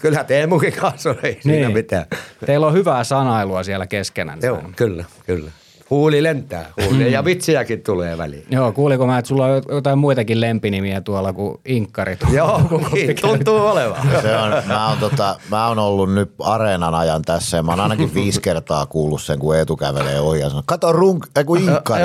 kyllä 0.01 0.25
Teemukin 0.25 0.73
kanssa 0.73 1.15
ei 1.23 1.39
siinä 1.41 1.69
mitään. 1.69 2.07
Teillä 2.47 2.67
on 2.67 2.73
hyvää 2.73 3.05
sanailua 3.05 3.63
siellä 3.63 3.87
keskenään. 3.87 4.39
Joo, 4.43 4.63
kyllä, 4.77 5.05
kyllä. 5.27 5.51
Huuli 5.91 6.23
lentää, 6.23 6.67
huuli, 6.83 7.13
ja 7.13 7.25
vitsiäkin 7.25 7.83
tulee 7.83 8.19
väliin. 8.19 8.47
Joo, 8.51 8.73
kuuliko 8.73 9.07
mä, 9.07 9.19
että 9.19 9.29
sulla 9.29 9.47
on 9.47 9.63
jotain 9.69 9.99
muitakin 9.99 10.41
lempinimiä 10.41 11.01
tuolla 11.01 11.33
kuin 11.33 11.61
Inkkarit? 11.65 12.21
Joo, 12.33 12.63
niin, 12.93 13.17
tuntuu 13.21 13.57
olevan. 13.57 13.99
Se 14.23 14.37
on, 14.37 14.53
mä, 14.67 14.89
oon 14.89 14.99
tota, 14.99 15.37
mä 15.51 15.69
oon 15.69 15.79
ollut 15.79 16.15
nyt 16.15 16.31
areenan 16.41 16.95
ajan 16.95 17.23
tässä 17.23 17.57
ja 17.57 17.63
mä 17.63 17.73
oon 17.73 17.81
ainakin 17.81 18.15
viisi 18.15 18.41
kertaa 18.41 18.87
kuullut 18.87 19.23
sen, 19.23 19.39
kun 19.39 19.57
Eetu 19.57 19.77
kävelee 19.77 20.21
ohi 20.21 20.41
ja 20.41 20.49
sanoo, 20.49 20.63
kato 20.67 20.93
runk, 20.93 21.27
ei 21.37 21.45
kun 21.45 21.59
inkkari. 21.59 22.05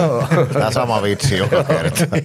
Tämä 0.54 0.72
sama 0.72 1.02
vitsi 1.02 1.38
joka 1.38 1.64
kerta. 1.74 2.18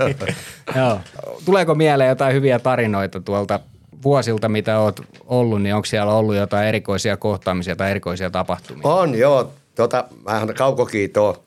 Joo. 0.76 1.00
Tuleeko 1.44 1.74
mieleen 1.74 2.08
jotain 2.08 2.34
hyviä 2.34 2.58
tarinoita 2.58 3.20
tuolta 3.20 3.60
vuosilta, 4.02 4.48
mitä 4.48 4.78
oot 4.78 5.00
ollut, 5.26 5.62
niin 5.62 5.74
onko 5.74 5.86
siellä 5.86 6.12
ollut 6.12 6.36
jotain 6.36 6.68
erikoisia 6.68 7.16
kohtaamisia 7.16 7.76
tai 7.76 7.90
erikoisia 7.90 8.30
tapahtumia? 8.30 8.82
On 8.84 9.14
joo, 9.14 9.50
tota, 9.74 10.04
vähän 10.24 10.54
kaukokiitoa. 10.54 11.45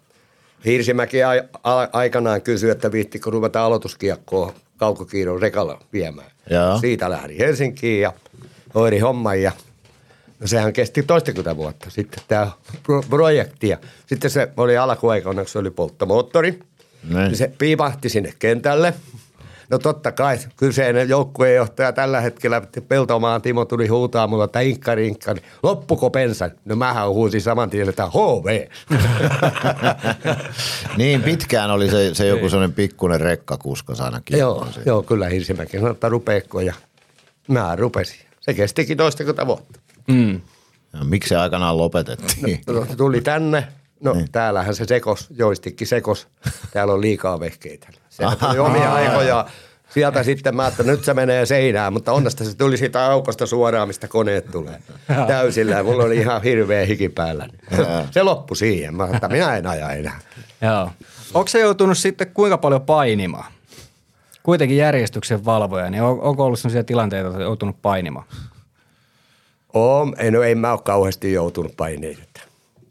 Hirsimäki 0.65 1.17
aikanaan 1.93 2.41
kysyi, 2.41 2.69
että 2.69 2.91
viittikö 2.91 3.29
ruveta 3.29 3.65
aloituskiekkoa 3.65 4.53
kaukokiidon 4.77 5.41
rekalla 5.41 5.79
viemään. 5.93 6.31
Joo. 6.49 6.77
Siitä 6.79 7.09
lähdin 7.09 7.37
Helsinkiin 7.37 8.01
ja 8.01 8.13
hoidin 8.75 9.01
homman 9.01 9.41
ja 9.41 9.51
no 10.39 10.47
sehän 10.47 10.73
kesti 10.73 11.03
toistakymmentä 11.03 11.57
vuotta 11.57 11.89
sitten 11.89 12.23
tämä 12.27 12.51
pro- 12.83 13.03
projekti. 13.09 13.69
Ja 13.69 13.77
sitten 14.05 14.31
se 14.31 14.49
oli 14.57 14.77
alkuaikana, 14.77 15.41
kun 15.41 15.47
se 15.47 15.59
oli 15.59 15.71
polttomoottori. 15.71 16.59
Niin 17.09 17.35
se 17.35 17.51
piipahti 17.57 18.09
sinne 18.09 18.33
kentälle. 18.39 18.93
No 19.69 19.79
totta 19.79 20.11
kai, 20.11 20.37
kyseinen 20.57 21.09
joukkueenjohtaja 21.09 21.91
tällä 21.91 22.21
hetkellä, 22.21 22.61
Peltomaan 22.87 23.41
Timo 23.41 23.65
tuli 23.65 23.87
huutaa 23.87 24.27
mulle, 24.27 24.43
että 24.43 24.59
inkkari, 24.59 25.07
inkkari, 25.07 25.41
loppuko 25.63 26.09
pensa? 26.09 26.49
No 26.65 26.75
mähän 26.75 27.09
huusin 27.09 27.41
saman 27.41 27.69
tien, 27.69 27.89
että 27.89 28.05
HV. 28.05 28.67
niin 30.97 31.23
pitkään 31.23 31.71
oli 31.71 31.89
se, 31.89 32.13
se 32.13 32.27
joku 32.27 32.49
sellainen 32.49 32.75
pikkuinen 32.75 33.21
rekkakuskas 33.21 34.01
ainakin. 34.01 34.39
joo, 34.39 34.67
joo, 34.85 35.03
kyllä 35.03 35.29
Hirsimäki 35.29 35.77
sanoi, 35.77 35.91
että 35.91 36.09
rupeeko 36.09 36.61
ja 36.61 36.73
mä 37.47 37.75
rupesin. 37.75 38.19
Se 38.39 38.53
kestikin 38.53 38.97
toistakymmentä 38.97 39.47
vuotta. 39.47 39.79
Mm. 40.07 40.41
Ja 40.93 41.03
miksi 41.03 41.29
se 41.29 41.35
aikanaan 41.35 41.77
lopetettiin? 41.77 42.61
No, 42.67 42.85
tuli 42.97 43.21
tänne, 43.21 43.67
no 43.99 44.13
niin. 44.13 44.31
täällähän 44.31 44.75
se 44.75 44.85
sekos, 44.85 45.27
joistikki 45.37 45.85
sekos, 45.85 46.27
täällä 46.73 46.93
on 46.93 47.01
liikaa 47.01 47.39
vehkeitä. 47.39 47.87
Se 48.09 48.23
oli 48.25 48.59
omia 48.59 48.93
aikoja. 48.93 49.45
Sieltä 49.89 50.23
sitten 50.23 50.55
mä 50.55 50.67
että 50.67 50.83
nyt 50.83 51.03
se 51.03 51.13
menee 51.13 51.45
seinään, 51.45 51.93
mutta 51.93 52.11
onnesta 52.11 52.43
se 52.43 52.57
tuli 52.57 52.77
siitä 52.77 53.05
aukosta 53.05 53.45
suoraan, 53.45 53.87
mistä 53.87 54.07
koneet 54.07 54.51
tulee 54.51 54.81
täysillä. 55.27 55.83
Mulla 55.83 56.03
oli 56.03 56.17
ihan 56.17 56.43
hirveä 56.43 56.85
hiki 56.85 57.09
päällä. 57.09 57.47
Se 58.11 58.23
loppui 58.23 58.57
siihen. 58.57 58.95
Mä 58.95 59.09
että 59.13 59.27
minä 59.27 59.57
en 59.57 59.67
aja 59.67 59.91
enää. 59.91 60.19
Joo. 60.61 60.89
Onko 61.33 61.47
se 61.47 61.59
joutunut 61.59 61.97
sitten 61.97 62.31
kuinka 62.33 62.57
paljon 62.57 62.81
painimaan? 62.81 63.51
Kuitenkin 64.43 64.77
järjestyksen 64.77 65.45
valvoja, 65.45 65.89
niin 65.89 66.03
on, 66.03 66.21
onko 66.21 66.45
ollut 66.45 66.59
sellaisia 66.59 66.83
tilanteita, 66.83 67.27
että 67.27 67.37
on 67.37 67.43
joutunut 67.43 67.81
painimaan? 67.81 68.25
On, 69.73 70.13
ei, 70.17 70.31
no 70.31 70.43
ei 70.43 70.55
mä 70.55 70.71
ole 70.71 70.79
kauheasti 70.83 71.33
joutunut 71.33 71.77
paineita. 71.77 72.41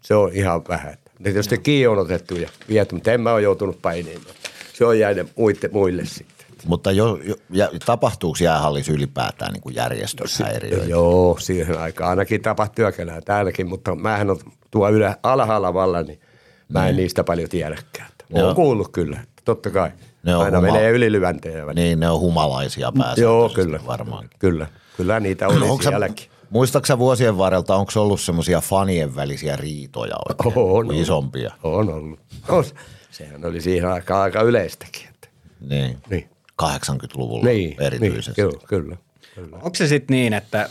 Se 0.01 0.15
on 0.15 0.31
ihan 0.33 0.63
vähän. 0.69 0.97
Ne 1.19 1.25
tietysti 1.25 1.59
kiinni 1.59 1.87
on 1.87 1.99
otettu 1.99 2.37
ja 2.37 2.49
viety, 2.69 2.95
mutta 2.95 3.13
en 3.13 3.21
mä 3.21 3.33
ole 3.33 3.43
joutunut 3.43 3.83
painemaan. 3.83 4.35
Se 4.73 4.85
on 4.85 4.99
jäänyt 4.99 5.33
muille, 5.37 5.69
muille 5.73 6.05
sitten. 6.05 6.47
Mutta 6.67 6.93
jo, 6.93 7.19
jo, 7.25 7.37
ja, 7.51 7.71
tapahtuuko 7.87 8.39
jäähallissa 8.41 8.93
ylipäätään 8.93 9.53
niin 9.53 9.75
järjestöshäiriöitä? 9.75 10.87
Joo, 10.87 11.37
siihen 11.41 11.79
aikaan 11.79 12.11
ainakin 12.11 12.43
tapahtui 12.43 12.77
työkenää 12.77 13.21
täälläkin, 13.21 13.67
mutta 13.69 13.95
mähän 13.95 14.31
on 14.31 14.39
tuo 14.71 14.91
ylä, 14.91 15.17
alhaalla 15.23 15.75
valla, 15.75 16.03
niin 16.03 16.21
mä 16.69 16.89
en 16.89 16.95
mm. 16.95 16.97
niistä 16.97 17.25
paljon 17.25 17.49
tiedäkään. 17.49 18.09
Olen 18.33 18.55
kuullut 18.55 18.89
kyllä, 18.93 19.21
totta 19.45 19.71
kai. 19.71 19.91
Ne 20.23 20.37
on 20.37 20.45
Aina 20.45 20.59
huma- 20.59 20.63
menee 20.63 20.91
ylilyväntejä. 20.91 21.65
Niin, 21.75 22.01
ne 22.01 22.11
on 22.11 22.21
humalaisia 22.21 22.93
päässä. 22.99 23.21
Joo, 23.23 23.49
kyllä. 23.49 23.81
Varmaan. 23.87 24.31
Kyllä, 24.39 24.67
kyllä 24.97 25.21
niitä 25.21 25.49
oli 25.49 25.69
no, 25.69 25.79
sielläkin. 25.83 26.31
Muistaaksä 26.51 26.99
vuosien 26.99 27.39
varrelta, 27.39 27.77
onko 27.77 27.93
ollut 27.97 28.21
semmoisia 28.21 28.61
fanien 28.61 29.17
välisiä 29.17 29.57
riitoja 29.57 30.17
oikein, 30.29 30.53
on, 30.57 30.95
isompia? 30.95 31.53
On 31.63 31.89
ollut. 31.89 32.21
On. 32.49 32.65
Sehän 33.11 33.45
oli 33.45 33.61
siihen 33.61 33.89
aikaan 33.89 34.23
aika 34.23 34.43
yleistäkin. 34.43 35.09
Että. 35.09 35.29
Niin. 35.61 35.99
niin. 36.11 36.29
80-luvulla 36.63 37.45
niin, 37.45 37.83
erityisesti. 37.83 38.43
Niin, 38.43 38.61
kyllä, 38.69 38.97
kyllä. 39.35 39.53
Onko 39.53 39.75
se 39.75 39.87
sitten 39.87 40.15
niin, 40.15 40.33
että 40.33 40.69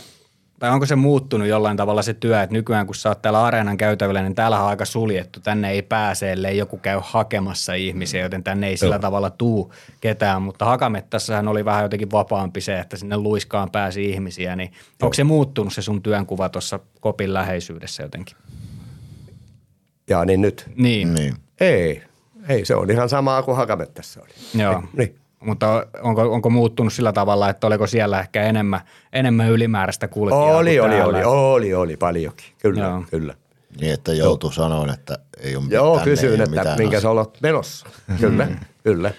tai 0.58 0.70
onko 0.70 0.86
se 0.86 0.96
muuttunut 0.96 1.48
jollain 1.48 1.76
tavalla 1.76 2.02
se 2.02 2.14
työ, 2.14 2.42
että 2.42 2.52
nykyään 2.52 2.86
kun 2.86 2.94
sä 2.94 3.08
oot 3.08 3.22
täällä 3.22 3.44
areenan 3.44 3.76
käytävillä, 3.76 4.22
niin 4.22 4.34
täällä 4.34 4.62
on 4.62 4.68
aika 4.68 4.84
suljettu. 4.84 5.40
Tänne 5.40 5.70
ei 5.70 5.82
pääse, 5.82 6.32
ellei 6.32 6.58
joku 6.58 6.78
käy 6.78 7.00
hakemassa 7.02 7.74
ihmisiä, 7.74 8.22
joten 8.22 8.44
tänne 8.44 8.68
ei 8.68 8.76
sillä 8.76 8.94
Joo. 8.94 9.00
tavalla 9.00 9.30
tuu 9.30 9.72
ketään. 10.00 10.42
Mutta 10.42 10.64
Hakamettassahan 10.64 11.48
oli 11.48 11.64
vähän 11.64 11.82
jotenkin 11.82 12.10
vapaampi 12.10 12.60
se, 12.60 12.78
että 12.78 12.96
sinne 12.96 13.16
luiskaan 13.16 13.70
pääsi 13.70 14.10
ihmisiä. 14.10 14.56
Niin 14.56 14.72
onko 15.02 15.14
se 15.14 15.24
muuttunut 15.24 15.72
se 15.72 15.82
sun 15.82 16.02
työnkuva 16.02 16.48
tuossa 16.48 16.80
kopin 17.00 17.34
läheisyydessä 17.34 18.02
jotenkin? 18.02 18.36
Jaa, 20.10 20.24
niin 20.24 20.40
nyt? 20.40 20.70
Niin. 20.76 21.14
niin. 21.14 21.34
Ei, 21.60 22.02
ei, 22.48 22.64
se 22.64 22.74
on 22.74 22.90
ihan 22.90 23.08
samaa 23.08 23.42
kuin 23.42 23.56
Hakamettassa 23.56 24.20
oli. 24.22 24.62
Joo. 24.62 24.82
Niin. 24.92 25.18
Mutta 25.40 25.86
onko, 26.02 26.22
onko 26.22 26.50
muuttunut 26.50 26.92
sillä 26.92 27.12
tavalla, 27.12 27.48
että 27.48 27.66
oliko 27.66 27.86
siellä 27.86 28.20
ehkä 28.20 28.42
enemmän, 28.42 28.80
enemmän 29.12 29.50
ylimääräistä 29.50 30.08
kulkijaa 30.08 30.56
Oli, 30.56 30.80
oli, 30.80 31.00
oli, 31.00 31.24
oli, 31.24 31.74
oli 31.74 31.96
paljonkin. 31.96 32.46
Kyllä, 32.58 32.84
Joo. 32.84 33.04
kyllä. 33.10 33.34
Niin, 33.80 33.92
että 33.92 34.12
joutui 34.12 34.52
sanoa, 34.52 34.92
että 34.92 35.18
ei 35.40 35.56
ole 35.56 35.64
Joo, 35.68 35.90
mitään, 35.90 36.04
kysyin, 36.04 36.40
että 36.40 36.56
mitään 36.56 36.78
minkä 36.78 37.00
sä 37.00 37.10
olet 37.10 37.38
menossa. 37.42 37.86
kyllä, 38.20 38.44
mm. 38.44 38.56
kyllä. 38.84 39.12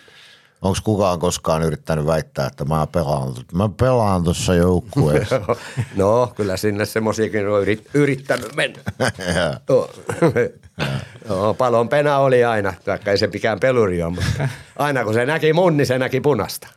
Onko 0.61 0.80
kukaan 0.84 1.20
koskaan 1.20 1.63
yrittänyt 1.63 2.05
väittää, 2.05 2.47
että 2.47 2.65
mä 2.65 2.88
pelaan, 2.88 3.34
mä 3.53 3.70
pelaan 3.80 4.24
tuossa 4.24 4.55
joukkueessa? 4.55 5.41
no, 5.95 6.34
kyllä 6.36 6.57
sinne 6.57 6.86
semmoisiakin 6.86 7.47
on 7.47 7.63
yrittänyt 7.93 8.55
mennä. 8.55 8.80
Joo, 11.30 11.53
palon 11.53 11.89
pena 11.89 12.17
oli 12.17 12.43
aina, 12.45 12.74
vaikka 12.88 13.11
ei 13.11 13.17
se 13.17 13.28
mikään 13.28 13.59
peluri 13.59 14.03
ole, 14.03 14.13
mutta 14.13 14.49
aina 14.76 15.03
kun 15.03 15.13
se 15.13 15.26
näki 15.26 15.53
mun, 15.53 15.78
niin 15.78 15.88
se 15.88 15.99
näki 15.99 16.22
punasta. 16.22 16.67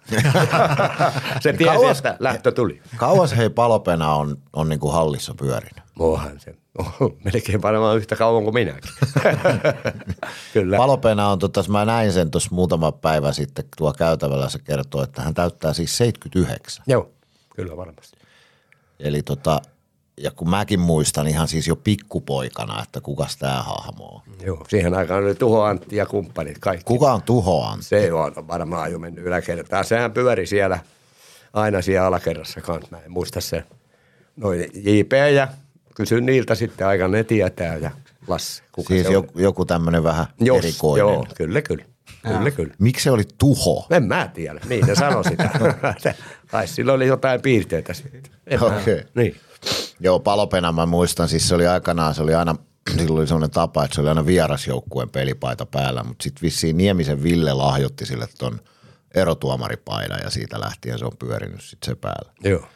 se 1.40 1.52
tiesi, 1.52 1.74
kauas, 1.74 1.98
että 1.98 2.16
lähtö 2.20 2.52
tuli. 2.52 2.82
Kauas 2.96 3.36
hei 3.36 3.50
palopena 3.50 4.14
on, 4.14 4.36
on 4.52 4.68
niin 4.68 4.80
kuin 4.80 4.92
hallissa 4.92 5.34
pyörinyt? 5.34 5.82
Muuhan 5.94 6.40
se. 6.40 6.54
Melkein 7.24 7.62
varmaan 7.62 7.96
yhtä 7.96 8.16
kauan 8.16 8.44
kuin 8.44 8.54
minäkin. 8.54 8.90
Kyllä. 10.52 10.76
Palopena 10.76 11.28
on, 11.28 11.38
totta, 11.38 11.64
mä 11.68 11.84
näin 11.84 12.12
sen 12.12 12.30
tuossa 12.30 12.48
muutama 12.52 12.92
päivä 12.92 13.32
sitten 13.32 13.64
tuo 13.76 13.92
käytävällä, 13.92 14.48
se 14.48 14.58
kertoo, 14.58 15.02
että 15.02 15.22
hän 15.22 15.34
täyttää 15.34 15.72
siis 15.72 15.96
79. 15.96 16.84
Joo, 16.88 17.10
kyllä 17.56 17.76
varmasti. 17.76 18.18
Eli 19.00 19.22
tota, 19.22 19.60
ja 20.16 20.30
kun 20.30 20.50
mäkin 20.50 20.80
muistan 20.80 21.28
ihan 21.28 21.48
siis 21.48 21.68
jo 21.68 21.76
pikkupoikana, 21.76 22.82
että 22.82 23.00
kuka 23.00 23.26
tämä 23.38 23.62
hahmo 23.62 24.04
on. 24.04 24.20
Joo, 24.42 24.64
siihen 24.68 24.94
aikaan 24.94 25.24
oli 25.24 25.34
Tuho 25.34 25.62
Antti 25.62 25.96
ja 25.96 26.06
kumppanit 26.06 26.58
kaikki. 26.58 26.84
Kuka 26.84 27.12
on 27.12 27.22
Tuho 27.22 27.64
Antti? 27.64 27.84
Se 27.84 28.12
on 28.12 28.48
varmaan 28.48 28.92
jo 28.92 28.98
mennyt 28.98 29.24
yläkertaan. 29.24 29.84
Sehän 29.84 30.12
pyöri 30.12 30.46
siellä 30.46 30.78
aina 31.52 31.82
siellä 31.82 32.06
alakerrassa 32.06 32.60
kanssa. 32.60 32.88
Mä 32.90 32.98
en 33.04 33.12
muista 33.12 33.40
se. 33.40 33.64
Noin 34.36 34.70
JP 34.74 35.12
ja 35.34 35.48
kysyn 35.94 36.26
niiltä 36.26 36.54
sitten 36.54 36.86
aika 36.86 37.08
ne 37.08 37.24
tietää 37.24 37.76
ja 37.76 37.90
Lasse. 38.28 38.62
Kuka 38.72 38.88
siis 38.88 39.06
se 39.06 39.12
joku, 39.12 39.38
joku 39.38 39.64
tämmöinen 39.64 40.04
vähän 40.04 40.26
Jos, 40.40 40.58
erikoinen. 40.58 40.98
Joo, 40.98 41.26
kyllä, 41.36 41.62
kyllä. 41.62 41.84
Kyllä, 42.22 42.50
kyllä. 42.50 42.74
Miksi 42.78 43.04
se 43.04 43.10
oli 43.10 43.22
tuho? 43.38 43.86
En 43.90 44.04
mä 44.04 44.30
tiedä. 44.34 44.60
Niin 44.68 44.86
ne 44.86 44.94
sanoi 44.94 45.24
sitä. 45.24 45.50
Ai 46.52 46.66
sillä 46.66 46.92
oli 46.92 47.06
jotain 47.06 47.42
piirteitä 47.42 47.94
sitten. 47.94 48.22
Okei. 48.60 48.78
Okay. 48.78 49.02
Niin. 49.14 49.36
Joo, 50.02 50.20
palopena 50.20 50.72
mä 50.72 50.86
muistan, 50.86 51.28
siis 51.28 51.48
se 51.48 51.54
oli 51.54 51.66
aikanaan, 51.66 52.14
se 52.14 52.22
oli 52.22 52.34
aina, 52.34 52.56
silloin 52.98 53.20
oli 53.20 53.26
sellainen 53.26 53.50
tapa, 53.50 53.84
että 53.84 53.94
se 53.94 54.00
oli 54.00 54.08
aina 54.08 54.26
vierasjoukkueen 54.26 55.10
pelipaita 55.10 55.66
päällä, 55.66 56.04
mutta 56.04 56.22
sitten 56.22 56.42
vissiin 56.42 56.76
Niemisen 56.76 57.22
Ville 57.22 57.52
lahjoitti 57.52 58.06
sille 58.06 58.28
ton 58.38 58.60
erotuomaripaidan 59.14 60.20
ja 60.24 60.30
siitä 60.30 60.60
lähtien 60.60 60.98
se 60.98 61.04
on 61.04 61.16
pyörinyt 61.18 61.60
sitten 61.60 61.86
se 61.86 61.94
päällä. 61.94 62.32
Joo. 62.44 62.66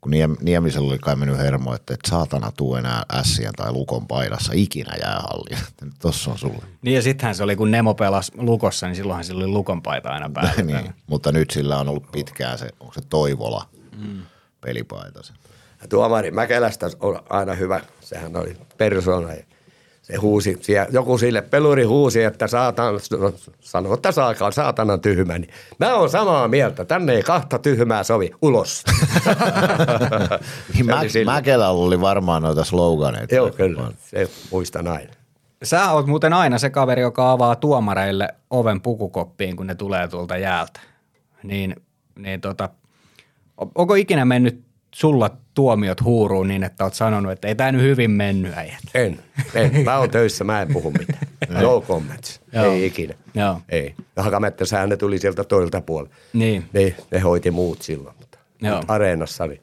Kun 0.00 0.12
Niemisellä 0.40 0.88
oli 0.88 0.98
kai 0.98 1.16
mennyt 1.16 1.38
hermo, 1.38 1.74
että 1.74 1.94
et 1.94 2.00
saatana 2.08 2.52
tuu 2.52 2.74
enää 2.74 3.02
ässien 3.12 3.52
tai 3.56 3.72
lukon 3.72 4.06
paidassa 4.06 4.52
ikinä 4.54 4.92
jäähalliin. 5.02 5.58
Tossa 6.02 6.30
on 6.30 6.38
sulle. 6.38 6.64
Niin 6.82 6.94
ja 6.94 7.02
sittenhän 7.02 7.34
se 7.34 7.42
oli, 7.42 7.56
kun 7.56 7.70
Nemo 7.70 7.94
pelasi 7.94 8.32
lukossa, 8.36 8.86
niin 8.86 8.96
silloinhan 8.96 9.24
sillä 9.24 9.44
oli 9.44 9.52
lukon 9.52 9.82
paita 9.82 10.08
aina 10.08 10.30
päällä. 10.30 10.62
niin, 10.62 10.94
mutta 11.06 11.32
nyt 11.32 11.50
sillä 11.50 11.78
on 11.78 11.88
ollut 11.88 12.12
pitkään 12.12 12.58
se, 12.58 12.68
onko 12.80 12.94
se 12.94 13.00
Toivola 13.08 13.68
mm. 13.96 14.22
pelipaita 14.60 15.22
se 15.22 15.32
tuomari 15.86 16.30
Mäkelästä 16.30 16.86
on 17.00 17.20
aina 17.30 17.54
hyvä, 17.54 17.80
sehän 18.00 18.36
oli 18.36 18.56
persona. 18.76 19.28
Se 20.02 20.16
huusi, 20.16 20.58
joku 20.90 21.18
sille 21.18 21.42
peluri 21.42 21.84
huusi, 21.84 22.22
että 22.22 22.46
saatan, 22.46 22.94
sanoo, 23.60 23.94
että 23.94 24.12
saakaan 24.12 24.52
saatanan 24.52 25.00
tyhmä. 25.00 25.38
Niin 25.38 25.50
mä 25.78 25.94
oon 25.94 26.10
samaa 26.10 26.48
mieltä, 26.48 26.84
tänne 26.84 27.12
ei 27.12 27.22
kahta 27.22 27.58
tyhmää 27.58 28.02
sovi, 28.02 28.30
ulos. 28.42 28.84
niin 30.74 30.86
Mä, 30.86 31.00
Mäkelällä 31.24 31.70
oli 31.70 32.00
varmaan 32.00 32.42
noita 32.42 32.64
sloganeita. 32.64 33.34
Joo, 33.34 33.50
kyllä, 33.50 33.92
se 33.98 34.30
muistan 34.50 34.88
aina. 34.88 35.12
Sä 35.62 35.92
oot 35.92 36.06
muuten 36.06 36.32
aina 36.32 36.58
se 36.58 36.70
kaveri, 36.70 37.02
joka 37.02 37.32
avaa 37.32 37.56
tuomareille 37.56 38.28
oven 38.50 38.80
pukukoppiin, 38.80 39.56
kun 39.56 39.66
ne 39.66 39.74
tulee 39.74 40.08
tuolta 40.08 40.36
jäältä. 40.36 40.80
Niin, 41.42 41.76
niin 42.18 42.40
tota, 42.40 42.68
onko 43.74 43.94
ikinä 43.94 44.24
mennyt 44.24 44.65
sulla 44.96 45.30
tuomiot 45.54 46.02
huuruu 46.04 46.44
niin, 46.44 46.62
että 46.64 46.84
oot 46.84 46.94
sanonut, 46.94 47.32
että 47.32 47.48
ei 47.48 47.54
tämä 47.54 47.72
nyt 47.72 47.82
hyvin 47.82 48.10
mennyt 48.10 48.52
äijät? 48.56 48.78
En, 48.94 49.18
en. 49.54 49.84
Mä 49.84 49.98
oon 49.98 50.10
töissä, 50.10 50.44
mä 50.44 50.62
en 50.62 50.68
puhu 50.72 50.90
mitään. 50.90 51.26
No 51.48 51.80
comments. 51.80 52.40
Joo. 52.52 52.64
Ei 52.64 52.86
ikinä. 52.86 53.14
Joo. 53.34 53.60
Ei. 53.68 53.94
Ja 54.16 54.22
Hakamettassähän 54.22 54.88
ne 54.88 54.96
tuli 54.96 55.18
sieltä 55.18 55.44
toilta 55.44 55.80
puolelta. 55.80 56.14
Niin. 56.32 56.64
Ne, 56.72 56.94
ne 57.10 57.18
hoiti 57.18 57.50
muut 57.50 57.82
silloin. 57.82 58.16
Mutta 58.18 58.38
Joo. 58.62 58.82
areenassa 58.88 59.46
niin. 59.46 59.60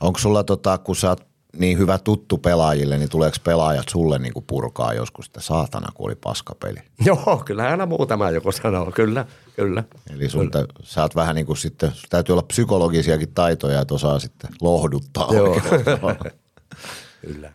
Onko 0.00 0.18
sulla, 0.18 0.44
tota, 0.44 0.78
kun 0.78 0.96
sä 0.96 1.08
oot 1.08 1.26
niin 1.58 1.78
hyvä 1.78 1.98
tuttu 1.98 2.38
pelaajille, 2.38 2.98
niin 2.98 3.08
tuleeko 3.08 3.36
pelaajat 3.44 3.88
sulle 3.88 4.18
niin 4.18 4.32
kuin 4.32 4.44
purkaa 4.46 4.94
joskus, 4.94 5.26
että 5.26 5.40
saatana, 5.40 5.92
kun 5.94 6.06
oli 6.06 6.14
paskapeli? 6.14 6.78
Joo, 7.06 7.42
kyllä 7.44 7.68
aina 7.68 7.86
muutama 7.86 8.30
joku 8.30 8.52
sanoo, 8.52 8.92
kyllä, 8.92 9.26
kyllä. 9.56 9.84
Eli 10.14 10.28
sun 10.28 10.50
kyllä. 10.50 10.66
sä 10.82 11.02
oot 11.02 11.14
vähän 11.14 11.36
niin 11.36 11.46
kuin 11.46 11.56
sitten, 11.56 11.92
täytyy 12.10 12.32
olla 12.32 12.42
psykologisiakin 12.42 13.32
taitoja, 13.34 13.80
että 13.80 13.94
osaa 13.94 14.18
sitten 14.18 14.50
lohduttaa 14.60 15.34
Joo. 15.34 15.60
kyllä. 17.26 17.52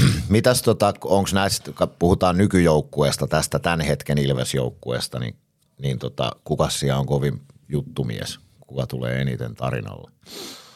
Mitäs 0.28 0.62
tota, 0.62 0.94
onko 1.04 1.30
näistä, 1.32 1.72
puhutaan 1.98 2.38
nykyjoukkueesta, 2.38 3.26
tästä 3.26 3.58
tämän 3.58 3.80
hetken 3.80 4.18
Ilves-joukkueesta, 4.18 5.18
niin, 5.18 5.36
niin 5.78 5.98
tota, 5.98 6.32
kuka 6.44 6.68
siellä 6.68 6.98
on 6.98 7.06
kovin 7.06 7.42
juttumies? 7.68 8.38
Kuka 8.60 8.86
tulee 8.86 9.20
eniten 9.20 9.54
tarinalle? 9.54 10.10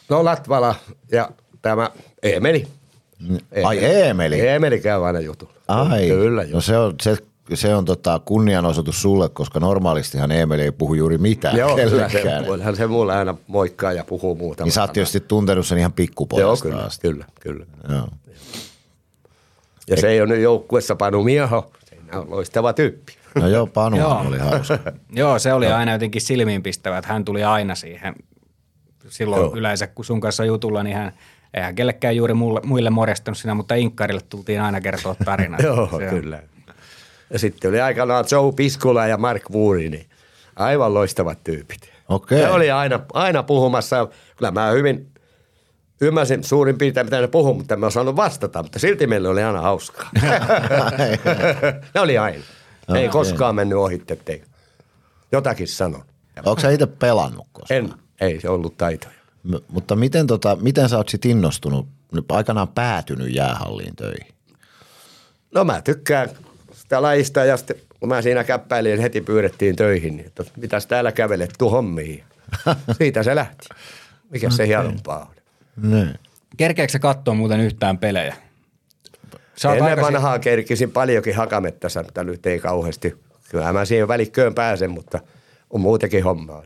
No 0.09 0.25
Latvala 0.25 0.75
ja 1.11 1.29
tämä 1.61 1.91
Eemeli. 2.23 2.67
Ai 3.63 3.77
Eemeli. 3.77 4.39
Eemeli 4.41 4.79
käy 4.79 5.05
aina 5.07 5.19
jutulla. 5.19 5.53
Ai, 5.67 6.07
Kyllä, 6.07 6.45
no 6.53 6.61
se 6.61 6.77
on, 6.77 6.95
se, 7.01 7.17
se 7.53 7.75
on 7.75 7.85
tota 7.85 8.21
kunnianosoitus 8.25 9.01
sulle, 9.01 9.29
koska 9.29 9.59
normaalistihan 9.59 10.31
Eemeli 10.31 10.61
ei 10.61 10.71
puhu 10.71 10.93
juuri 10.93 11.17
mitään 11.17 11.57
Joo, 11.57 11.75
kyllä 11.75 12.07
kellekään. 12.09 12.45
se, 12.57 12.63
hän 12.63 12.75
se 12.75 12.87
mulle 12.87 13.15
aina 13.15 13.35
moikkaa 13.47 13.93
ja 13.93 14.03
puhuu 14.03 14.35
muuta. 14.35 14.63
Niin 14.63 14.71
sä 14.71 14.81
oot 14.81 14.93
tietysti 14.93 15.19
tuntenut 15.19 15.67
sen 15.67 15.77
ihan 15.77 15.89
Joo, 15.89 15.95
pikkupojasta 15.95 16.63
kyllä, 16.69 16.81
asti. 16.81 17.07
kyllä, 17.07 17.25
kyllä. 17.39 17.65
Joo. 17.89 18.07
Ja 19.87 19.97
se 19.97 20.09
ei 20.09 20.21
ole 20.21 20.29
nyt 20.29 20.41
joukkuessa 20.41 20.95
Panu 20.95 21.23
Mieho. 21.23 21.71
Se 22.11 22.17
on 22.17 22.29
loistava 22.29 22.73
tyyppi. 22.73 23.13
No 23.35 23.47
joo, 23.47 23.67
Panu 23.67 23.97
Joo. 23.97 24.23
oli 24.27 24.37
hauska. 24.37 24.79
Joo, 25.11 25.39
se 25.39 25.53
oli 25.53 25.67
aina 25.67 25.91
jotenkin 25.91 26.21
silmiinpistävä, 26.21 26.97
että 26.97 27.13
hän 27.13 27.25
tuli 27.25 27.43
aina 27.43 27.75
siihen. 27.75 28.15
Silloin 29.09 29.41
Joo. 29.41 29.55
yleensä, 29.55 29.87
kun 29.87 30.05
sun 30.05 30.21
kanssa 30.21 30.45
jutulla, 30.45 30.83
niin 30.83 30.95
hän, 30.95 31.13
eihän 31.53 31.75
kellekään 31.75 32.15
juuri 32.15 32.33
muille, 32.33 32.61
muille 32.63 32.89
morjastunut 32.89 33.37
sinä, 33.37 33.53
mutta 33.53 33.75
Inkkarille 33.75 34.21
tultiin 34.29 34.61
aina 34.61 34.81
kertoa 34.81 35.15
tarina. 35.25 35.57
Joo, 35.63 35.87
Se 35.89 35.95
on- 35.95 36.09
kyllä. 36.09 36.43
Ja 37.33 37.39
sitten 37.39 37.69
oli 37.69 37.81
aikanaan 37.81 38.25
Joe 38.31 38.51
Piskula 38.55 39.07
ja 39.07 39.17
Mark 39.17 39.43
Woori, 39.51 39.89
niin 39.89 40.09
aivan 40.55 40.93
loistavat 40.93 41.43
tyypit. 41.43 41.79
Okei. 42.09 42.37
Ne 42.41 42.49
oli 42.49 42.71
aina, 42.71 42.99
aina 43.13 43.43
puhumassa. 43.43 44.07
Kyllä 44.37 44.51
mä 44.51 44.71
hyvin 44.71 45.11
ymmärsin 46.01 46.43
suurin 46.43 46.77
piirtein, 46.77 47.05
mitä 47.05 47.21
ne 47.21 47.27
puhuu, 47.27 47.53
mutta 47.53 47.73
en 47.73 47.79
mä 47.79 47.85
osannut 47.87 48.15
vastata, 48.15 48.63
mutta 48.63 48.79
silti 48.79 49.07
meillä 49.07 49.29
oli 49.29 49.43
aina 49.43 49.61
hauskaa. 49.61 50.09
ne 51.95 52.01
oli 52.01 52.17
aina. 52.17 52.37
Ei 52.37 52.93
Okei. 52.93 53.09
koskaan 53.09 53.55
mennyt 53.55 53.77
ohitte, 53.77 54.13
ettei 54.13 54.43
jotakin 55.31 55.67
sanon. 55.67 56.03
Onko 56.45 56.61
sä 56.61 56.69
itse 56.71 56.87
pelannut 56.87 57.47
koskaan? 57.51 57.77
En, 57.77 57.93
ei 58.21 58.41
se 58.41 58.49
ollut 58.49 58.77
taitoja. 58.77 59.15
M- 59.43 59.55
mutta 59.67 59.95
miten, 59.95 60.27
tota, 60.27 60.55
miten 60.61 60.89
sä 60.89 60.97
oot 60.97 61.09
sit 61.09 61.25
innostunut, 61.25 61.87
nyt 62.11 62.31
aikanaan 62.31 62.67
päätynyt 62.67 63.35
jäähalliin 63.35 63.95
töihin? 63.95 64.33
No 65.51 65.63
mä 65.63 65.81
tykkään 65.81 66.29
sitä 66.73 67.01
lajista 67.01 67.45
ja 67.45 67.57
sitten 67.57 67.75
kun 67.99 68.09
mä 68.09 68.21
siinä 68.21 68.43
käppäilin, 68.43 68.89
niin 68.91 69.01
heti 69.01 69.21
pyydettiin 69.21 69.75
töihin, 69.75 70.17
niin 70.17 70.27
että 70.27 70.43
mitäs 70.57 70.87
täällä 70.87 71.11
kävelet 71.11 71.53
tu 71.57 71.69
hommiin. 71.69 72.23
Siitä 72.97 73.23
se 73.23 73.35
lähti. 73.35 73.67
Mikä 74.29 74.49
se 74.49 74.67
hienompaa 74.67 75.19
on. 75.19 75.89
Ne. 75.91 76.13
Kerkeekö 76.57 76.91
sä 76.91 76.99
katsoa 76.99 77.33
muuten 77.33 77.59
yhtään 77.59 77.97
pelejä? 77.97 78.35
Sä 79.55 79.69
Ennen 79.69 79.83
aikaisin- 79.83 80.13
vanhaa 80.13 80.39
kerkisin 80.39 80.91
paljonkin 80.91 81.35
hakamettässä, 81.35 82.03
mutta 82.03 82.23
nyt 82.23 82.45
ei 82.45 82.59
kauheasti. 82.59 83.15
Kyllä 83.49 83.73
mä 83.73 83.85
siihen 83.85 84.07
välikköön 84.07 84.55
pääsen, 84.55 84.91
mutta 84.91 85.19
on 85.69 85.81
muutenkin 85.81 86.23
hommaa. 86.23 86.63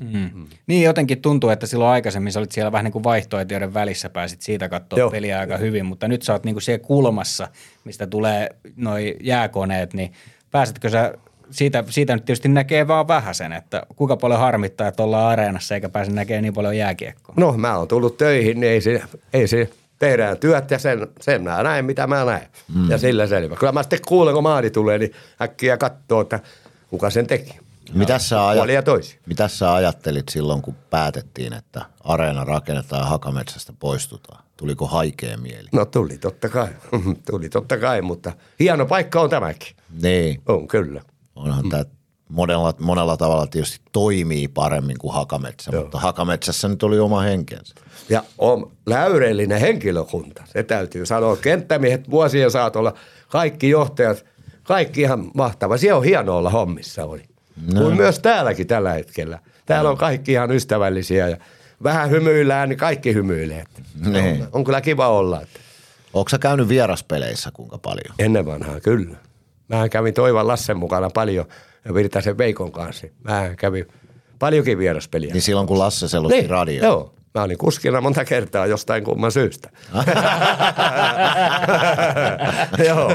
Mm. 0.00 0.46
Niin 0.66 0.82
jotenkin 0.82 1.22
tuntuu, 1.22 1.50
että 1.50 1.66
silloin 1.66 1.90
aikaisemmin 1.90 2.32
sä 2.32 2.38
olit 2.38 2.52
siellä 2.52 2.72
vähän 2.72 2.84
niin 2.84 2.92
kuin 2.92 3.04
vaihtoehtojen 3.04 3.74
välissä, 3.74 4.08
pääsit 4.08 4.42
siitä 4.42 4.68
katsoa 4.68 4.98
Joo. 4.98 5.10
peliä 5.10 5.38
aika 5.38 5.56
hyvin, 5.56 5.86
mutta 5.86 6.08
nyt 6.08 6.22
sä 6.22 6.32
oot 6.32 6.44
niin 6.44 6.54
kuin 6.54 6.62
siellä 6.62 6.84
kulmassa, 6.84 7.48
mistä 7.84 8.06
tulee 8.06 8.48
noi 8.76 9.16
jääkoneet, 9.20 9.94
niin 9.94 10.12
pääsetkö 10.50 10.90
sä, 10.90 11.14
siitä, 11.50 11.84
siitä 11.88 12.14
nyt 12.14 12.24
tietysti 12.24 12.48
näkee 12.48 12.88
vaan 12.88 13.08
vähän 13.08 13.34
sen, 13.34 13.52
että 13.52 13.82
kuinka 13.96 14.16
paljon 14.16 14.40
harmittaa, 14.40 14.88
että 14.88 15.02
ollaan 15.02 15.32
areenassa 15.32 15.74
eikä 15.74 15.88
pääse 15.88 16.12
näkemään 16.12 16.42
niin 16.42 16.54
paljon 16.54 16.76
jääkiekkoa. 16.76 17.34
No 17.38 17.52
mä 17.52 17.76
oon 17.76 17.88
tullut 17.88 18.16
töihin, 18.16 18.60
niin 18.60 18.72
ei 18.72 18.80
se, 18.80 19.02
ei 19.32 19.48
se 19.48 19.70
tehdään 19.98 20.38
työt 20.38 20.70
ja 20.70 20.78
sen, 20.78 21.06
sen 21.20 21.42
mä 21.42 21.62
näen, 21.62 21.84
mitä 21.84 22.06
mä 22.06 22.24
näen. 22.24 22.46
Mm. 22.74 22.90
Ja 22.90 22.98
sillä 22.98 23.26
selvä. 23.26 23.56
Kyllä 23.56 23.72
mä 23.72 23.82
sitten 23.82 23.98
kuulen, 24.08 24.34
kun 24.34 24.42
maali 24.42 24.70
tulee, 24.70 24.98
niin 24.98 25.12
äkkiä 25.42 25.76
katsoo, 25.76 26.20
että 26.20 26.40
kuka 26.90 27.10
sen 27.10 27.26
teki. 27.26 27.65
Mitäs 27.94 28.28
sä, 28.28 28.36
ja 28.36 28.48
ajat, 28.48 28.86
mitäs 29.26 29.58
sä 29.58 29.74
ajattelit 29.74 30.28
silloin, 30.28 30.62
kun 30.62 30.74
päätettiin, 30.90 31.52
että 31.52 31.84
areena 32.04 32.44
rakennetaan 32.44 33.02
ja 33.02 33.06
hakametsästä 33.06 33.72
poistutaan? 33.78 34.44
Tuliko 34.56 34.86
haikea 34.86 35.36
mieli? 35.36 35.68
No 35.72 35.84
tuli 35.84 36.18
totta 36.18 36.48
kai, 36.48 36.68
tuli 37.30 37.48
totta 37.48 37.78
kai, 37.78 38.02
mutta 38.02 38.32
hieno 38.60 38.86
paikka 38.86 39.20
on 39.20 39.30
tämäkin. 39.30 39.76
Niin, 40.02 40.42
On 40.48 40.68
kyllä. 40.68 41.02
onhan 41.36 41.64
mm. 41.64 41.70
tämä 41.70 41.84
monella, 42.28 42.74
monella 42.80 43.16
tavalla 43.16 43.46
tietysti 43.46 43.80
toimii 43.92 44.48
paremmin 44.48 44.98
kuin 44.98 45.14
hakametsä, 45.14 45.70
Joo. 45.72 45.82
mutta 45.82 45.98
hakametsässä 45.98 46.68
nyt 46.68 46.82
oli 46.82 46.98
oma 46.98 47.20
henkensä. 47.20 47.74
Ja 48.08 48.24
on 48.38 48.72
läyreellinen 48.86 49.60
henkilökunta, 49.60 50.42
se 50.46 50.62
täytyy 50.62 51.06
sanoa. 51.06 51.36
Kenttämiehet 51.36 52.10
vuosien 52.10 52.50
saatolla, 52.50 52.94
kaikki 53.28 53.70
johtajat, 53.70 54.24
kaikki 54.62 55.00
ihan 55.00 55.30
mahtava. 55.34 55.76
Siellä 55.76 55.98
on 55.98 56.04
hienoa 56.04 56.36
olla 56.36 56.50
hommissa 56.50 57.04
oli. 57.04 57.22
No. 57.72 57.80
Kuin 57.80 57.96
myös 57.96 58.18
täälläkin 58.18 58.66
tällä 58.66 58.92
hetkellä. 58.92 59.38
Täällä 59.66 59.90
on 59.90 59.96
kaikki 59.96 60.32
ihan 60.32 60.50
ystävällisiä 60.50 61.28
ja 61.28 61.36
vähän 61.82 62.10
hymyillään, 62.10 62.68
niin 62.68 62.78
kaikki 62.78 63.14
hymyilee. 63.14 63.64
Niin. 64.06 64.42
on, 64.42 64.48
on 64.52 64.64
kyllä 64.64 64.80
kiva 64.80 65.08
olla. 65.08 65.42
Onko 66.12 66.28
sä 66.28 66.38
käynyt 66.38 66.68
vieraspeleissä 66.68 67.50
kuinka 67.52 67.78
paljon? 67.78 68.14
ennen 68.18 68.46
vanhaa, 68.46 68.80
kyllä. 68.80 69.16
Mä 69.68 69.88
kävin 69.88 70.14
Toivan 70.14 70.48
Lassen 70.48 70.76
mukana 70.76 71.10
paljon 71.10 71.46
ja 71.84 71.94
Virtasen 71.94 72.38
Veikon 72.38 72.72
kanssa. 72.72 73.06
Mä 73.24 73.50
kävin 73.58 73.86
paljonkin 74.38 74.78
vieraspeliä. 74.78 75.32
Niin 75.32 75.42
silloin 75.42 75.66
kun 75.66 75.78
Lasse 75.78 76.08
selosti 76.08 76.38
Niin, 76.38 76.50
radio. 76.50 76.84
Joo. 76.84 77.14
Mä 77.36 77.42
olin 77.42 77.58
kuskina 77.58 78.00
monta 78.00 78.24
kertaa 78.24 78.66
jostain 78.66 79.04
kumman 79.04 79.32
syystä. 79.32 79.70
joo. 82.88 83.10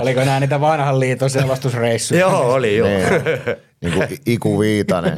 Oliko 0.00 0.20
nämä 0.20 0.40
niitä 0.40 0.60
vanhan 0.60 1.00
liiton 1.00 1.30
selostusreissuja? 1.30 2.20
joo, 2.20 2.52
oli 2.52 2.76
joo. 2.76 2.88
Niin, 2.88 3.02
niin 3.80 3.92
kuin 3.94 4.08
Iku 4.26 4.60
Viitanen. 4.60 5.16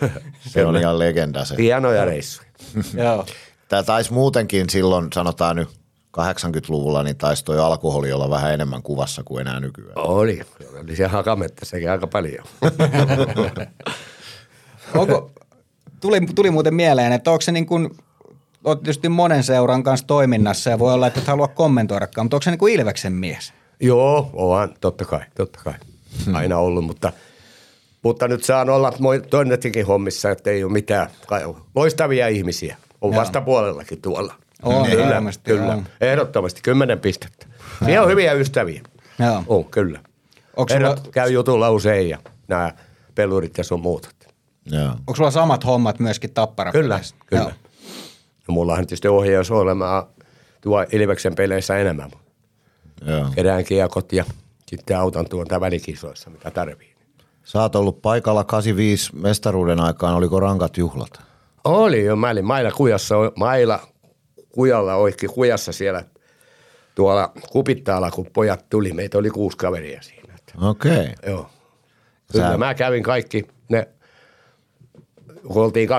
se 0.52 0.66
on 0.66 0.76
ihan 0.76 0.98
legenda 0.98 1.44
se. 1.44 1.54
Hienoja 1.58 2.04
reissuja. 2.04 2.48
Joo. 3.04 3.26
Tämä 3.68 3.82
taisi 3.82 4.12
muutenkin 4.12 4.70
silloin, 4.70 5.12
sanotaan 5.12 5.56
nyt 5.56 5.68
80-luvulla, 6.18 7.02
niin 7.02 7.16
taisi 7.16 7.44
toi 7.44 7.58
alkoholi 7.58 8.12
olla 8.12 8.30
vähän 8.30 8.54
enemmän 8.54 8.82
kuvassa 8.82 9.22
kuin 9.24 9.40
enää 9.40 9.60
nykyään. 9.60 9.98
Oli. 9.98 10.40
Oli 10.82 10.96
siellä 10.96 11.12
hakamettässäkin 11.12 11.90
aika 11.90 12.06
paljon. 12.06 12.44
Onko, 14.94 15.30
tuli, 16.00 16.20
tuli 16.34 16.50
muuten 16.50 16.74
mieleen, 16.74 17.12
että 17.12 17.30
onko 17.30 17.40
se 17.40 17.52
niin 17.52 17.66
kuin, 17.66 17.90
oot 18.64 18.82
tietysti 18.82 19.08
monen 19.08 19.42
seuran 19.42 19.82
kanssa 19.82 20.06
toiminnassa 20.06 20.70
ja 20.70 20.78
voi 20.78 20.94
olla, 20.94 21.06
että 21.06 21.20
et 21.20 21.26
halua 21.26 21.48
kommentoidakaan, 21.48 22.24
mutta 22.24 22.36
onko 22.36 22.42
se 22.42 22.50
niin 22.50 22.58
kuin 22.58 22.74
Ilveksen 22.74 23.12
mies? 23.12 23.52
joo, 23.80 24.30
on 24.32 24.74
totta 24.80 25.04
kai, 25.04 25.20
totta 25.34 25.60
kai. 25.64 25.74
Aina 26.32 26.58
ollut, 26.58 26.84
mutta, 26.84 27.12
mutta 28.02 28.28
nyt 28.28 28.44
saan 28.44 28.70
olla 28.70 28.92
toinettikin 29.30 29.86
hommissa, 29.86 30.30
että 30.30 30.50
ei 30.50 30.64
ole 30.64 30.72
mitään. 30.72 31.08
Loistavia 31.74 32.28
ihmisiä. 32.28 32.76
On 33.00 33.12
Joo. 33.12 33.20
vastapuolellakin 33.20 34.02
tuolla. 34.02 34.34
On, 34.62 34.86
kyllä, 34.90 35.14
varmasti 35.14 35.42
kyllä. 35.44 35.72
on. 35.72 35.86
Ehdottomasti 36.00 36.60
kymmenen 36.62 37.00
pistettä. 37.00 37.46
Siellä 37.84 38.04
on 38.04 38.10
hyviä 38.10 38.32
ystäviä. 38.32 38.82
Joo. 39.18 39.44
On, 39.46 39.64
kyllä. 39.64 40.00
Onko 40.56 40.74
Herrat 40.74 40.98
sulla, 40.98 41.10
käy 41.10 41.30
jutulla 41.30 41.70
usein 41.70 42.08
ja 42.08 42.18
nämä 42.48 42.72
pelurit 43.14 43.58
ja 43.58 43.64
sun 43.64 43.80
muut. 43.80 44.14
Joo. 44.70 44.88
onko 44.90 45.14
sulla 45.16 45.30
samat 45.30 45.64
hommat 45.64 45.98
myöskin 45.98 46.32
tappara? 46.34 46.72
Kyllä, 46.72 47.00
kyllä. 47.26 47.52
Ja 48.48 48.52
mullahan 48.52 48.86
tietysti 48.86 49.08
ohjaus 49.08 49.50
olemaan 49.50 50.06
tuo 50.60 50.86
Ilveksen 50.92 51.34
peleissä 51.34 51.78
enemmän. 51.78 52.10
Joo. 53.06 53.26
Kerään 53.34 53.64
kiekot 53.64 54.12
ja 54.12 54.24
sitten 54.66 54.98
autan 54.98 55.28
tuonta 55.28 55.60
välikisoissa, 55.60 56.30
mitä 56.30 56.50
tarvii. 56.50 56.94
Sä 57.44 57.62
oot 57.62 57.76
ollut 57.76 58.02
paikalla 58.02 58.44
85 58.44 59.16
mestaruuden 59.16 59.80
aikaan, 59.80 60.14
oliko 60.14 60.40
rankat 60.40 60.76
juhlat? 60.76 61.10
Oli 61.64 62.04
jo, 62.04 62.16
mä 62.16 62.30
olin 62.30 62.44
Maila 62.44 62.70
Kujassa, 62.70 63.14
Maila 63.36 63.80
Kujalla 64.52 64.94
oikein 64.94 65.32
Kujassa 65.32 65.72
siellä 65.72 66.04
tuolla 66.94 67.32
Kupittaalla, 67.50 68.10
kun 68.10 68.26
pojat 68.32 68.68
tuli. 68.70 68.92
Meitä 68.92 69.18
oli 69.18 69.30
kuusi 69.30 69.56
kaveria 69.56 70.02
siinä. 70.02 70.34
Että, 70.38 70.52
Okei. 70.68 70.92
Okay. 70.92 71.30
joo. 71.32 71.50
Kyllä 72.32 72.50
Sä- 72.50 72.58
mä 72.58 72.74
kävin 72.74 73.02
kaikki 73.02 73.46
kun 75.46 75.64
oltiin 75.64 75.88
2-0, 75.88 75.92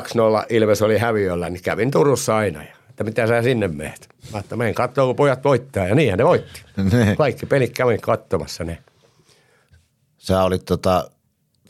Ilves 0.49 0.81
oli 0.81 0.97
häviöllä, 0.97 1.49
niin 1.49 1.63
kävin 1.63 1.91
Turussa 1.91 2.37
aina. 2.37 2.63
Ja, 2.63 2.73
että 2.89 3.03
mitä 3.03 3.27
sä 3.27 3.41
sinne 3.41 3.67
meet? 3.67 4.09
Mä 4.33 4.39
että 4.39 4.55
menen 4.55 4.73
katsoa, 4.73 5.05
kun 5.05 5.15
pojat 5.15 5.43
voittaa. 5.43 5.87
Ja 5.87 5.95
niinhän 5.95 6.17
ne 6.17 6.25
voitti. 6.25 6.61
Kaikki 7.17 7.45
pelit 7.45 7.73
kävin 7.73 8.01
katsomassa 8.01 8.63
ne. 8.63 8.77
Sä 10.17 10.43
olit 10.43 10.65
tota, 10.65 11.11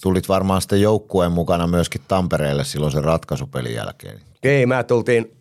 tulit 0.02 0.30
varmaan 0.30 0.62
sitten 0.62 0.82
joukkueen 0.82 1.32
mukana 1.32 1.68
myöskin 1.68 2.02
Tampereelle 2.08 2.64
silloin 2.64 2.92
sen 2.92 3.04
ratkaisupelin 3.04 3.76
jälkeen. 3.76 4.20
Ei, 4.44 4.66
mä 4.66 4.84
tultiin 4.84 5.38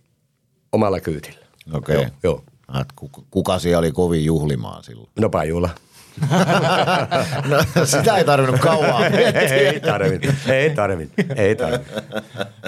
omalla 0.72 1.01
kyytillä. 1.01 1.47
Okei. 1.72 1.97
Joo, 1.97 2.07
joo. 2.22 2.43
Et 2.81 2.89
Kuka, 2.97 3.22
kuka 3.31 3.59
siellä 3.59 3.79
oli 3.79 3.93
kovin 3.93 4.24
juhlimaan 4.24 4.85
silloin? 4.85 5.09
No 5.20 5.31
Pajula. 5.31 5.70
No, 7.48 7.84
sitä 7.84 8.16
ei 8.16 8.24
tarvinnut 8.24 8.60
kauan 8.60 9.14
ei 9.14 9.80
tarvinnut, 9.80 10.34
ei 10.48 10.70
tarvinnut, 10.70 11.12
ei 11.36 11.56
tarvinnut. 11.56 11.88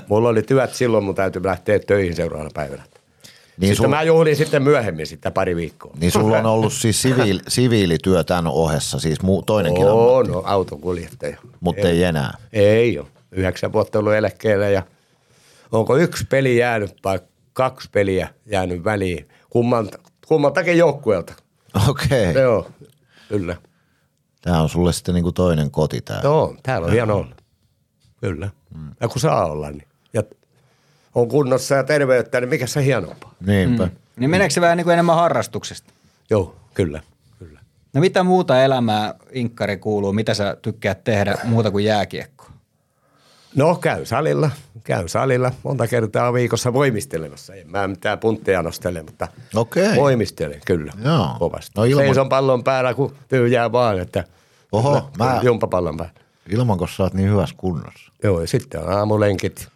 Mulla 0.08 0.28
oli 0.28 0.42
työt 0.42 0.74
silloin, 0.74 1.04
mun 1.04 1.14
täytyy 1.14 1.44
lähteä 1.44 1.78
töihin 1.78 2.16
seuraavana 2.16 2.50
päivänä. 2.54 2.82
Niin, 2.82 3.68
Sitten 3.68 3.76
sul, 3.76 3.88
mä 3.88 4.02
juhlin 4.02 4.36
sitten 4.36 4.62
myöhemmin 4.62 5.06
sitten 5.06 5.32
pari 5.32 5.56
viikkoa. 5.56 5.94
niin 6.00 6.12
sulla 6.12 6.38
on 6.38 6.46
ollut 6.46 6.72
siis 6.72 7.02
siviil, 7.02 7.40
siviilityö 7.48 8.24
tämän 8.24 8.46
ohessa, 8.46 8.98
siis 8.98 9.22
muu, 9.22 9.42
toinenkin 9.42 9.84
Oo, 9.84 10.12
ammatti, 10.14 10.32
no 10.32 10.42
autokuljettaja. 10.46 11.36
mutta 11.60 11.88
ei 11.88 12.04
enää. 12.04 12.32
Ei 12.52 12.98
ole. 12.98 13.06
yhdeksän 13.32 13.72
vuotta 13.72 13.98
ollut 13.98 14.14
eläkkeellä 14.14 14.68
ja 14.68 14.82
onko 15.72 15.96
yksi 15.96 16.24
peli 16.28 16.56
jäänyt 16.56 16.94
vai 17.04 17.18
kaksi 17.52 17.88
peliä 17.92 18.28
jäänyt 18.46 18.84
väliin 18.84 19.28
kummalta, 19.50 19.98
kummaltakin 20.28 20.78
joukkueelta. 20.78 21.32
Okei. 21.88 22.30
Okay. 22.30 22.42
Joo, 22.42 22.70
kyllä. 23.30 23.56
Tämä 24.42 24.62
on 24.62 24.68
sulle 24.68 24.92
sitten 24.92 25.14
niinku 25.14 25.32
toinen 25.32 25.70
koti 25.70 26.00
tää. 26.00 26.20
Joo, 26.24 26.56
täällä 26.62 26.86
on 26.86 26.92
hieno 26.92 27.16
olla. 27.16 27.34
Kyllä. 28.20 28.50
Mm. 28.74 28.90
Ja 29.00 29.08
kun 29.08 29.20
saa 29.20 29.46
olla, 29.46 29.70
niin. 29.70 29.88
Ja 30.12 30.22
on 31.14 31.28
kunnossa 31.28 31.74
ja 31.74 31.84
terveyttä, 31.84 32.40
niin 32.40 32.48
mikä 32.48 32.66
se 32.66 32.84
hienompaa. 32.84 33.34
Niinpä. 33.46 33.84
Mm. 33.86 33.92
Niin 34.16 34.30
meneekö 34.30 34.54
se 34.54 34.60
vähän 34.60 34.76
niin 34.76 34.84
kuin 34.84 34.92
enemmän 34.92 35.16
harrastuksesta? 35.16 35.92
Joo, 36.30 36.56
kyllä. 36.74 37.02
kyllä. 37.38 37.60
No 37.92 38.00
mitä 38.00 38.22
muuta 38.22 38.64
elämää 38.64 39.14
Inkkari 39.32 39.76
kuuluu? 39.76 40.12
Mitä 40.12 40.34
sä 40.34 40.56
tykkäät 40.62 41.04
tehdä 41.04 41.38
muuta 41.44 41.70
kuin 41.70 41.84
jääkiekko? 41.84 42.39
No 43.56 43.74
käy 43.74 44.04
salilla, 44.06 44.50
käy 44.84 45.08
salilla 45.08 45.52
monta 45.62 45.86
kertaa 45.86 46.32
viikossa 46.32 46.72
voimistelemassa. 46.72 47.54
En 47.54 47.70
mä 47.70 47.88
mitään 47.88 48.18
puntteja 48.18 48.62
nostele, 48.62 49.02
mutta 49.02 49.28
Okei. 49.54 49.96
voimistelen 49.96 50.60
kyllä 50.66 50.92
Joo. 51.04 51.28
kovasti. 51.38 51.70
No 51.76 51.82
No 51.82 51.84
ilman- 51.84 52.04
Seison 52.04 52.28
pallon 52.28 52.64
päällä, 52.64 52.94
kun 52.94 53.14
tyhjää 53.28 53.72
vaan, 53.72 53.98
että 54.00 54.24
Oho, 54.72 55.10
mä- 55.18 55.40
jumpapallon 55.42 55.96
päällä. 55.96 56.14
Ilman, 56.48 56.78
kun 56.78 56.88
sä 56.88 57.02
oot 57.02 57.14
niin 57.14 57.30
hyvässä 57.30 57.54
kunnossa. 57.58 58.12
Joo, 58.22 58.40
ja 58.40 58.46
sitten 58.46 58.80
on 58.80 58.92
aamulenkit 58.92 59.68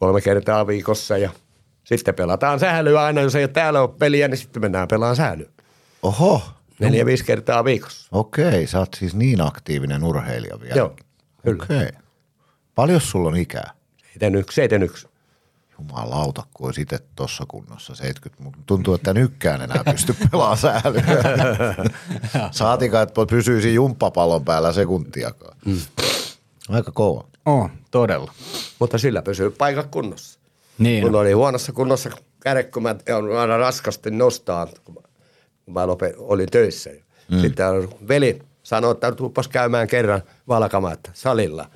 kolme 0.00 0.20
kertaa 0.20 0.66
viikossa 0.66 1.18
ja 1.18 1.30
sitten 1.84 2.14
pelataan 2.14 2.60
sählyä 2.60 3.02
aina, 3.02 3.20
jos 3.20 3.34
ei 3.34 3.44
ole 3.44 3.48
täällä 3.52 3.80
ole 3.80 3.90
peliä, 3.98 4.28
niin 4.28 4.38
sitten 4.38 4.62
mennään 4.62 4.88
pelaan 4.88 5.16
sählyä. 5.16 5.48
Oho, 6.02 6.42
Neljä, 6.80 7.06
viisi 7.06 7.24
kertaa 7.24 7.64
viikossa. 7.64 8.08
okei, 8.12 8.66
sä 8.66 8.78
oot 8.78 8.94
siis 8.94 9.14
niin 9.14 9.40
aktiivinen 9.40 10.04
urheilija 10.04 10.60
vielä. 10.60 10.74
Joo, 10.76 10.96
kyllä. 11.44 11.64
Okei. 11.64 11.88
Paljon 12.76 13.00
sulla 13.00 13.28
on 13.28 13.36
ikää? 13.36 13.70
Seiten 14.12 14.34
yksi, 14.34 14.54
seiten 14.54 14.82
yksi. 14.82 15.08
Jumalauta, 15.78 16.42
kun 16.54 16.66
olisi 16.66 16.80
itse 16.80 16.98
tuossa 17.16 17.44
kunnossa 17.48 17.94
70, 17.94 18.42
mutta 18.44 18.58
tuntuu, 18.66 18.94
että 18.94 19.14
nykkään 19.14 19.62
enää 19.62 19.84
pysty 19.90 20.16
pelaamaan 20.30 20.58
sählyä. 20.58 21.02
Saatika, 22.50 23.02
että 23.02 23.26
pysyisi 23.30 23.74
jumppapallon 23.74 24.44
päällä 24.44 24.72
sekuntiakaan. 24.72 25.56
Mm. 25.64 25.78
Aika 26.68 26.92
kova. 26.92 27.24
Oh, 27.46 27.70
todella. 27.90 28.32
Mutta 28.78 28.98
sillä 28.98 29.22
pysyy 29.22 29.50
paikat 29.50 29.86
kunnossa. 29.86 30.38
Niin. 30.78 31.02
Kun 31.02 31.14
oli 31.14 31.32
huonossa 31.32 31.72
kunnossa 31.72 32.10
kädet, 32.40 32.70
kun 32.72 32.82
mä 32.82 32.94
joudun 33.08 33.38
aina 33.38 33.56
raskasti 33.56 34.10
nostaa, 34.10 34.66
kun 34.84 34.94
mä, 34.94 35.00
kun 35.64 35.74
mä 35.74 35.86
lope, 35.86 36.14
olin 36.18 36.48
töissä. 36.50 36.90
Mm. 37.30 37.40
Sitten 37.40 37.68
on 37.68 37.88
veli 38.08 38.42
sanoi, 38.62 38.92
että 38.92 39.12
tuupas 39.12 39.48
käymään 39.48 39.88
kerran 39.88 40.22
valkamatta 40.48 41.10
salilla. 41.14 41.70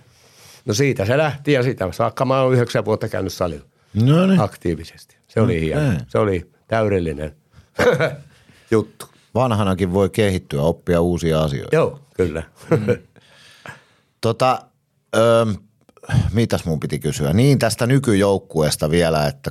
No 0.65 0.75
siitä 0.75 1.05
se 1.05 1.19
lähti 1.19 1.53
ja 1.53 1.63
siitä 1.63 1.93
saakka 1.93 2.25
mä 2.25 2.41
oon 2.41 2.53
yhdeksän 2.53 2.85
vuotta 2.85 3.09
käynyt 3.09 3.33
salilla 3.33 3.65
No 3.95 4.27
niin. 4.27 4.41
aktiivisesti. 4.41 5.17
Se 5.29 5.41
oli 5.41 5.61
hieno. 5.61 6.01
Se 6.09 6.19
oli 6.19 6.51
täydellinen 6.69 7.37
juttu. 8.71 9.07
Vanhanakin 9.35 9.93
voi 9.93 10.11
kehittyä, 10.11 10.63
oppia 10.63 11.01
uusia 11.01 11.41
asioita. 11.43 11.77
Joo, 11.77 12.01
kyllä. 12.15 12.43
Tota, 14.21 14.63
öö, 15.17 15.47
mitäs 16.33 16.65
mun 16.65 16.81
piti 16.81 16.99
kysyä? 16.99 17.33
Niin 17.33 17.59
tästä 17.59 17.87
nykyjoukkueesta 17.87 18.91
vielä, 18.91 19.27
että 19.27 19.51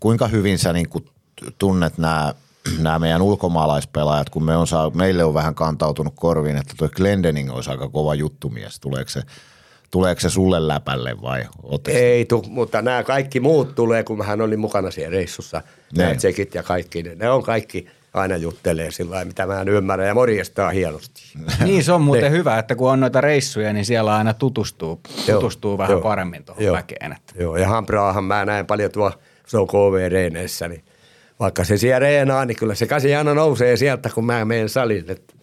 kuinka 0.00 0.28
hyvin 0.28 0.58
sä 0.58 0.72
niin 0.72 0.86
tunnet 1.58 1.98
nämä 1.98 2.34
nämä 2.78 2.98
meidän 2.98 3.22
ulkomaalaispelaajat, 3.22 4.30
kun 4.30 4.44
me 4.44 4.56
on 4.56 4.66
saa, 4.66 4.90
meille 4.90 5.24
on 5.24 5.34
vähän 5.34 5.54
kantautunut 5.54 6.14
korviin, 6.16 6.56
että 6.56 6.74
tuo 6.76 6.88
Glendening 6.88 7.52
olisi 7.52 7.70
aika 7.70 7.88
kova 7.88 8.14
juttumies. 8.14 8.80
Tuleeko 8.80 9.10
se, 9.10 9.22
tuleeko 9.92 10.20
se 10.20 10.30
sulle 10.30 10.68
läpälle 10.68 11.22
vai? 11.22 11.44
Ootteko- 11.62 11.96
Ei 11.98 12.24
tu, 12.24 12.44
mutta 12.48 12.82
nämä 12.82 13.02
kaikki 13.02 13.40
muut 13.40 13.74
tulee, 13.74 14.02
kun 14.04 14.24
hän 14.24 14.40
oli 14.40 14.56
mukana 14.56 14.90
siellä 14.90 15.10
reissussa. 15.10 15.62
Nämä 15.96 16.08
Niin. 16.08 16.18
tsekit 16.18 16.54
ja 16.54 16.62
kaikki, 16.62 17.02
ne, 17.02 17.14
ne 17.14 17.30
on 17.30 17.42
kaikki 17.42 17.86
aina 18.14 18.36
juttelee 18.36 18.90
sillä 18.90 19.10
lailla, 19.10 19.24
mitä 19.28 19.46
mä 19.46 19.60
en 19.60 19.68
ymmärrä 19.68 20.06
ja 20.06 20.14
morjestaa 20.14 20.70
hienosti. 20.70 21.22
Niin 21.64 21.84
se 21.84 21.92
on 21.92 22.02
muuten 22.02 22.22
Niin. 22.24 22.32
hyvä, 22.32 22.58
että 22.58 22.74
kun 22.74 22.90
on 22.90 23.00
noita 23.00 23.20
reissuja, 23.20 23.72
niin 23.72 23.84
siellä 23.84 24.16
aina 24.16 24.34
tutustuu, 24.34 25.00
Joo, 25.28 25.40
tutustuu 25.40 25.78
vähän 25.78 25.90
joo, 25.92 26.00
paremmin 26.00 26.44
tuohon 26.44 26.64
joo, 26.64 26.76
väkeen. 26.76 27.12
Että. 27.12 27.34
Joo, 27.42 27.56
ja 27.56 27.68
Hambraahan 27.68 28.24
mä 28.24 28.44
näen 28.44 28.66
paljon 28.66 28.90
tuo, 28.90 29.12
se 29.46 29.58
on 29.58 29.66
KV-reeneissä, 29.66 30.68
niin 30.68 30.84
vaikka 31.40 31.64
se 31.64 31.76
siellä 31.76 31.98
reenaa, 31.98 32.44
niin 32.44 32.56
kyllä 32.56 32.74
se 32.74 32.86
kasi 32.86 33.14
aina 33.14 33.34
nousee 33.34 33.76
sieltä, 33.76 34.10
kun 34.14 34.24
mä 34.26 34.44
menen 34.44 34.68
saliin, 34.68 35.10
että 35.10 35.34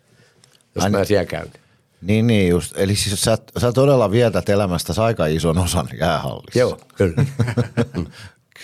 jos 0.76 0.84
Aina- 0.84 0.98
mä 0.98 1.06
siellä 1.06 1.26
käyn. 1.26 1.48
Niin, 2.02 2.28
niin 2.28 2.50
just. 2.50 2.78
Eli 2.78 2.96
siis 2.96 3.22
sä, 3.22 3.38
sä 3.58 3.72
todella 3.72 4.12
vietät 4.12 4.50
elämästä 4.50 5.04
aika 5.04 5.26
ison 5.26 5.58
osan 5.58 5.90
jäähallissa. 6.00 6.60
Joo, 6.60 6.80
kyllä. 6.96 7.26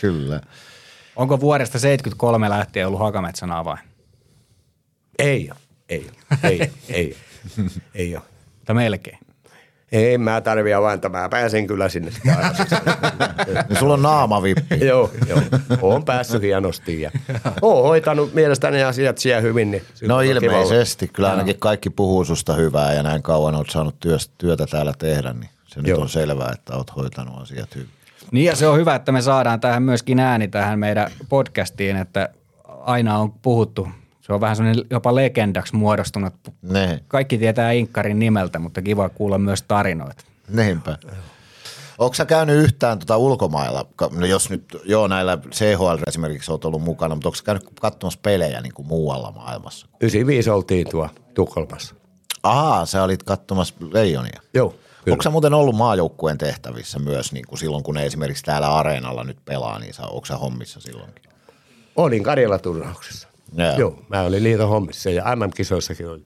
Kyllä. 0.01 0.41
Onko 1.15 1.39
vuodesta 1.39 1.79
73 1.79 2.49
lähtien 2.49 2.87
ollut 2.87 2.99
Hakametsän 2.99 3.51
avain? 3.51 3.79
ei 5.19 5.49
ole, 5.51 5.59
ei 5.89 6.09
ole, 6.09 6.39
ei, 6.43 6.71
ei, 6.89 7.17
ei 7.95 8.15
ole. 8.15 8.23
Tai 8.65 8.75
melkein. 8.75 9.19
Ei 9.91 10.17
mä 10.17 10.41
tarvii 10.41 10.73
avainta, 10.73 11.09
mä 11.09 11.29
pääsen 11.29 11.67
kyllä 11.67 11.89
sinne 11.89 12.11
sisälle. 12.11 12.45
Niin 13.69 13.79
sulla 13.79 13.93
on 13.93 14.01
naamavippi. 14.01 14.85
joo, 14.85 15.11
joo. 15.29 15.39
Oon 15.81 16.05
päässyt 16.05 16.41
hienosti 16.41 17.01
ja 17.01 17.11
oon 17.61 17.83
hoitanut 17.83 18.33
mielestäni 18.33 18.83
asiat 18.83 19.17
siellä 19.17 19.41
hyvin. 19.41 19.71
Niin 19.71 19.83
No 20.07 20.21
ilmeisesti. 20.21 21.07
Kyllä 21.07 21.31
ainakin 21.31 21.59
kaikki 21.59 21.89
puhuu 21.89 22.25
susta 22.25 22.53
hyvää 22.53 22.93
ja 22.93 23.03
näin 23.03 23.23
kauan 23.23 23.55
olet 23.55 23.69
saanut 23.69 23.99
työstä, 23.99 24.33
työtä 24.37 24.65
täällä 24.67 24.93
tehdä, 24.97 25.33
niin 25.33 25.49
se 25.65 25.79
nyt 25.81 25.87
Joo. 25.87 26.01
on 26.01 26.09
selvää, 26.09 26.51
että 26.53 26.75
olet 26.75 26.95
hoitanut 26.95 27.41
asiat 27.41 27.75
hyvin. 27.75 27.89
Niin 28.31 28.45
ja 28.45 28.55
se 28.55 28.67
on 28.67 28.77
hyvä, 28.77 28.95
että 28.95 29.11
me 29.11 29.21
saadaan 29.21 29.59
tähän 29.59 29.83
myöskin 29.83 30.19
ääni 30.19 30.47
tähän 30.47 30.79
meidän 30.79 31.11
podcastiin, 31.29 31.95
että 31.97 32.29
aina 32.67 33.17
on 33.19 33.31
puhuttu, 33.31 33.87
se 34.25 34.33
on 34.33 34.41
vähän 34.41 34.55
semmoinen 34.55 34.85
jopa 34.89 35.15
legendaksi 35.15 35.75
muodostunut. 35.75 36.33
Ne, 36.61 36.99
Kaikki 37.07 37.37
tietää 37.37 37.71
Inkkarin 37.71 38.19
nimeltä, 38.19 38.59
mutta 38.59 38.81
kiva 38.81 39.09
kuulla 39.09 39.37
myös 39.37 39.61
tarinoita. 39.61 40.23
niinpä. 40.49 40.97
Onko 41.97 42.13
sä 42.13 42.25
käynyt 42.25 42.55
yhtään 42.55 42.99
tuota 42.99 43.17
ulkomailla, 43.17 43.85
no 44.11 44.25
jos 44.25 44.49
nyt, 44.49 44.77
joo 44.85 45.07
näillä 45.07 45.37
CHL 45.51 45.97
esimerkiksi 46.07 46.51
olet 46.51 46.65
ollut 46.65 46.81
mukana, 46.81 47.15
mutta 47.15 47.29
onko 47.29 47.35
sä 47.35 47.43
käynyt 47.43 47.63
katsomassa 47.81 48.19
pelejä 48.23 48.61
niin 48.61 48.73
kuin 48.73 48.87
muualla 48.87 49.31
maailmassa? 49.31 49.87
95 50.01 50.49
oltiin 50.49 50.89
tuo 50.89 51.09
Tukholmassa. 51.33 51.95
Ahaa, 52.43 52.85
sä 52.85 53.03
olit 53.03 53.23
katsomassa 53.23 53.73
Leijonia. 53.93 54.41
Joo, 54.53 54.75
Onko 55.11 55.21
sä 55.23 55.29
muuten 55.29 55.53
ollut 55.53 55.75
maajoukkueen 55.75 56.37
tehtävissä 56.37 56.99
myös 56.99 57.31
niin 57.33 57.45
kuin 57.47 57.59
silloin, 57.59 57.83
kun 57.83 57.95
ne 57.95 58.05
esimerkiksi 58.05 58.43
täällä 58.43 58.75
areenalla 58.75 59.23
nyt 59.23 59.37
pelaa, 59.45 59.79
niin 59.79 59.93
sä, 59.93 60.03
onko 60.07 60.25
sä 60.25 60.37
hommissa 60.37 60.79
silloinkin? 60.79 61.23
Olin 61.95 62.23
Karjala-turnauksessa. 62.23 63.27
Joo. 63.57 63.77
Joo, 63.77 63.99
mä 64.09 64.21
olin 64.21 64.43
liiton 64.43 64.69
hommissa 64.69 65.09
ja 65.09 65.35
MM-kisoissakin 65.35 66.07
olin 66.09 66.25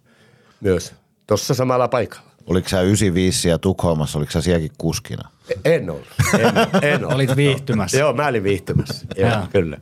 myös 0.61 0.93
tuossa 1.27 1.53
samalla 1.53 1.87
paikalla. 1.87 2.29
Oliko 2.47 2.69
sä 2.69 2.81
95 2.81 3.49
ja 3.49 3.57
Tukholmassa, 3.59 4.17
oliko 4.17 4.31
sä 4.31 4.41
sielläkin 4.41 4.71
kuskina? 4.77 5.29
E- 5.49 5.75
En 5.75 5.89
ollut. 5.89 6.07
En, 6.39 6.51
en 6.93 6.99
ollut. 7.05 7.13
Olit 7.15 7.35
viihtymässä. 7.35 7.97
Joo, 7.97 8.13
mä 8.13 8.27
olin 8.27 8.43
viihtymässä. 8.43 9.05
Joo, 9.17 9.29
kyllä. 9.53 9.77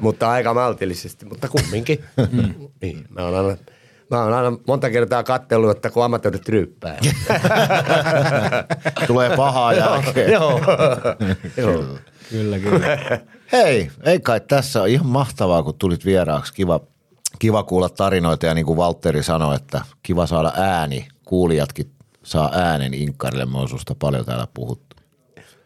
mutta 0.00 0.30
aika 0.30 0.54
maltillisesti, 0.54 1.26
mutta 1.26 1.48
kumminkin. 1.48 2.04
niin, 2.82 3.04
mä 3.08 3.22
oon 3.24 3.34
aina, 3.36 3.56
mä 4.10 4.22
oon 4.24 4.32
aina 4.34 4.58
monta 4.66 4.90
kertaa 4.90 5.22
kattellut, 5.22 5.70
että 5.70 5.90
kun 5.90 6.04
amatöörit 6.04 6.48
ryyppää. 6.48 6.98
Tulee 9.06 9.36
pahaa 9.36 9.72
jälkeen. 9.72 10.32
Joo. 10.32 10.60
Joo. 11.56 11.84
Kyllä, 12.30 12.58
kyllä. 12.58 12.98
Hei, 13.52 13.90
ei 14.04 14.20
kai 14.20 14.40
tässä 14.40 14.82
on 14.82 14.88
ihan 14.88 15.06
mahtavaa, 15.06 15.62
kun 15.62 15.74
tulit 15.78 16.04
vieraaksi. 16.04 16.54
Kiva, 16.54 16.80
kiva 17.38 17.62
kuulla 17.62 17.88
tarinoita 17.88 18.46
ja 18.46 18.54
niin 18.54 18.66
kuin 18.66 18.76
Valtteri 18.76 19.22
sanoi, 19.22 19.56
että 19.56 19.80
kiva 20.02 20.26
saada 20.26 20.52
ääni. 20.56 21.08
Kuulijatkin 21.24 21.90
saa 22.22 22.50
äänen 22.54 22.94
Inkkarille. 22.94 23.46
Me 23.46 23.58
on 23.58 23.68
susta 23.68 23.94
paljon 23.94 24.24
täällä 24.24 24.46
puhuttu. 24.54 24.96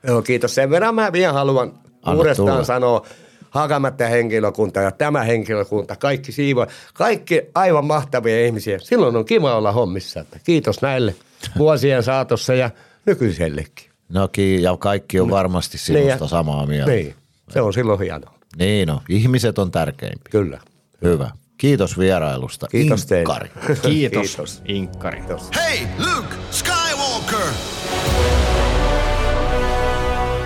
Joo, 0.07 0.23
kiitos. 0.23 0.55
Sen 0.55 0.71
verran 0.71 0.95
mä 0.95 1.13
vielä 1.13 1.33
haluan 1.33 1.73
Anna 2.03 2.19
uudestaan 2.19 2.49
tulla. 2.49 2.65
sanoa 2.65 3.07
hakamatta 3.51 4.07
henkilökunta 4.07 4.81
ja 4.81 4.91
tämä 4.91 5.23
henkilökunta, 5.23 5.97
kaikki 5.97 6.33
siivo, 6.33 6.67
kaikki 6.95 7.43
aivan 7.55 7.85
mahtavia 7.85 8.47
ihmisiä. 8.47 8.79
Silloin 8.79 9.17
on 9.17 9.25
kiva 9.25 9.55
olla 9.57 9.73
hommissa. 9.73 10.21
Että 10.21 10.39
kiitos 10.45 10.83
näille 10.83 11.15
vuosien 11.59 12.03
saatossa 12.03 12.55
ja 12.55 12.71
nykyisellekin. 13.07 13.91
No 14.09 14.29
ja 14.61 14.77
kaikki 14.77 15.21
on 15.21 15.31
varmasti 15.31 15.79
sinusta 15.79 16.07
Niin 16.09 16.21
ja- 16.21 16.29
samaa 16.29 16.67
mieltä. 16.67 16.91
Niin, 16.93 17.15
se 17.53 17.61
on 17.61 17.73
silloin 17.73 18.01
hienoa. 18.01 18.39
Niin 18.59 18.89
no, 18.89 19.03
ihmiset 19.09 19.59
on 19.59 19.71
tärkeimpiä. 19.71 20.31
Kyllä. 20.31 20.61
Hyvä. 21.03 21.31
Kiitos 21.57 21.99
vierailusta. 21.99 22.67
Kiitos 22.69 23.07
teille. 23.07 23.35
Inkkari. 23.35 23.51
Kiitos, 23.89 24.27
Kiitos. 24.29 24.63
Inkkari. 24.65 25.19
Kiitos. 25.19 25.51
Hey, 25.55 25.87
Luke 25.99 26.35
Skywalker! 26.51 27.47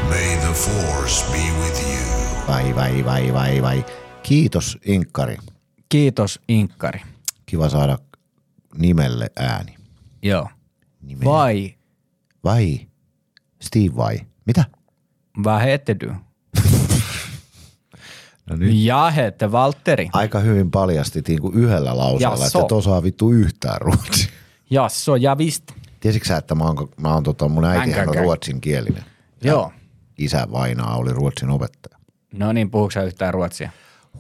May 0.09 0.37
the 0.37 0.53
Force 0.53 1.25
be 1.33 1.63
with 1.63 1.83
you. 1.83 2.47
Vai, 2.49 2.75
vai, 2.75 3.05
vai, 3.05 3.33
vai, 3.33 3.63
vai. 3.63 3.85
Kiitos 4.23 4.79
Inkkari. 4.85 5.37
Kiitos, 5.89 6.41
Inkkari. 6.49 7.01
Kiva 7.47 7.69
saada 7.69 7.99
nimelle 8.79 9.31
ääni. 9.37 9.75
Joo. 10.23 10.49
Nimeä. 11.03 11.25
Vai 11.25 11.77
Vai 12.47 12.81
Steve 13.63 13.97
vai? 13.97 14.21
Mitä? 14.45 14.65
Vad 15.45 15.63
heter 15.63 15.97
du? 16.01 16.15
No 18.51 18.57
nyt. 18.57 18.75
Jag 18.85 19.13
heter 19.13 19.53
Valtteri. 19.53 20.09
Aika 20.13 20.39
hyvin 20.39 20.71
paljastit 20.71 21.29
niin 21.29 21.41
kuin 21.41 21.55
yhdellä 21.55 21.97
lauseella, 21.97 22.35
Jasso. 22.37 22.59
että 22.59 22.67
et 22.67 22.73
osaa 22.73 23.03
vittu 23.03 23.31
yhtään 23.33 23.81
ruotsia. 23.81 24.27
Jasso, 24.71 25.17
ja 25.17 25.39
visst. 25.39 25.65
Tiesitkö 26.01 26.29
sä, 26.29 26.37
että 26.37 26.55
mä 26.55 26.65
oon, 26.65 26.89
mä 27.01 27.15
oon 27.15 27.23
tota, 27.23 27.49
mun 27.49 27.65
äitihän 27.65 28.09
on 28.09 28.15
ruotsinkielinen. 28.15 29.05
Joo. 29.45 29.73
Isä 30.19 30.47
vainaa 30.53 30.97
oli 30.97 31.13
ruotsin 31.13 31.51
opettaja. 31.51 31.99
No 32.35 32.53
niin, 32.53 32.71
puhuuko 32.71 32.91
sä 32.91 33.03
yhtään 33.03 33.35
ruotsia? 33.35 33.71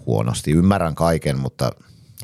Huonosti. 0.06 0.50
Ymmärrän 0.50 0.94
kaiken, 0.94 1.40
mutta 1.40 1.70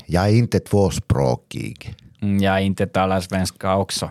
ja 0.09 0.26
inte 0.26 0.61
tvåspråkig. 0.61 1.76
Mm, 2.22 2.40
Ja 2.42 2.59
inte 2.59 2.86
talar 2.86 3.22
svenska 3.22 3.74
också. 3.74 4.11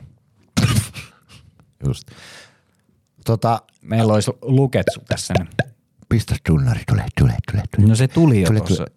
Just. 1.87 2.11
Tota, 3.25 3.61
Meillä 3.81 4.13
olisi 4.13 4.31
luketsu 4.41 5.01
tässä 5.07 5.33
nyt. 5.39 5.49
Pistä 6.11 6.35
tunnari, 6.47 6.81
tule, 6.89 7.05
tule, 7.19 7.33
tule, 7.51 7.63
tule. 7.75 7.87
No 7.87 7.95
se 7.95 8.07
tuli 8.07 8.41
jo 8.41 8.47
Tule, 8.47 8.59
tuossa. 8.59 8.75
tule. 8.75 8.87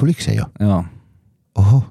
Tuliko 0.00 0.22
se 0.22 0.32
jo? 0.32 0.44
Joo. 0.60 0.84
Oho, 1.58 1.82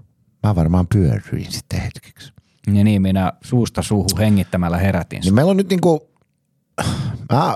mä 0.44 0.56
varmaan 0.56 0.88
pyörryin 0.88 1.52
sitten 1.52 1.82
hetkeksi. 1.82 2.34
Ja 2.74 2.84
niin 2.84 3.02
minä 3.02 3.34
suusta 3.44 3.82
suuhun 3.82 4.18
hengittämällä 4.20 4.78
herätin. 4.78 5.22
Niin 5.22 5.34
meillä 5.36 5.50
on 5.52 5.58
nyt 5.58 5.70
niinku, 5.70 6.10
mä, 7.32 7.56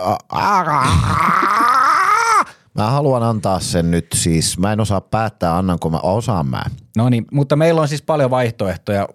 mä 2.76 2.90
haluan 2.92 3.24
antaa 3.24 3.60
sen 3.60 3.92
nyt 3.92 4.08
siis, 4.14 4.58
mä 4.58 4.74
en 4.74 4.80
osaa 4.80 5.02
päättää, 5.02 5.58
annanko 5.58 5.90
mä, 5.90 6.00
osaan 6.04 6.48
mä. 6.48 6.64
No 6.98 7.10
niin, 7.10 7.26
mutta 7.32 7.56
meillä 7.56 7.82
on 7.82 7.88
siis 7.88 8.02
paljon 8.02 8.30
vaihtoehtoja. 8.32 9.08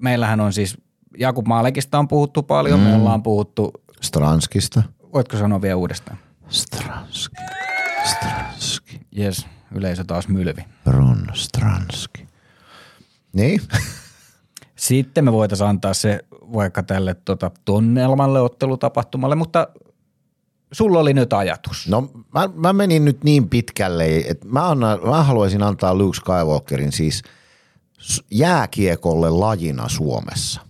Meillähän 0.00 0.40
on 0.40 0.52
siis, 0.52 0.76
Jakub 1.18 1.46
Maalekista 1.46 1.98
on 1.98 2.08
puhuttu 2.08 2.42
paljon, 2.42 2.80
mm. 2.80 2.86
me 2.86 2.94
ollaan 2.94 3.22
puhuttu, 3.22 3.70
Stranskista. 4.00 4.82
voitko 5.12 5.36
sanoa 5.36 5.62
vielä 5.62 5.76
uudestaan? 5.76 6.18
Stranski. 6.48 7.36
Stranski. 8.04 9.00
Jes, 9.12 9.46
yleisö 9.74 10.04
taas 10.04 10.28
mylvi. 10.28 10.64
Ron 10.86 11.26
Stranski. 11.34 12.28
Niin? 13.32 13.60
Sitten 14.76 15.24
me 15.24 15.32
voitaisiin 15.32 15.68
antaa 15.68 15.94
se 15.94 16.20
vaikka 16.30 16.82
tälle 16.82 17.14
tota, 17.14 17.50
tunnelmalle 17.64 18.40
ottelutapahtumalle, 18.40 19.34
mutta 19.34 19.68
sulla 20.72 20.98
oli 20.98 21.14
nyt 21.14 21.32
ajatus. 21.32 21.88
No 21.88 22.10
mä, 22.34 22.48
mä 22.54 22.72
menin 22.72 23.04
nyt 23.04 23.24
niin 23.24 23.48
pitkälle, 23.48 24.16
että 24.16 24.46
mä, 24.48 24.68
annan, 24.68 25.00
mä 25.08 25.22
haluaisin 25.22 25.62
antaa 25.62 25.94
Luke 25.94 26.16
Skywalkerin 26.16 26.92
siis 26.92 27.22
jääkiekolle 28.30 29.30
lajina 29.30 29.88
Suomessa. 29.88 30.60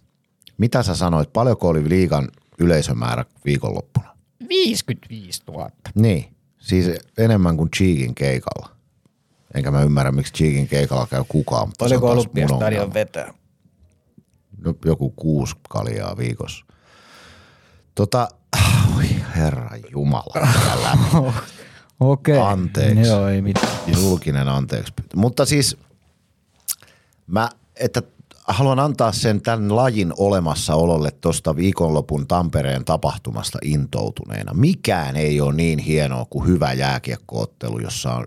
Mitä 0.59 0.83
sä 0.83 0.95
sanoit, 0.95 1.33
paljonko 1.33 1.69
oli 1.69 1.89
liigan 1.89 2.29
yleisömäärä 2.59 3.25
viikonloppuna? 3.45 4.14
55 4.49 5.43
000. 5.49 5.71
Niin, 5.95 6.35
siis 6.59 6.87
enemmän 7.19 7.57
kuin 7.57 7.71
Cheekin 7.71 8.15
keikalla. 8.15 8.69
Enkä 9.55 9.71
mä 9.71 9.83
ymmärrä, 9.83 10.13
miksi 10.13 10.33
Cheekin 10.33 10.69
keikalla 10.69 11.07
käy 11.07 11.25
kukaan. 11.29 11.69
Oliko 11.81 12.11
Olympiastadion 12.11 12.95
vetää? 12.95 13.35
No, 14.65 14.75
joku 14.85 15.11
kuusi 15.11 15.55
kaljaa 15.69 16.17
viikossa. 16.17 16.65
Tota, 17.95 18.29
oi 18.97 19.07
herra 19.37 19.71
jumala, 19.91 20.49
Okei. 22.01 22.39
Anteeksi. 22.39 23.09
Joo, 23.09 23.29
ei 23.29 23.43
mitään. 23.43 23.69
julkinen 24.03 24.49
anteeksi. 24.49 24.93
Mutta 25.15 25.45
siis 25.45 25.77
mä, 27.27 27.49
että 27.77 28.03
haluan 28.49 28.79
antaa 28.79 29.13
sen 29.13 29.43
tämän 29.43 29.77
lajin 29.77 30.13
olemassaololle 30.19 31.11
tuosta 31.11 31.57
viikonlopun 31.57 32.27
Tampereen 32.27 32.85
tapahtumasta 32.85 33.59
intoutuneena. 33.65 34.55
Mikään 34.55 35.17
ei 35.17 35.41
ole 35.41 35.55
niin 35.55 35.79
hienoa 35.79 36.27
kuin 36.31 36.47
hyvä 36.47 36.73
jääkiekkoottelu, 36.73 37.79
jossa 37.79 38.15
on 38.15 38.25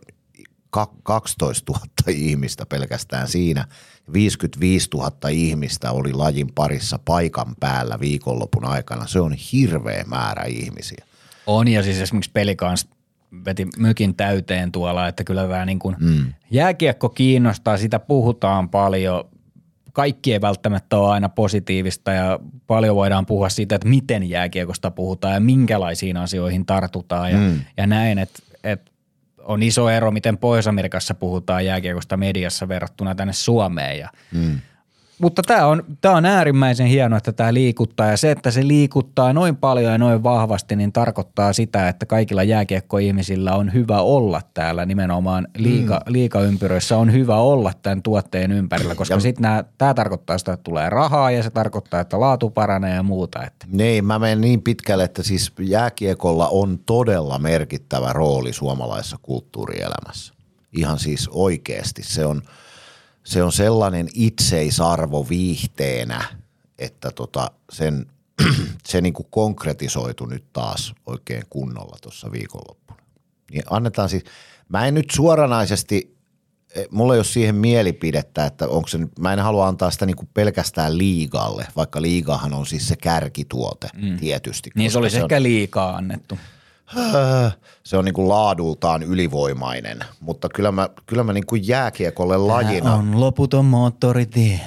ka- 0.70 0.93
12 1.03 1.74
000 1.74 1.86
ihmistä 2.28 2.65
pelkästään 2.65 3.28
siinä. 3.28 3.68
55 4.13 4.89
000 4.93 5.11
ihmistä 5.30 5.91
oli 5.91 6.13
lajin 6.13 6.53
parissa 6.55 6.99
paikan 7.05 7.55
päällä 7.59 7.99
viikonlopun 7.99 8.65
aikana. 8.65 9.07
Se 9.07 9.20
on 9.20 9.34
hirveä 9.34 10.03
määrä 10.07 10.43
ihmisiä. 10.43 11.05
On 11.47 11.68
ja 11.68 11.84
siis 11.84 12.01
esimerkiksi 12.01 12.32
peli 12.34 12.55
kanssa 12.55 12.88
veti 13.45 13.68
mykin 13.78 14.15
täyteen 14.15 14.72
tuolla, 14.72 15.07
että 15.07 15.24
kyllä 15.24 15.47
tämä 15.47 15.65
niin 15.65 15.80
kuin 15.80 15.95
mm. 15.99 16.34
jääkiekko 16.51 17.09
kiinnostaa, 17.09 17.78
sitä 17.78 17.99
puhutaan 17.99 18.70
paljon. 18.70 19.24
Kaikki 19.98 20.34
ei 20.34 20.41
välttämättä 20.41 20.98
ole 20.98 21.12
aina 21.12 21.30
positiivista 21.30 22.12
ja 22.12 22.39
paljon 22.68 22.95
voidaan 22.95 23.26
puhua 23.26 23.50
siitä, 23.50 23.76
että 23.76 23.88
miten 23.88 24.30
jääkiekosta 24.30 24.91
puhutaan 24.91 25.34
ja 25.34 25.39
minkälaisiin 25.39 26.18
asioihin 26.18 26.66
tartutaan 26.66 27.32
ja, 27.32 27.38
mm. 27.38 27.60
ja 27.78 27.88
näin, 27.88 28.20
että, 28.20 28.39
että 28.64 28.91
on 29.43 29.64
iso 29.64 29.89
ero, 29.89 30.12
miten 30.12 30.38
Pohjois-Amerikassa 30.38 31.14
puhutaan 31.14 31.66
jääkiekosta 31.66 32.18
mediassa 32.18 32.68
verrattuna 32.68 33.16
tänne 33.16 33.34
Suomeen 33.34 34.00
ja 34.00 34.10
mm. 34.32 34.60
Mutta 35.22 35.41
tämä 35.41 35.65
on, 35.65 35.84
tämä 36.01 36.15
on 36.15 36.26
äärimmäisen 36.26 36.88
hienoa, 36.88 37.18
että 37.18 37.32
tämä 37.32 37.53
liikuttaa 37.53 38.07
ja 38.07 38.18
se, 38.18 38.32
että 38.32 38.51
se 38.51 38.68
liikuttaa 38.68 39.34
noin 39.34 39.55
paljon 39.55 39.91
ja 39.91 39.97
noin 39.97 40.24
vahvasti, 40.24 40.76
niin 40.76 40.93
tarkoittaa 40.93 41.53
sitä, 41.53 41.89
että 41.89 42.05
kaikilla 42.05 42.43
jääkiekkoihmisillä 42.43 43.55
on 43.55 43.74
hyvä 43.74 44.01
olla 44.01 44.41
täällä 44.53 44.86
nimenomaan 44.86 45.47
liika, 45.57 46.01
mm. 46.05 46.13
liikaympyröissä 46.13 46.97
on 46.97 47.13
hyvä 47.13 47.36
olla 47.36 47.74
tämän 47.82 48.01
tuotteen 48.01 48.51
ympärillä, 48.51 48.95
koska 48.95 49.20
sitten 49.20 49.63
tämä 49.78 49.93
tarkoittaa 49.93 50.38
sitä, 50.38 50.53
että 50.53 50.63
tulee 50.63 50.89
rahaa 50.89 51.32
ja 51.32 51.43
se 51.43 51.49
tarkoittaa, 51.49 51.99
että 51.99 52.20
laatu 52.20 52.49
paranee 52.49 52.95
ja 52.95 53.03
muuta. 53.03 53.43
Että. 53.43 53.65
Niin, 53.72 54.05
mä 54.05 54.20
menen 54.20 54.41
niin 54.41 54.61
pitkälle, 54.61 55.03
että 55.03 55.24
siis 55.24 55.51
jääkiekolla 55.59 56.47
on 56.47 56.80
todella 56.86 57.39
merkittävä 57.39 58.13
rooli 58.13 58.53
suomalaisessa 58.53 59.18
kulttuurielämässä. 59.22 60.34
Ihan 60.74 60.99
siis 60.99 61.30
oikeasti. 61.32 62.03
Se 62.03 62.26
on, 62.26 62.41
se 63.28 63.43
on 63.43 63.51
sellainen 63.51 64.07
itseisarvo 64.13 65.30
viihteenä, 65.30 66.23
että 66.80 67.11
tota 67.11 67.51
sen, 67.71 68.05
se 68.89 69.01
niinku 69.01 69.23
konkretisoitu 69.23 70.25
nyt 70.25 70.43
taas 70.53 70.93
oikein 71.05 71.43
kunnolla 71.49 71.97
tuossa 72.01 72.32
viikonloppuna. 72.32 72.99
Niin 73.51 73.63
annetaan 73.69 74.09
siis, 74.09 74.23
mä 74.69 74.88
en 74.88 74.93
nyt 74.93 75.11
suoranaisesti, 75.11 76.17
eh, 76.75 76.88
mulla 76.91 77.13
ei 77.13 77.19
ole 77.19 77.25
siihen 77.25 77.55
mielipidettä, 77.55 78.45
että 78.45 78.67
onko 78.67 78.88
se, 78.88 78.99
mä 79.19 79.34
en 79.34 79.39
halua 79.39 79.67
antaa 79.67 79.91
sitä 79.91 80.05
niinku 80.05 80.28
pelkästään 80.34 80.97
liigalle, 80.97 81.67
vaikka 81.75 82.01
liigahan 82.01 82.53
on 82.53 82.65
siis 82.65 82.88
se 82.88 82.95
kärkituote 82.95 83.89
mm. 83.95 84.17
tietysti. 84.17 84.69
Niin 84.75 84.91
se 84.91 84.97
olisi 84.97 85.17
on- 85.17 85.23
ehkä 85.23 85.43
liikaa 85.43 85.95
annettu. 85.95 86.38
Se 87.84 87.98
on 87.98 88.06
niinku 88.06 88.30
laadultaan 88.30 89.04
ylivoimainen, 89.04 90.00
mutta 90.20 90.50
kyllä 90.50 90.72
mä, 90.72 90.90
kyllä 91.06 91.24
mä 91.24 91.34
niinku 91.34 91.56
jääkiekolle 91.56 92.38
lajina, 92.38 92.94
on 92.94 93.20
loputon 93.20 93.66
moottoritie. 93.66 94.60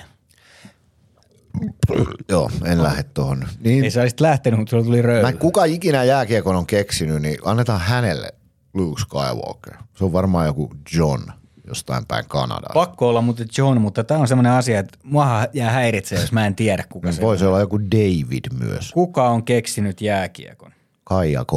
joo, 2.29 2.51
en 2.65 2.83
lähde 2.83 3.03
tuohon. 3.03 3.45
Niin, 3.61 3.85
Ei 3.85 3.91
sä 3.91 4.01
olisit 4.01 4.21
lähtenyt, 4.21 4.59
mutta 4.61 4.71
sulla 4.71 4.85
tuli 4.85 5.03
röyhy. 5.03 5.23
mä, 5.27 5.33
kuka 5.33 5.65
ikinä 5.65 6.05
jääkiekon 6.05 6.57
on 6.57 6.67
keksinyt, 6.67 7.23
niin 7.23 7.37
annetaan 7.45 7.81
hänelle 7.81 8.35
Luke 8.75 9.01
Skywalker. 9.01 9.75
Se 9.95 10.05
on 10.05 10.13
varmaan 10.13 10.47
joku 10.47 10.71
John 10.97 11.23
jostain 11.67 12.07
päin 12.07 12.25
Kanadaa. 12.29 12.71
Pakko 12.75 13.09
olla 13.09 13.23
mutta 13.23 13.43
John, 13.59 13.81
mutta 13.81 14.05
tämä 14.05 14.21
on 14.21 14.29
semmoinen 14.29 14.53
asia, 14.53 14.79
että 14.79 14.99
mua 15.03 15.47
jää 15.53 15.71
häiritsee, 15.71 16.21
jos 16.21 16.33
mä 16.33 16.47
en 16.47 16.55
tiedä, 16.55 16.85
kuka 16.89 17.13
se 17.13 17.21
on. 17.21 17.27
Voisi 17.27 17.45
olla 17.45 17.61
joku 17.61 17.81
David 17.81 18.45
myös. 18.59 18.93
Kuka 18.93 19.29
on 19.29 19.45
keksinyt 19.45 20.01
jääkiekon? 20.01 20.73
Kaija 21.05 21.45
K. 21.45 21.53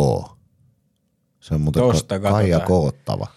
Se 1.44 1.54
on 1.54 1.62
muuten 1.62 1.84
Tosta 1.84 2.20
Ka- 2.20 2.32
Kaija. 2.32 2.60
Koottava. 2.60 3.28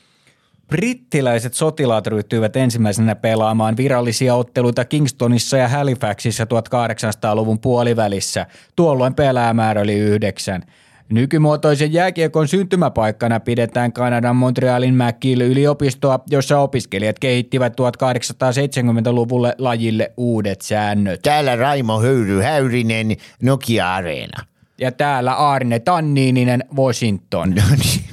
Brittiläiset 0.68 1.54
sotilaat 1.54 2.07
ryhtyivät 2.07 2.57
ensimmäisenä 2.57 3.14
pelaamaan 3.14 3.76
virallisia 3.76 4.34
otteluita 4.34 4.84
Kingstonissa 4.84 5.57
ja 5.57 5.68
Halifaxissa 5.68 6.44
1800-luvun 6.44 7.59
puolivälissä. 7.59 8.46
Tuolloin 8.76 9.14
pelaamäärä 9.14 9.80
oli 9.80 9.94
yhdeksän. 9.94 10.62
Nykymuotoisen 11.09 11.92
jääkiekon 11.92 12.48
syntymäpaikkana 12.48 13.40
pidetään 13.40 13.92
Kanadan 13.92 14.36
Montrealin 14.36 14.94
McGill 14.94 15.40
yliopistoa, 15.40 16.20
jossa 16.30 16.59
opiskelijat 16.59 17.18
kehittivät 17.18 17.72
1870-luvulle 17.72 19.54
lajille 19.59 20.12
uudet 20.16 20.61
säännöt. 20.61 21.22
Täällä 21.22 21.57
Raimo 21.57 22.00
Höyry 22.00 22.42
Häyrinen 22.42 23.16
Nokia-areena. 23.42 24.55
Ja 24.81 24.93
täällä 24.93 25.35
Arne 25.35 25.79
Tanniininen 25.79 26.64
Washington. 26.77 27.51
No 27.51 27.62
niin. 27.70 28.05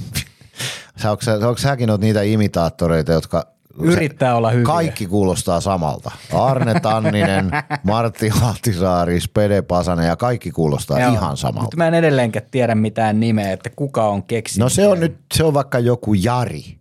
Sä, 0.98 1.12
onko, 1.12 1.22
sä, 1.22 1.34
onko 1.34 1.58
säkin 1.58 1.90
oot 1.90 2.02
niitä 2.02 2.22
imitaattoreita, 2.22 3.12
jotka... 3.12 3.54
Yrittää 3.80 4.36
olla 4.36 4.50
hyviä. 4.50 4.66
Kaikki 4.66 5.08
kuulostaa 5.08 5.62
samalta. 5.62 6.12
Arne 6.34 6.80
Tanninen, 6.80 7.52
Martti 7.84 8.32
Ahtisaari, 8.42 9.20
Spede 9.20 9.62
Pasanen 9.62 10.08
ja 10.08 10.16
kaikki 10.16 10.52
kuulostaa 10.52 11.00
Joo, 11.00 11.14
ihan 11.14 11.38
samalta. 11.38 11.62
Mutta 11.62 11.78
mä 11.78 11.88
en 11.88 11.94
edelleenkään 11.94 12.46
tiedä 12.52 12.76
mitään 12.76 13.20
nimeä, 13.20 13.52
että 13.52 13.70
kuka 13.76 14.08
on 14.08 14.24
keksinyt. 14.24 14.64
No 14.66 14.70
se 14.70 14.88
on 14.88 15.00
nyt, 15.00 15.18
se 15.34 15.44
on 15.44 15.54
vaikka 15.54 15.80
joku 15.80 16.14
Jari. 16.14 16.78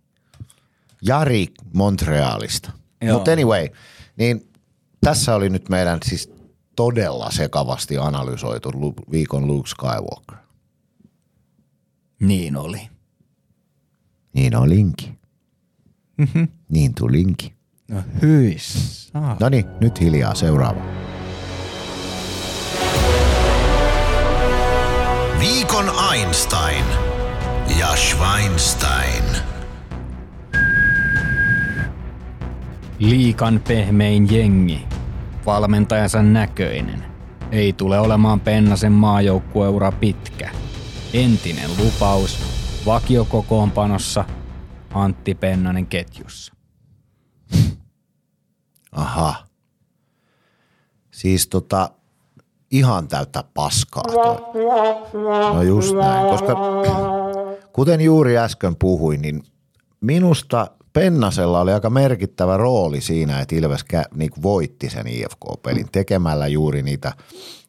Jari 1.02 1.46
Montrealista. 1.72 2.70
Mutta 3.12 3.32
anyway, 3.32 3.68
niin 4.16 4.48
tässä 5.00 5.34
oli 5.34 5.48
nyt 5.48 5.68
meidän 5.68 5.98
siis 6.04 6.32
todella 6.76 7.30
sekavasti 7.30 7.98
analysoitu 7.98 8.70
viikon 9.10 9.46
Luke 9.46 9.68
Skywalker. 9.68 10.36
Niin 12.20 12.56
oli. 12.56 12.88
Niin 14.34 14.56
olinkin. 14.56 15.18
Mhm. 16.16 16.42
Niin 16.68 16.94
tulinkin. 16.94 17.52
No 17.88 18.02
hyis. 18.22 19.10
Ah. 19.14 19.36
No 19.40 19.48
niin, 19.48 19.64
nyt 19.80 20.00
hiljaa 20.00 20.34
seuraava. 20.34 20.82
Viikon 25.38 25.90
Einstein 26.12 26.84
ja 27.78 27.96
Schweinstein. 27.96 29.24
Liikan 32.98 33.60
pehmein 33.68 34.34
jengi. 34.34 34.91
Valmentajansa 35.46 36.22
näköinen. 36.22 37.04
Ei 37.52 37.72
tule 37.72 37.98
olemaan 37.98 38.40
Pennasen 38.40 38.92
maajoukkueura 38.92 39.92
pitkä. 39.92 40.50
Entinen 41.14 41.70
lupaus. 41.78 42.38
Vakiokokoonpanossa. 42.86 44.24
Antti 44.94 45.34
Pennanen 45.34 45.86
ketjussa. 45.86 46.54
Aha. 48.92 49.34
Siis 51.10 51.48
tota, 51.48 51.90
ihan 52.70 53.08
täyttä 53.08 53.44
paskaa. 53.54 54.04
No 55.54 55.62
just 55.62 55.94
näin, 55.94 56.26
koska 56.26 56.56
kuten 57.72 58.00
juuri 58.00 58.38
äsken 58.38 58.76
puhuin, 58.76 59.22
niin 59.22 59.42
minusta 60.00 60.70
Pennasella 60.92 61.60
oli 61.60 61.72
aika 61.72 61.90
merkittävä 61.90 62.56
rooli 62.56 63.00
siinä, 63.00 63.40
että 63.40 63.56
Ilves 63.56 63.80
kä- 63.92 64.16
niinku 64.16 64.42
voitti 64.42 64.90
sen 64.90 65.06
IFK-pelin 65.06 65.86
tekemällä 65.92 66.46
juuri 66.46 66.82
niitä 66.82 67.12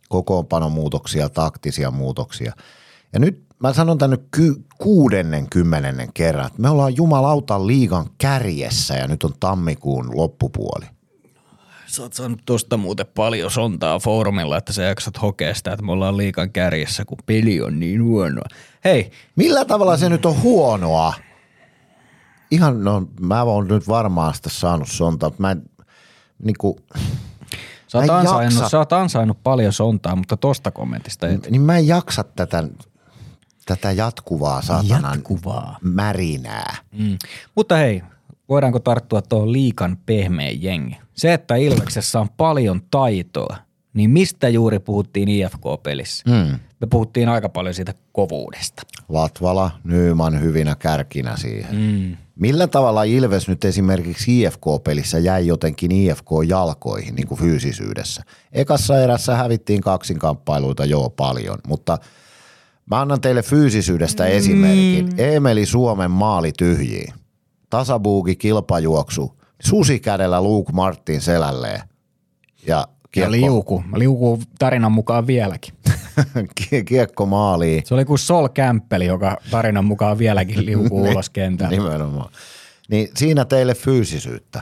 kokoonpanomuutoksia, 0.10 1.30
taktisia 1.30 1.92
muutoksia. 1.92 2.54
Ja 3.14 3.20
nyt 3.20 3.44
mä 3.60 3.74
sanon 3.74 3.98
tänne 3.98 4.18
ky- 4.32 4.64
kuudennen, 4.78 5.50
kymmenennen 5.50 6.14
kerran, 6.14 6.48
että 6.48 6.62
me 6.62 6.70
ollaan 6.70 6.96
jumalauta 6.96 7.68
liigan 7.68 8.06
kärjessä 8.18 8.94
ja 8.94 9.08
nyt 9.08 9.24
on 9.24 9.34
tammikuun 9.40 10.18
loppupuoli. 10.18 10.86
Sä 11.88 12.02
oot 12.02 12.14
saanut 12.14 12.42
tosta 12.46 12.78
muuten 12.78 13.06
paljon 13.16 13.52
sontaa 13.52 14.00
foorumilla, 14.00 14.58
että 14.58 14.74
sä 14.74 14.84
jaksat 14.84 15.22
hokea 15.22 15.56
sitä, 15.56 15.72
että 15.74 15.86
me 15.86 15.92
ollaan 15.92 16.18
liikan 16.18 16.52
kärjessä, 16.52 17.06
kun 17.06 17.18
peli 17.26 17.62
on 17.62 17.80
niin 17.80 18.04
huonoa. 18.04 18.46
Hei, 18.86 19.12
Millä 19.36 19.66
tavalla 19.66 19.98
se 19.98 20.10
nyt 20.10 20.26
on 20.26 20.42
huonoa? 20.42 21.14
Ihan, 22.54 22.84
no 22.84 23.08
mä 23.20 23.44
oon 23.44 23.68
nyt 23.68 23.88
varmaan 23.88 24.34
sitä 24.34 24.50
saanut 24.50 24.88
sontaa, 24.88 25.30
mutta 25.30 25.42
mä 25.42 25.52
en, 25.52 25.64
niinku, 26.44 26.80
sä 27.88 27.98
oot, 27.98 28.08
Mä 28.08 28.14
en 28.14 28.28
ansainnut, 28.28 28.72
sä 28.72 28.78
oot 28.78 28.94
ansainnut 28.94 29.44
paljon 29.44 29.74
sontaa, 29.74 30.16
mutta 30.16 30.38
tosta 30.38 30.72
kommentista 30.72 31.28
et. 31.28 31.50
niin 31.50 31.62
mä 31.62 31.78
en 31.78 31.88
jaksa 31.88 32.24
tätä, 32.24 32.64
tätä 33.66 33.92
jatkuvaa 33.92 34.62
saatanan 34.62 35.14
Jatkuvaa. 35.16 35.78
märinää. 35.82 36.76
Mm. 36.92 37.18
Mutta 37.56 37.76
hei, 37.76 38.02
voidaanko 38.50 38.80
tarttua 38.80 39.22
tuohon 39.22 39.52
liikan 39.52 39.98
pehmeä 40.06 40.52
jengi? 40.52 40.98
Se, 41.14 41.34
että 41.34 41.56
Ilveksessä 41.56 42.20
on 42.20 42.30
paljon 42.38 42.82
taitoa, 42.92 43.58
niin 43.94 44.10
mistä 44.10 44.50
juuri 44.50 44.80
puhuttiin 44.80 45.30
IFK-pelissä? 45.30 46.24
Mm. 46.30 46.60
Me 46.82 46.88
puhuttiin 46.90 47.30
aika 47.30 47.50
paljon 47.50 47.74
siitä 47.74 47.94
kovuudesta. 48.12 48.82
Latvala, 49.10 49.72
Nyman 49.84 50.42
hyvinä 50.42 50.76
kärkinä 50.76 51.38
siihen. 51.38 51.76
Mm. 51.76 52.18
Millä 52.36 52.68
tavalla 52.68 53.04
Ilves 53.04 53.48
nyt 53.48 53.66
esimerkiksi 53.66 54.42
IFK-pelissä 54.42 55.20
jäi 55.20 55.48
jotenkin 55.48 55.92
IFK-jalkoihin 55.92 57.16
niin 57.16 57.28
kuin 57.28 57.40
fyysisyydessä? 57.40 58.24
Ekassa 58.52 59.00
erässä 59.00 59.36
hävittiin 59.36 59.82
kaksinkamppailuita 59.82 60.86
joo 60.86 61.10
paljon, 61.10 61.58
mutta 61.68 61.98
mä 62.92 63.02
annan 63.02 63.22
teille 63.22 63.42
fyysisyydestä 63.42 64.26
esimerkin. 64.26 65.10
Emeli 65.18 65.66
Suomen 65.66 66.12
maali 66.12 66.52
tyhjiin. 66.58 67.14
Tasabuuki 67.70 68.36
kilpajuoksu. 68.36 69.40
Susikädellä 69.62 70.42
Luke 70.42 70.72
Martin 70.72 71.22
selälleen. 71.22 71.82
Ja 72.68 72.88
Ja 73.16 73.30
kiekko, 73.30 73.32
liuku. 73.32 73.84
Liuku 73.96 74.42
tarinan 74.60 74.92
mukaan 74.92 75.28
vieläkin. 75.28 75.74
kie- 76.62 76.84
kiekko 76.84 77.26
maaliin. 77.26 77.84
Se 77.86 77.94
oli 77.94 78.06
kuin 78.06 78.20
Sol 78.20 78.48
Kämppeli, 78.50 79.06
joka 79.06 79.38
tarinan 79.52 79.86
mukaan 79.86 80.18
vieläkin 80.18 80.66
liukuu 80.66 81.02
ulos 81.12 81.30
kentällä. 81.30 81.78
Nimenomaan. 81.78 82.32
Niin 82.90 83.10
siinä 83.16 83.46
teille 83.46 83.76
fyysisyyttä. 83.76 84.62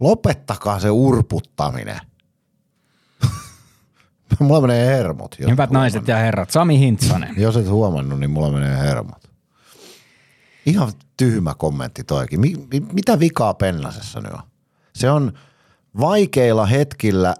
Lopettakaa 0.00 0.80
se 0.80 0.90
urputtaminen. 0.90 2.00
mulla 4.40 4.60
menee 4.60 4.86
hermot. 4.86 5.38
Hyvät 5.38 5.70
naiset 5.70 6.08
ja 6.08 6.16
herrat, 6.16 6.50
Sami 6.50 6.78
Hintsanen. 6.78 7.34
Jos 7.38 7.56
et 7.56 7.68
huomannut, 7.68 8.20
niin 8.20 8.30
mulla 8.30 8.50
menee 8.50 8.78
hermot. 8.78 9.30
Ihan 10.66 10.92
tyhmä 11.16 11.54
kommentti 11.54 12.04
toikin. 12.04 12.40
Mi- 12.40 12.66
mi- 12.72 12.86
mitä 12.92 13.20
vikaa 13.20 13.54
Pennasessa 13.54 14.20
nyt 14.20 14.32
on? 14.32 14.40
Se 14.94 15.10
on 15.10 15.32
vaikeilla 16.00 16.66
hetkillä 16.66 17.34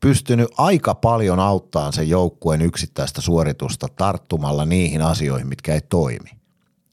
pystynyt 0.00 0.48
aika 0.58 0.94
paljon 0.94 1.40
auttamaan 1.40 1.92
sen 1.92 2.08
joukkueen 2.08 2.62
yksittäistä 2.62 3.20
suoritusta 3.20 3.88
tarttumalla 3.96 4.64
niihin 4.64 5.02
asioihin, 5.02 5.48
mitkä 5.48 5.74
ei 5.74 5.80
toimi. 5.80 6.30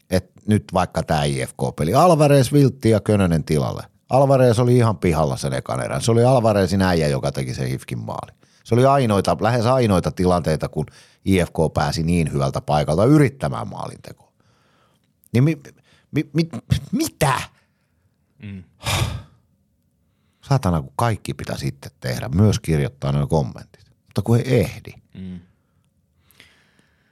Et 0.10 0.32
nyt 0.48 0.64
vaikka 0.74 1.04
tämä 1.04 1.24
IFK-peli. 1.24 1.94
Alvarez, 1.94 2.54
Viltti 2.54 2.90
ja 2.90 3.00
Könönen 3.00 3.44
tilalle. 3.44 3.84
Alvarez 4.10 4.60
oli 4.60 4.78
ihan 4.78 4.98
pihalla 4.98 5.38
sen 5.38 5.54
ekan 5.54 5.84
erän. 5.86 6.02
Se 6.02 6.12
oli 6.12 6.24
Alvarezin 6.24 6.82
äijä, 6.82 7.08
joka 7.08 7.32
teki 7.32 7.54
sen 7.54 7.68
Hifkin 7.68 8.00
maali. 8.00 8.32
Se 8.64 8.76
oli 8.76 8.86
ainoita, 8.86 9.38
lähes 9.42 9.66
ainoita 9.66 10.12
tilanteita, 10.12 10.70
kun 10.70 10.86
IFK 11.26 11.56
pääsi 11.74 12.04
niin 12.04 12.34
hyvältä 12.34 12.62
paikalta 12.62 13.06
yrittämään 13.06 13.68
maalintekoa. 13.68 14.32
Niin 15.34 15.44
mi, 15.44 15.58
mi, 16.12 16.30
mi, 16.34 16.50
mitä? 16.92 17.42
Mm. 18.44 18.64
Satana, 20.52 20.82
kun 20.82 20.94
kaikki 20.96 21.34
pitää 21.34 21.58
sitten 21.58 21.92
tehdä, 22.00 22.30
myös 22.30 22.60
kirjoittaa 22.60 23.12
nuo 23.12 23.28
kommentit. 23.28 23.86
Mutta 24.06 24.22
kun 24.22 24.38
ei 24.38 24.60
ehdi. 24.60 24.92
Mm. 25.14 25.40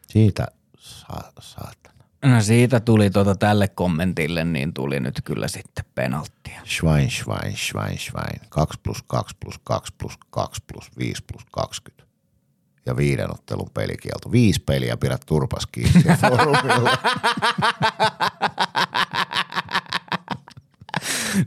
Siitä 0.07 0.47
sa, 0.77 1.07
saatana. 1.39 2.03
No 2.25 2.41
siitä 2.41 2.79
tuli 2.79 3.09
tuota 3.09 3.35
tälle 3.35 3.67
kommentille, 3.67 4.43
niin 4.43 4.73
tuli 4.73 4.99
nyt 4.99 5.21
kyllä 5.23 5.47
sitten 5.47 5.85
penalttia. 5.95 6.61
Schwein, 6.65 7.11
Schwein, 7.11 7.57
Schwein, 7.57 7.97
Schwein. 7.97 8.39
2 8.49 8.79
plus 8.83 9.03
2 9.07 9.35
plus 9.39 9.59
2 9.63 9.93
plus 9.97 10.17
2 10.29 10.61
plus 10.67 10.89
5 10.97 11.23
plus 11.31 11.45
20. 11.51 12.03
Ja 12.85 12.97
viiden 12.97 13.31
ottelun 13.31 13.69
pelikielto. 13.73 14.31
Viisi 14.31 14.63
peliä 14.65 14.97
pidät 14.97 15.21
turpas 15.25 15.65
kiinni. 15.65 16.03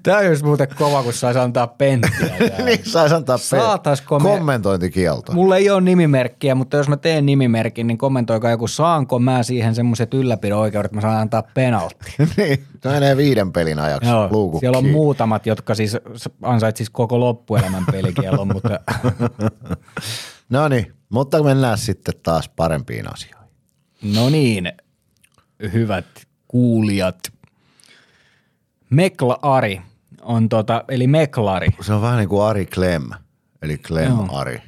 Tämä 0.03 0.19
olisi 0.19 0.45
muuten 0.45 0.69
kova, 0.79 1.03
kun 1.03 1.13
saisi 1.13 1.39
antaa 1.41 1.67
penttiä. 1.67 2.37
niin 2.65 2.81
saisi 2.85 3.15
antaa 3.15 3.37
Saataisko 3.39 4.19
me- 4.19 4.29
kommentointikielto. 4.29 5.33
Mulla 5.33 5.57
ei 5.57 5.71
ole 5.71 5.81
nimimerkkiä, 5.81 6.55
mutta 6.55 6.77
jos 6.77 6.89
mä 6.89 6.97
teen 6.97 7.27
nimimerkin, 7.27 7.87
niin 7.87 7.99
kommentoikaa 7.99 8.51
joku, 8.51 8.69
saanko 8.69 9.19
mä 9.19 9.43
siihen 9.43 9.75
semmoiset 9.75 10.15
ylläpidon 10.15 10.59
oikeudet, 10.61 10.85
että 10.85 10.97
mä 10.97 11.01
saan 11.01 11.21
antaa 11.21 11.43
penaltti. 11.55 12.15
niin, 12.37 12.65
se 12.83 12.89
menee 12.89 13.17
viiden 13.17 13.53
pelin 13.53 13.79
ajaksi. 13.79 14.11
Joo, 14.11 14.29
luukut 14.31 14.61
siellä 14.61 14.79
on 14.79 14.89
muutamat, 14.89 15.47
jotka 15.47 15.75
siis 15.75 15.97
ansaitsis 16.43 16.91
koko 16.91 17.21
loppuelämän 17.21 17.85
pelikielon, 17.93 18.49
mutta 18.55 18.81
No 20.51 20.69
niin, 20.69 20.93
mutta 21.09 21.43
mennään 21.43 21.79
sitten 21.79 22.15
taas 22.23 22.49
parempiin 22.49 23.13
asioihin. 23.15 23.49
no 24.15 24.31
niin, 24.31 24.73
hyvät 25.73 26.07
kuulijat. 26.49 27.19
Mekla 28.93 29.39
Ari 29.43 29.83
on 30.23 30.49
tota, 30.49 30.85
eli 30.89 31.07
Meklari. 31.07 31.69
Se 31.81 31.93
on 31.93 32.03
vähän 32.03 32.19
niin 32.19 32.29
kuin 32.29 32.43
Ari 32.43 32.67
Klem, 32.67 33.11
eli 33.63 33.79
Klem 33.79 34.13
Joo. 34.13 34.29
Ari, 34.33 34.63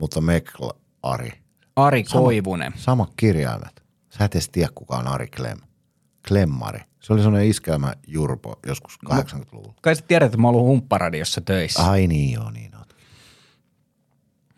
mutta 0.00 0.20
Mekla 0.20 0.70
Ari. 1.02 1.32
Ari 1.76 2.04
Koivunen. 2.04 2.72
Samat 2.76 3.10
kirjaimet. 3.16 3.82
Sä 4.10 4.24
et 4.24 4.34
edes 4.34 4.48
tiedä, 4.48 4.68
kuka 4.74 4.96
on 4.96 5.06
Ari 5.06 5.26
Klem. 5.26 5.58
Klemmari. 6.28 6.80
Se 7.00 7.12
oli 7.12 7.22
sellainen 7.22 7.50
iskelmä 7.50 7.94
Jurpo 8.06 8.58
joskus 8.66 8.98
80-luvulla. 9.06 9.74
Kai 9.80 9.96
sä 9.96 10.04
tiedät, 10.08 10.26
että 10.26 10.38
mä 10.38 10.48
oon 10.48 10.54
ollut 10.54 10.68
humpparadiossa 10.68 11.40
töissä. 11.40 11.90
Ai 11.90 12.06
niin 12.06 12.32
joo, 12.32 12.50
niin. 12.50 12.74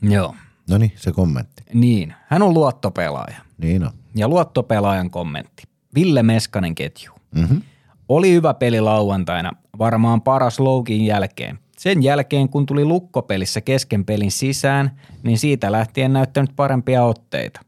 Joo. 0.02 0.34
No 0.70 0.78
niin, 0.78 0.92
se 0.96 1.12
kommentti. 1.12 1.62
Niin, 1.74 2.14
hän 2.26 2.42
on 2.42 2.54
luottopelaaja. 2.54 3.36
Niin 3.58 3.84
on. 3.84 3.92
Ja 4.14 4.28
luottopelaajan 4.28 5.10
kommentti. 5.10 5.62
Ville 5.94 6.22
Meskanen 6.22 6.74
ketju. 6.74 7.12
Mm-hmm. 7.34 7.62
Oli 8.08 8.32
hyvä 8.32 8.54
peli 8.54 8.80
lauantaina, 8.80 9.50
varmaan 9.78 10.22
paras 10.22 10.60
loukin 10.60 11.06
jälkeen. 11.06 11.58
Sen 11.78 12.02
jälkeen, 12.02 12.48
kun 12.48 12.66
tuli 12.66 12.84
lukkopelissä 12.84 13.60
kesken 13.60 14.04
pelin 14.04 14.30
sisään, 14.30 15.00
niin 15.22 15.38
siitä 15.38 15.72
lähtien 15.72 16.12
näyttänyt 16.12 16.50
parempia 16.56 17.04
otteita. 17.04 17.60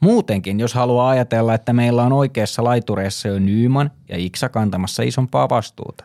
Muutenkin, 0.00 0.60
jos 0.60 0.74
haluaa 0.74 1.08
ajatella, 1.08 1.54
että 1.54 1.72
meillä 1.72 2.02
on 2.02 2.12
oikeassa 2.12 2.64
laitureessa 2.64 3.28
jo 3.28 3.38
Nyyman 3.38 3.90
ja 4.08 4.16
Iksa 4.16 4.48
kantamassa 4.48 5.02
isompaa 5.02 5.48
vastuuta, 5.48 6.04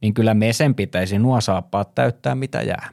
niin 0.00 0.14
kyllä 0.14 0.34
Mesen 0.34 0.74
pitäisi 0.74 1.18
nuo 1.18 1.40
saappaat 1.40 1.94
täyttää 1.94 2.34
mitä 2.34 2.62
jää. 2.62 2.88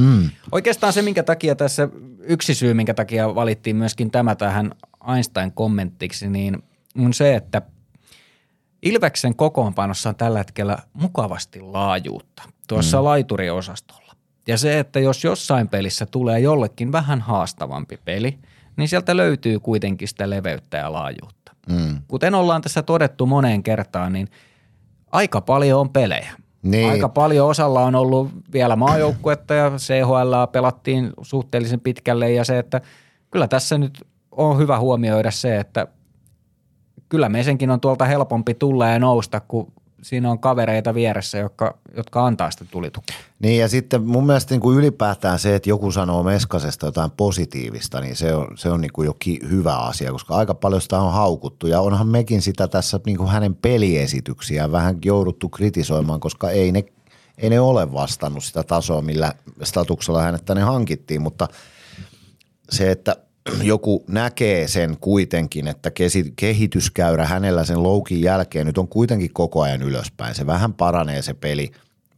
Mm. 0.00 0.30
Oikeastaan 0.52 0.92
se, 0.92 1.02
minkä 1.02 1.22
takia 1.22 1.54
tässä, 1.54 1.88
yksi 2.18 2.54
syy, 2.54 2.74
minkä 2.74 2.94
takia 2.94 3.34
valittiin 3.34 3.76
myöskin 3.76 4.10
tämä 4.10 4.34
tähän 4.34 4.72
Einstein 5.14 5.52
kommenttiksi, 5.52 6.28
niin 6.28 6.62
on 6.98 7.14
se, 7.14 7.34
että 7.34 7.62
Ilveksen 8.86 9.36
kokoonpanossa 9.36 10.08
on 10.08 10.16
tällä 10.16 10.38
hetkellä 10.38 10.78
mukavasti 10.92 11.60
laajuutta 11.60 12.42
tuossa 12.68 12.98
mm. 12.98 13.04
laituriosastolla. 13.04 14.12
Ja 14.48 14.58
se, 14.58 14.78
että 14.78 15.00
jos 15.00 15.24
jossain 15.24 15.68
pelissä 15.68 16.06
tulee 16.06 16.40
jollekin 16.40 16.92
vähän 16.92 17.20
haastavampi 17.20 17.98
peli, 18.04 18.38
niin 18.76 18.88
sieltä 18.88 19.16
löytyy 19.16 19.60
kuitenkin 19.60 20.08
sitä 20.08 20.30
leveyttä 20.30 20.76
ja 20.76 20.92
laajuutta. 20.92 21.52
Mm. 21.68 22.02
Kuten 22.08 22.34
ollaan 22.34 22.62
tässä 22.62 22.82
todettu 22.82 23.26
moneen 23.26 23.62
kertaan, 23.62 24.12
niin 24.12 24.28
aika 25.12 25.40
paljon 25.40 25.80
on 25.80 25.90
pelejä. 25.90 26.32
Niin. 26.62 26.90
Aika 26.90 27.08
paljon 27.08 27.48
osalla 27.48 27.80
on 27.80 27.94
ollut 27.94 28.30
vielä 28.52 28.76
maajoukkuetta 28.76 29.54
ja 29.54 29.72
CHL 29.76 30.34
pelattiin 30.52 31.10
suhteellisen 31.22 31.80
pitkälle 31.80 32.32
ja 32.32 32.44
se, 32.44 32.58
että 32.58 32.80
kyllä 33.30 33.48
tässä 33.48 33.78
nyt 33.78 34.06
on 34.30 34.58
hyvä 34.58 34.78
huomioida 34.78 35.30
se, 35.30 35.58
että 35.58 35.86
kyllä 37.08 37.28
meisenkin 37.28 37.70
on 37.70 37.80
tuolta 37.80 38.04
helpompi 38.04 38.54
tulla 38.54 38.88
ja 38.88 38.98
nousta, 38.98 39.40
kun 39.40 39.72
siinä 40.02 40.30
on 40.30 40.38
kavereita 40.38 40.94
vieressä, 40.94 41.38
jotka, 41.38 41.78
jotka 41.96 42.26
antaa 42.26 42.50
sitä 42.50 42.64
tulitukea. 42.70 43.16
Niin 43.38 43.60
ja 43.60 43.68
sitten 43.68 44.02
mun 44.02 44.26
mielestä 44.26 44.54
niin 44.54 44.60
kuin 44.60 44.78
ylipäätään 44.78 45.38
se, 45.38 45.54
että 45.54 45.68
joku 45.68 45.92
sanoo 45.92 46.22
Meskasesta 46.22 46.86
jotain 46.86 47.10
positiivista, 47.10 48.00
niin 48.00 48.16
se 48.16 48.34
on, 48.34 48.48
se 48.54 48.70
on 48.70 48.80
niin 48.80 48.92
kuin 48.92 49.06
jokin 49.06 49.38
hyvä 49.50 49.76
asia, 49.76 50.12
koska 50.12 50.34
aika 50.34 50.54
paljon 50.54 50.80
sitä 50.80 51.00
on 51.00 51.12
haukuttu 51.12 51.66
ja 51.66 51.80
onhan 51.80 52.08
mekin 52.08 52.42
sitä 52.42 52.68
tässä 52.68 53.00
niin 53.06 53.16
kuin 53.16 53.28
hänen 53.28 53.54
peliesityksiään 53.54 54.72
vähän 54.72 54.98
jouduttu 55.04 55.48
kritisoimaan, 55.48 56.20
koska 56.20 56.50
ei 56.50 56.72
ne, 56.72 56.84
ei 57.38 57.50
ne 57.50 57.60
ole 57.60 57.92
vastannut 57.92 58.44
sitä 58.44 58.62
tasoa, 58.62 59.02
millä 59.02 59.32
statuksella 59.62 60.22
hänet 60.22 60.44
tänne 60.44 60.62
hankittiin, 60.62 61.22
mutta 61.22 61.48
se, 62.70 62.90
että 62.90 63.16
joku 63.62 64.04
näkee 64.08 64.68
sen 64.68 64.96
kuitenkin, 65.00 65.68
että 65.68 65.90
kehityskäyrä 66.36 67.26
hänellä 67.26 67.64
sen 67.64 67.82
loukin 67.82 68.22
jälkeen 68.22 68.66
nyt 68.66 68.78
on 68.78 68.88
kuitenkin 68.88 69.32
koko 69.32 69.62
ajan 69.62 69.82
ylöspäin. 69.82 70.34
Se 70.34 70.46
vähän 70.46 70.74
paranee 70.74 71.22
se 71.22 71.34
peli, 71.34 71.70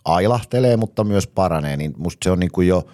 ailahtelee, 0.05 0.77
mutta 0.77 1.05
myös 1.05 1.27
paranee, 1.27 1.77
niin 1.77 1.95
musta 1.97 2.25
se 2.25 2.31
on 2.31 2.41
niin 2.41 2.53
kuin 2.53 2.69
jo 2.69 2.87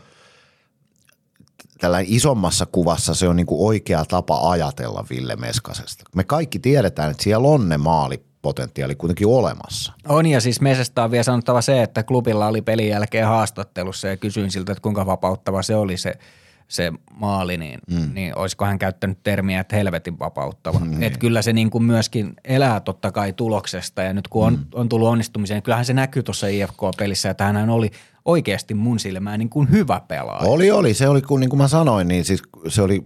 tällä 1.78 2.00
isommassa 2.04 2.66
kuvassa 2.66 3.14
se 3.14 3.28
on 3.28 3.36
niin 3.36 3.46
kuin 3.46 3.66
oikea 3.66 4.04
tapa 4.04 4.50
ajatella 4.50 5.04
Ville 5.10 5.36
Meskasesta. 5.36 6.04
Me 6.14 6.24
kaikki 6.24 6.58
tiedetään, 6.58 7.10
että 7.10 7.22
siellä 7.22 7.48
on 7.48 7.68
ne 7.68 7.78
maalipotentiaali 7.78 8.94
kuitenkin 8.94 9.26
olemassa. 9.26 9.92
On 10.08 10.26
ja 10.26 10.40
siis 10.40 10.60
Mesestä 10.60 11.04
on 11.04 11.10
vielä 11.10 11.22
sanottava 11.22 11.62
se, 11.62 11.82
että 11.82 12.02
klubilla 12.02 12.46
oli 12.46 12.62
pelin 12.62 12.88
jälkeen 12.88 13.26
haastattelussa 13.26 14.08
ja 14.08 14.16
kysyin 14.16 14.50
siltä, 14.50 14.72
että 14.72 14.82
kuinka 14.82 15.06
vapauttava 15.06 15.62
se 15.62 15.76
oli 15.76 15.96
se– 15.96 16.14
se 16.68 16.92
maali, 17.12 17.56
niin, 17.56 17.80
mm. 17.90 18.14
niin 18.14 18.38
olisiko 18.38 18.64
hän 18.64 18.78
käyttänyt 18.78 19.18
termiä, 19.22 19.60
että 19.60 19.76
helvetin 19.76 20.18
vapauttava. 20.18 20.78
Mm. 20.78 21.02
Että 21.02 21.18
kyllä 21.18 21.42
se 21.42 21.52
niin 21.52 21.70
kuin 21.70 21.84
myöskin 21.84 22.34
elää 22.44 22.80
totta 22.80 23.12
kai 23.12 23.32
tuloksesta 23.32 24.02
ja 24.02 24.12
nyt 24.12 24.28
kun 24.28 24.46
on, 24.46 24.54
mm. 24.54 24.64
on 24.74 24.88
tullut 24.88 25.08
onnistumiseen, 25.08 25.56
niin 25.56 25.62
kyllähän 25.62 25.84
se 25.84 25.92
näkyy 25.92 26.22
tuossa 26.22 26.46
IFK-pelissä, 26.46 27.30
että 27.30 27.44
hän 27.44 27.70
oli 27.70 27.90
oikeasti 28.24 28.74
mun 28.74 28.98
silmään 28.98 29.38
niin 29.38 29.50
kuin 29.50 29.70
hyvä 29.70 30.00
pelaaja. 30.08 30.50
Oli, 30.50 30.70
oli. 30.70 30.94
Se 30.94 31.08
oli, 31.08 31.22
kun 31.22 31.40
niin 31.40 31.50
kuin 31.50 31.58
mä 31.58 31.68
sanoin, 31.68 32.08
niin 32.08 32.24
siis 32.24 32.42
se 32.68 32.82
oli 32.82 33.04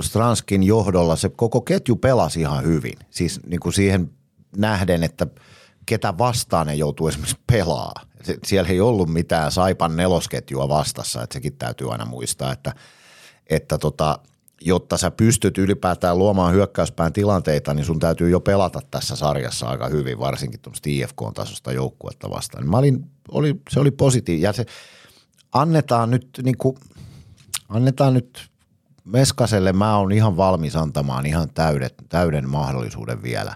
Stranskin 0.00 0.62
johdolla, 0.62 1.16
se 1.16 1.28
koko 1.28 1.60
ketju 1.60 1.96
pelasi 1.96 2.40
ihan 2.40 2.64
hyvin. 2.64 2.94
Siis 3.10 3.40
niin 3.46 3.60
kuin 3.60 3.72
siihen 3.72 4.10
nähden, 4.56 5.02
että 5.02 5.26
ketä 5.86 6.18
vastaan 6.18 6.66
ne 6.66 6.74
joutuu 6.74 7.08
esimerkiksi 7.08 7.38
pelaa 7.52 7.92
siellä 8.44 8.70
ei 8.70 8.80
ollut 8.80 9.08
mitään 9.08 9.52
Saipan 9.52 9.96
nelosketjua 9.96 10.68
vastassa, 10.68 11.22
että 11.22 11.34
sekin 11.34 11.56
täytyy 11.56 11.92
aina 11.92 12.04
muistaa, 12.04 12.52
että, 12.52 12.74
että 13.50 13.78
tota, 13.78 14.18
jotta 14.60 14.96
sä 14.96 15.10
pystyt 15.10 15.58
ylipäätään 15.58 16.18
luomaan 16.18 16.54
hyökkäyspään 16.54 17.12
tilanteita, 17.12 17.74
niin 17.74 17.84
sun 17.84 17.98
täytyy 17.98 18.30
jo 18.30 18.40
pelata 18.40 18.80
tässä 18.90 19.16
sarjassa 19.16 19.66
aika 19.66 19.88
hyvin, 19.88 20.18
varsinkin 20.18 20.60
tuommoista 20.60 20.90
IFK-tasosta 20.90 21.72
joukkuetta 21.72 22.30
vastaan. 22.30 22.68
Mä 22.68 22.76
olin, 22.76 23.10
oli, 23.30 23.54
se 23.70 23.80
oli 23.80 23.90
positiivinen 23.90 24.42
ja 24.42 24.52
se 24.52 24.66
annetaan 25.52 26.10
nyt, 26.10 26.28
niin 26.42 26.58
kuin, 26.58 26.76
annetaan 27.68 28.14
nyt 28.14 28.52
Meskaselle, 29.04 29.72
mä 29.72 29.98
oon 29.98 30.12
ihan 30.12 30.36
valmis 30.36 30.76
antamaan 30.76 31.26
ihan 31.26 31.48
täydet, 31.54 31.94
täyden 32.08 32.48
mahdollisuuden 32.48 33.22
vielä, 33.22 33.54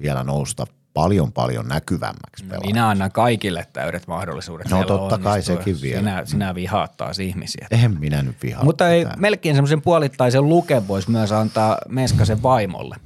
vielä 0.00 0.24
nousta 0.24 0.66
paljon 0.98 1.32
paljon 1.32 1.68
näkyvämmäksi 1.68 2.44
pelaajaksi. 2.44 2.66
Minä 2.66 2.88
annan 2.88 3.12
kaikille 3.12 3.66
täydet 3.72 4.06
mahdollisuudet. 4.06 4.70
No 4.70 4.84
totta 4.84 5.18
kai 5.18 5.42
sekin 5.42 5.76
vielä. 5.82 5.98
Sinä, 5.98 6.22
sinä 6.24 6.54
vihaat 6.54 6.96
taas 6.96 7.18
ihmisiä. 7.18 7.66
En 7.70 8.00
minä 8.00 8.22
nyt 8.22 8.36
vihaa. 8.42 8.64
Mutta 8.64 8.88
ei, 8.88 9.06
melkein 9.16 9.54
semmoisen 9.54 9.82
puolittaisen 9.82 10.48
luke 10.48 10.82
voisi 10.88 11.10
myös 11.10 11.32
antaa 11.32 11.78
Meskasen 11.88 12.42
vaimolle. 12.42 12.96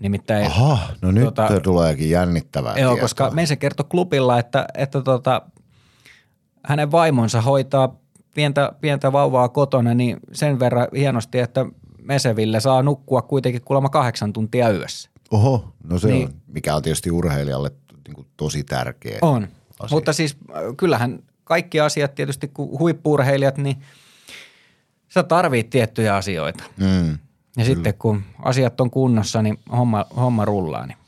Nimittäin, 0.00 0.46
Aha, 0.46 0.78
no 1.02 1.10
nyt 1.10 1.24
tota, 1.24 1.60
tuleekin 1.60 2.10
jännittävää 2.10 2.70
Joo, 2.72 2.76
tietoa. 2.76 3.00
koska 3.00 3.30
Meise 3.30 3.56
kertoi 3.56 3.86
klubilla, 3.88 4.38
että, 4.38 4.66
että 4.74 5.02
tota, 5.02 5.42
hänen 6.64 6.92
vaimonsa 6.92 7.40
hoitaa 7.40 7.96
pientä, 8.34 8.72
pientä 8.80 9.12
vauvaa 9.12 9.48
kotona 9.48 9.94
niin 9.94 10.16
sen 10.32 10.58
verran 10.58 10.88
hienosti, 10.96 11.38
että 11.38 11.66
Meseville 12.02 12.60
saa 12.60 12.82
nukkua 12.82 13.22
kuitenkin 13.22 13.62
kuulemma 13.62 13.88
kahdeksan 13.88 14.32
tuntia 14.32 14.70
yössä. 14.70 15.10
Oho, 15.30 15.72
no 15.84 15.98
se 15.98 16.08
niin, 16.08 16.28
on, 16.28 16.34
mikä 16.46 16.76
on 16.76 16.82
tietysti 16.82 17.10
urheilijalle 17.10 17.70
niin 18.06 18.14
kuin 18.14 18.26
tosi 18.36 18.64
tärkeä 18.64 19.18
On, 19.22 19.48
asia. 19.80 19.96
mutta 19.96 20.12
siis 20.12 20.36
äh, 20.50 20.56
kyllähän 20.76 21.22
kaikki 21.44 21.80
asiat 21.80 22.14
tietysti, 22.14 22.48
kun 22.48 22.78
huippuurheilijat, 22.78 23.58
niin 23.58 23.76
sä 25.08 25.22
tarvit 25.22 25.70
tiettyjä 25.70 26.16
asioita. 26.16 26.64
Mm, 26.76 27.10
ja 27.10 27.16
kyllä. 27.54 27.66
sitten 27.66 27.94
kun 27.94 28.22
asiat 28.42 28.80
on 28.80 28.90
kunnossa, 28.90 29.42
niin 29.42 29.58
homma, 29.72 30.06
homma 30.16 30.44
rullaa. 30.44 30.86
Niin. 30.86 30.98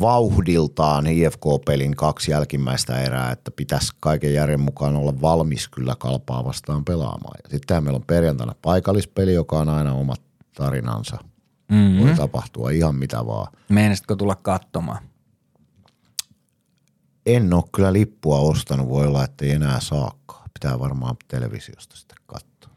vauhdiltaan 0.00 1.06
IFK-pelin 1.06 1.96
kaksi 1.96 2.30
jälkimmäistä 2.30 3.00
erää, 3.00 3.30
että 3.30 3.50
pitäisi 3.50 3.92
kaiken 4.00 4.34
järjen 4.34 4.60
mukaan 4.60 4.96
olla 4.96 5.20
valmis 5.20 5.68
kyllä 5.68 5.94
kalpaa 5.98 6.44
vastaan 6.44 6.84
pelaamaan. 6.84 7.38
Ja 7.44 7.50
sitten 7.50 7.84
meillä 7.84 7.96
on 7.96 8.06
perjantaina 8.06 8.54
paikallispeli, 8.62 9.34
joka 9.34 9.58
on 9.58 9.68
aina 9.68 9.92
omat 9.92 10.22
tarinansa. 10.54 11.18
Mm-hmm. 11.70 12.00
Voi 12.00 12.14
tapahtua 12.14 12.70
ihan 12.70 12.94
mitä 12.94 13.26
vaan. 13.26 13.52
Meinasitko 13.68 14.16
tulla 14.16 14.34
katsomaan? 14.34 14.98
En 17.26 17.54
ole 17.54 17.64
kyllä 17.74 17.92
lippua 17.92 18.38
ostanut, 18.38 18.88
voi 18.88 19.06
olla, 19.06 19.24
että 19.24 19.44
ei 19.44 19.50
enää 19.50 19.80
saakaan. 19.80 20.50
Pitää 20.54 20.78
varmaan 20.78 21.16
televisiosta 21.28 21.96
sitten 21.96 22.18
katsoa. 22.26 22.70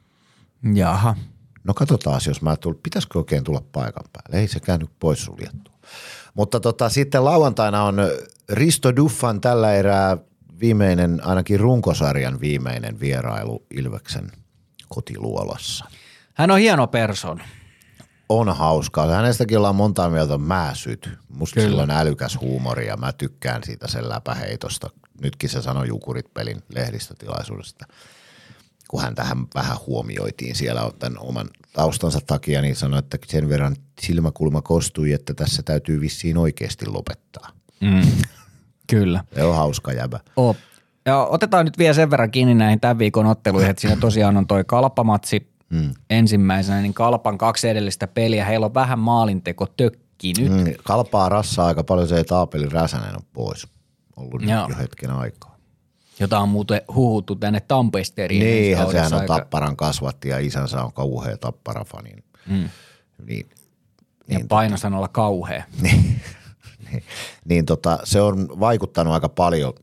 Jaha. 0.73 1.15
No 1.63 1.73
katsotaan, 1.73 2.21
jos 2.27 2.41
mä 2.41 2.55
tulen. 2.55 2.79
Pitäisikö 2.83 3.19
oikein 3.19 3.43
tulla 3.43 3.61
paikan 3.71 4.03
päälle? 4.13 4.41
Ei 4.41 4.47
sekään 4.47 4.79
nyt 4.79 4.89
pois 4.99 5.23
suljettu. 5.23 5.71
Mutta 6.35 6.59
tota, 6.59 6.89
sitten 6.89 7.25
lauantaina 7.25 7.83
on 7.83 7.95
Risto 8.49 8.95
Duffan 8.95 9.41
tällä 9.41 9.73
erää 9.73 10.17
viimeinen, 10.59 11.21
ainakin 11.27 11.59
runkosarjan 11.59 12.39
viimeinen 12.39 12.99
vierailu 12.99 13.65
Ilveksen 13.75 14.31
kotiluolassa. 14.89 15.85
Hän 16.33 16.51
on 16.51 16.59
hieno 16.59 16.87
person. 16.87 17.41
on 18.29 18.55
hauskaa. 18.55 19.07
Hänestäkin 19.07 19.57
ollaan 19.57 19.75
monta 19.75 20.09
mieltä 20.09 20.37
määsyt. 20.37 21.09
Musta 21.29 21.53
Kyllä. 21.53 21.67
sillä 21.67 21.83
on 21.83 21.91
älykäs 21.91 22.37
huumori 22.41 22.87
ja 22.87 22.97
mä 22.97 23.13
tykkään 23.13 23.63
siitä 23.63 23.87
sen 23.87 24.09
läpäheitosta. 24.09 24.89
Nytkin 25.21 25.49
se 25.49 25.61
sanoi 25.61 25.87
Jukurit 25.87 26.33
pelin 26.33 26.63
lehdistötilaisuudesta. 26.69 27.85
Kun 28.87 29.01
hän 29.01 29.15
tähän 29.15 29.37
vähän 29.55 29.77
huomioitiin 29.87 30.55
siellä 30.55 30.91
tämän 30.99 31.19
oman 31.19 31.47
taustansa 31.75 32.19
takia, 32.27 32.61
niin 32.61 32.75
sanoi, 32.75 32.99
että 32.99 33.17
sen 33.27 33.49
verran 33.49 33.75
silmäkulma 34.01 34.61
kostui, 34.61 35.13
että 35.13 35.33
tässä 35.33 35.63
täytyy 35.63 36.01
vissiin 36.01 36.37
oikeasti 36.37 36.85
lopettaa. 36.85 37.49
Mm. 37.81 38.01
Kyllä. 38.89 39.23
Se 39.35 39.43
on 39.43 39.55
hauska 39.55 39.93
jäbä. 39.93 40.19
Oo. 40.35 40.55
Ja 41.05 41.25
otetaan 41.25 41.65
nyt 41.65 41.77
vielä 41.77 41.93
sen 41.93 42.11
verran 42.11 42.31
kiinni 42.31 42.55
näihin 42.55 42.79
tämän 42.79 42.99
viikon 42.99 43.25
otteluihin, 43.25 43.69
että 43.69 43.81
siinä 43.81 43.95
tosiaan 43.95 44.37
on 44.37 44.47
toi 44.47 44.63
kalpamatsi 44.67 45.51
mm. 45.69 45.93
ensimmäisenä, 46.09 46.81
niin 46.81 46.93
kalpan 46.93 47.37
kaksi 47.37 47.69
edellistä 47.69 48.07
peliä, 48.07 48.45
heillä 48.45 48.65
on 48.65 48.73
vähän 48.73 48.99
maalinteko 48.99 49.67
tökki 49.77 50.33
nyt. 50.37 50.51
Mm. 50.51 50.73
Kalpaa 50.83 51.29
rassaa 51.29 51.67
aika 51.67 51.83
paljon 51.83 52.07
se, 52.07 52.19
että 52.19 52.37
Aapeli 52.37 52.69
Räsänen 52.69 53.15
on 53.15 53.23
pois. 53.33 53.67
Ollut 54.17 54.41
nyt 54.41 54.49
Joo. 54.49 54.69
jo 54.69 54.75
hetken 54.77 55.11
aikaa. 55.11 55.54
Jota 56.19 56.39
on 56.39 56.49
muuten 56.49 56.81
huhuttu 56.95 57.35
tänne 57.35 57.59
Tampesteriin. 57.59 58.45
Niinhän 58.45 58.91
sehän 58.91 59.13
on 59.13 59.19
aika- 59.19 59.37
Tapparan 59.37 59.77
kasvatti 59.77 60.29
ja 60.29 60.39
isänsä 60.39 60.83
on 60.83 60.93
kauhea 60.93 61.37
Tappara-fani. 61.37 62.11
Mm. 62.47 62.69
Niin, 63.27 63.49
Ja 64.27 64.39
painostan 64.49 64.93
olla 64.93 65.07
kauhea. 65.07 65.63
niin, 65.81 66.21
niin, 66.91 67.03
niin 67.45 67.65
tota, 67.65 67.99
se 68.03 68.21
on 68.21 68.59
vaikuttanut 68.59 69.13
aika 69.13 69.29
paljon 69.29 69.73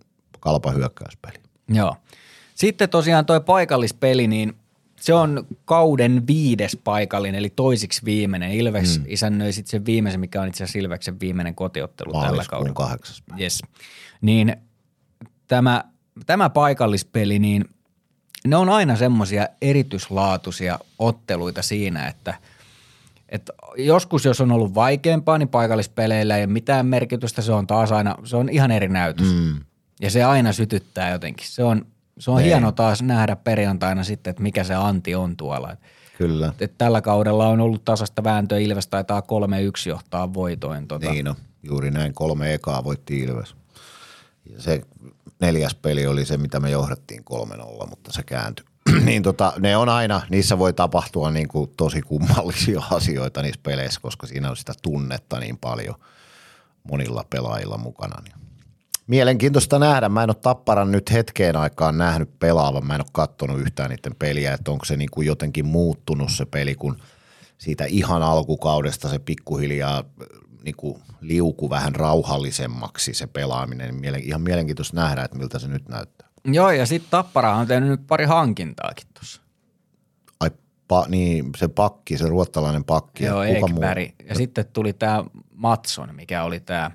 kalpan 0.41 0.75
hyökkäyspeli. 0.75 1.35
Joo. 1.69 1.97
Sitten 2.55 2.89
tosiaan 2.89 3.27
toi 3.27 3.41
paikallispeli, 3.41 4.27
niin 4.27 4.53
se 5.01 5.15
on 5.15 5.47
kauden 5.65 6.27
viides 6.27 6.79
paikallinen, 6.85 7.39
eli 7.39 7.51
toisiksi 7.51 8.05
viimeinen. 8.05 8.53
Ilves 8.53 8.99
mm. 8.99 9.05
isännöi 9.09 9.53
sitten 9.53 9.71
sen 9.71 9.87
viimeisen, 9.87 10.21
mikä 10.21 10.43
on 10.43 10.49
itse 10.49 10.65
asiassa 10.65 10.79
Ilveksen 10.79 11.21
viimeinen 11.21 11.55
kotiottelu 11.55 12.13
tällä 12.13 12.45
kaudella. 12.51 12.75
kahdeksas 12.75 13.23
päivä. 13.29 13.43
Yes. 13.43 13.63
Niin 14.21 14.57
tämä, 15.49 15.85
tämä 16.27 16.51
paikallispeli, 16.51 17.39
niin 17.39 17.65
ne 18.47 18.57
on 18.57 18.69
aina 18.69 18.97
semmoisia 18.97 19.49
erityislaatuisia 19.63 20.79
otteluita 20.99 21.63
siinä, 21.63 22.09
että, 22.09 22.35
että 23.29 23.53
joskus 23.77 24.25
jos 24.25 24.41
on 24.41 24.53
ollut 24.53 24.75
vaikeampaa, 24.75 25.39
niin 25.39 25.49
paikallispeleillä 25.49 26.37
ei 26.37 26.45
ole 26.45 26.53
mitään 26.53 26.87
merkitystä. 26.87 27.43
Se 27.43 27.53
on 27.53 27.67
taas 27.67 27.93
aina, 27.93 28.15
se 28.25 28.37
on 28.37 28.49
ihan 28.49 28.71
eri 28.71 28.89
näytös. 28.89 29.27
Mm. 29.35 29.61
Ja 30.01 30.11
se 30.11 30.25
aina 30.25 30.53
sytyttää 30.53 31.11
jotenkin. 31.11 31.47
Se 31.49 31.65
on, 31.65 31.87
se 32.19 32.31
on 32.31 32.41
hieno 32.41 32.73
taas 32.73 33.03
nähdä 33.03 33.37
perjantaina 33.37 34.05
sitten, 34.05 34.31
että 34.31 34.43
mikä 34.43 34.65
se 34.65 34.75
anti 34.75 35.15
on 35.15 35.37
tuolla. 35.37 35.73
Et, 35.73 35.79
Kyllä, 36.19 36.53
et 36.61 36.73
tällä 36.79 37.01
kaudella 37.01 37.49
on 37.49 37.61
ollut 37.61 37.85
tasasta 37.85 38.25
vääntöä. 38.25 38.59
Ilves 38.59 38.87
taitaa 38.87 39.21
3-1 39.21 39.25
johtaa 39.89 40.35
voitoin. 40.35 40.89
Tota. 40.89 41.11
niin 41.11 41.29
on. 41.29 41.35
Juuri 41.63 41.91
näin 41.91 42.15
kolme 42.15 42.55
ekaa 42.55 42.85
voitti 42.85 43.19
Ilves. 43.19 43.55
Ja 44.51 44.63
se 44.63 44.81
neljäs 45.43 45.75
peli 45.75 46.07
oli 46.07 46.25
se, 46.25 46.37
mitä 46.37 46.61
me 46.61 46.71
johdettiin 46.71 47.25
3-0, 47.83 47.89
mutta 47.89 48.13
se 48.13 48.23
kääntyi. 48.23 48.67
niin 49.07 49.23
tota, 49.23 49.53
ne 49.59 49.77
on 49.77 49.89
aina, 49.89 50.23
niissä 50.31 50.59
voi 50.59 50.73
tapahtua 50.73 51.31
niin 51.31 51.49
kuin 51.49 51.71
tosi 51.77 52.03
kummallisia 52.03 52.83
asioita 52.91 53.43
niissä 53.43 53.61
peleissä, 53.63 54.01
koska 54.01 54.27
siinä 54.27 54.51
on 54.51 54.57
sitä 54.57 54.73
tunnetta 54.83 55.41
niin 55.41 55.59
paljon 55.59 55.95
monilla 56.85 57.25
pelaajilla 57.31 57.79
mukana. 57.79 58.23
Niin. 58.25 58.35
Mielenkiintoista 59.07 59.79
nähdä. 59.79 60.09
Mä 60.09 60.23
en 60.23 60.31
ole 60.31 60.37
Tapparan 60.43 60.93
nyt 60.93 61.13
hetkeen 61.13 61.57
aikaan 61.57 61.99
nähnyt 61.99 62.39
pelaavan. 62.39 62.87
Mä 62.87 62.95
en 62.95 63.01
ole 63.01 63.09
katsonut 63.13 63.61
yhtään 63.61 63.91
niiden 63.91 64.15
peliä, 64.19 64.55
että 64.55 64.71
onko 64.71 64.85
se 64.85 64.97
niin 64.97 65.11
kuin 65.11 65.27
jotenkin 65.27 65.67
muuttunut 65.67 66.33
se 66.33 66.47
peli, 66.47 66.75
kun 66.75 66.97
siitä 67.59 67.85
ihan 67.85 68.23
alkukaudesta 68.23 69.09
se 69.09 69.19
pikkuhiljaa 69.19 70.05
niin 70.65 70.77
kuin 70.77 71.03
liuku 71.21 71.71
vähän 71.71 71.95
rauhallisemmaksi 71.95 73.15
se 73.15 73.27
pelaaminen. 73.27 73.95
Mielen, 73.95 74.23
ihan 74.23 74.41
mielenkiintoista 74.41 74.97
nähdä, 74.97 75.23
että 75.25 75.39
miltä 75.39 75.59
se 75.59 75.69
nyt 75.69 75.89
näyttää. 75.89 76.29
Joo, 76.45 76.71
ja 76.71 76.87
sitten 76.87 77.11
Tappara 77.11 77.57
on 77.57 77.67
tehnyt 77.67 77.89
nyt 77.89 78.07
pari 78.07 78.25
hankintaakin 78.25 79.07
tuossa. 79.15 79.43
Ai, 80.41 80.51
pa, 80.89 81.07
niin, 81.09 81.51
se 81.57 81.69
pakki, 81.69 82.19
se 82.19 82.29
ruottalainen 82.29 82.85
pakki. 82.85 83.25
Joo, 83.25 83.43
ja 83.43 83.55
kuka 83.55 83.69
muu? 83.69 83.83
Ja 84.29 84.35
sitten 84.35 84.67
tuli 84.73 84.93
tämä 84.93 85.25
Matson, 85.55 86.15
mikä 86.15 86.45
oli 86.45 86.61
tämä 86.61 86.91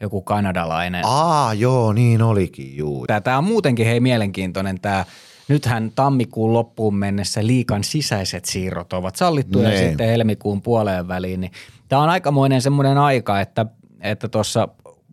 joku 0.00 0.22
kanadalainen. 0.22 1.02
Aa, 1.04 1.54
joo, 1.54 1.92
niin 1.92 2.22
olikin, 2.22 2.76
juu. 2.76 3.06
Tämä 3.24 3.38
on 3.38 3.44
muutenkin 3.44 3.86
hei 3.86 4.00
mielenkiintoinen 4.00 4.80
tämä. 4.80 5.04
Nythän 5.48 5.92
tammikuun 5.94 6.52
loppuun 6.52 6.94
mennessä 6.94 7.46
liikan 7.46 7.84
sisäiset 7.84 8.44
siirrot 8.44 8.92
ovat 8.92 9.16
sallittuja 9.16 9.68
Niin. 9.68 9.88
sitten 9.88 10.08
helmikuun 10.08 10.62
puoleen 10.62 11.08
väliin. 11.08 11.40
Niin 11.40 11.52
tämä 11.88 12.02
on 12.02 12.08
aikamoinen 12.08 12.62
semmoinen 12.62 12.98
aika, 12.98 13.40
että 13.40 13.66
että 14.00 14.28
tuossa 14.28 14.68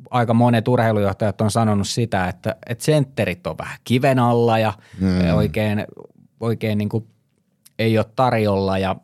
aika 0.10 0.34
monet 0.34 0.68
urheilujohtajat 0.68 1.42
on 1.42 1.52
sanonut 1.52 1.88
sitä, 1.88 2.28
että, 2.28 2.56
että 2.70 2.86
sentterit 2.86 3.48
on 3.48 3.58
vähän 3.58 3.78
kiven 3.84 4.20
alla 4.20 4.60
ja 4.60 4.74
mm. 5.00 5.34
oikein, 5.36 5.86
oikein 6.40 6.78
niin 6.78 6.90
kuin 6.90 7.08
ei 7.80 7.98
ole 7.98 8.06
tarjolla 8.16 8.78
ja 8.78 8.96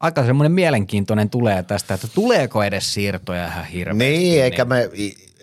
aika 0.00 0.24
semmoinen 0.24 0.52
mielenkiintoinen 0.52 1.30
tulee 1.30 1.62
tästä, 1.62 1.94
että 1.94 2.08
tuleeko 2.14 2.62
edes 2.62 2.94
siirtoja 2.94 3.46
ihan 3.46 3.64
hirveästi. 3.64 4.04
Niin, 4.04 4.42
eikä 4.42 4.64
me, 4.64 4.90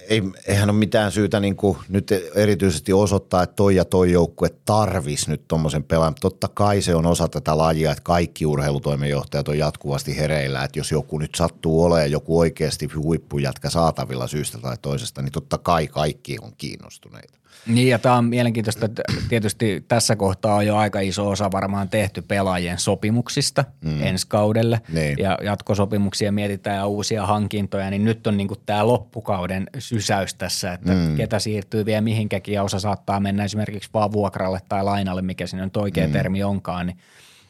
ei, 0.09 0.23
eihän 0.47 0.69
ole 0.69 0.77
mitään 0.77 1.11
syytä 1.11 1.39
niin 1.39 1.55
kuin 1.55 1.77
nyt 1.89 2.11
erityisesti 2.35 2.93
osoittaa, 2.93 3.43
että 3.43 3.55
toi 3.55 3.75
ja 3.75 3.85
toi 3.85 4.11
joukkue 4.11 4.49
tarvis 4.65 5.27
nyt 5.27 5.47
tuommoisen 5.47 5.83
pelaajan. 5.83 6.15
Totta 6.21 6.47
kai 6.47 6.81
se 6.81 6.95
on 6.95 7.05
osa 7.05 7.27
tätä 7.27 7.57
lajia, 7.57 7.91
että 7.91 8.03
kaikki 8.03 8.45
urheilutoimenjohtajat 8.45 9.47
on 9.47 9.57
jatkuvasti 9.57 10.17
hereillä, 10.17 10.63
että 10.63 10.79
jos 10.79 10.91
joku 10.91 11.17
nyt 11.17 11.35
sattuu 11.35 11.83
olemaan 11.83 12.11
joku 12.11 12.39
oikeasti 12.39 12.87
huippujätkä 12.95 13.69
saatavilla 13.69 14.27
syystä 14.27 14.57
tai 14.57 14.77
toisesta, 14.81 15.21
niin 15.21 15.31
totta 15.31 15.57
kai 15.57 15.87
kaikki 15.87 16.37
on 16.41 16.51
kiinnostuneita. 16.57 17.36
Niin 17.67 17.87
ja 17.87 17.99
tämä 17.99 18.15
on 18.15 18.25
mielenkiintoista, 18.25 18.85
että 18.85 19.03
tietysti 19.29 19.85
tässä 19.87 20.15
kohtaa 20.15 20.55
on 20.55 20.65
jo 20.65 20.77
aika 20.77 20.99
iso 20.99 21.29
osa 21.29 21.51
varmaan 21.51 21.89
tehty 21.89 22.21
pelaajien 22.21 22.79
sopimuksista 22.79 23.65
mm. 23.81 24.03
ensi 24.03 24.27
kaudelle 24.27 24.81
Niin. 24.93 25.17
ja 25.17 25.37
jatkosopimuksia 25.43 26.31
mietitään 26.31 26.75
ja 26.75 26.85
uusia 26.85 27.25
hankintoja, 27.25 27.89
niin 27.89 28.05
nyt 28.05 28.27
on 28.27 28.37
niinku 28.37 28.55
tämä 28.55 28.87
loppukauden 28.87 29.67
sysäys 29.79 30.33
tässä, 30.33 30.73
että 30.73 30.93
mm. 30.93 31.15
ketä 31.15 31.39
siirtyy 31.39 31.85
vielä 31.85 32.01
mihinkäkin 32.01 32.53
ja 32.53 32.63
osa 32.63 32.79
saattaa 32.79 33.19
mennä 33.19 33.43
esimerkiksi 33.43 33.89
vaan 33.93 34.11
vuokralle 34.11 34.59
tai 34.69 34.83
lainalle, 34.83 35.21
mikä 35.21 35.47
siinä 35.47 35.65
nyt 35.65 35.77
oikea 35.77 36.07
mm. 36.07 36.13
termi 36.13 36.43
onkaan, 36.43 36.87
niin, 36.87 36.97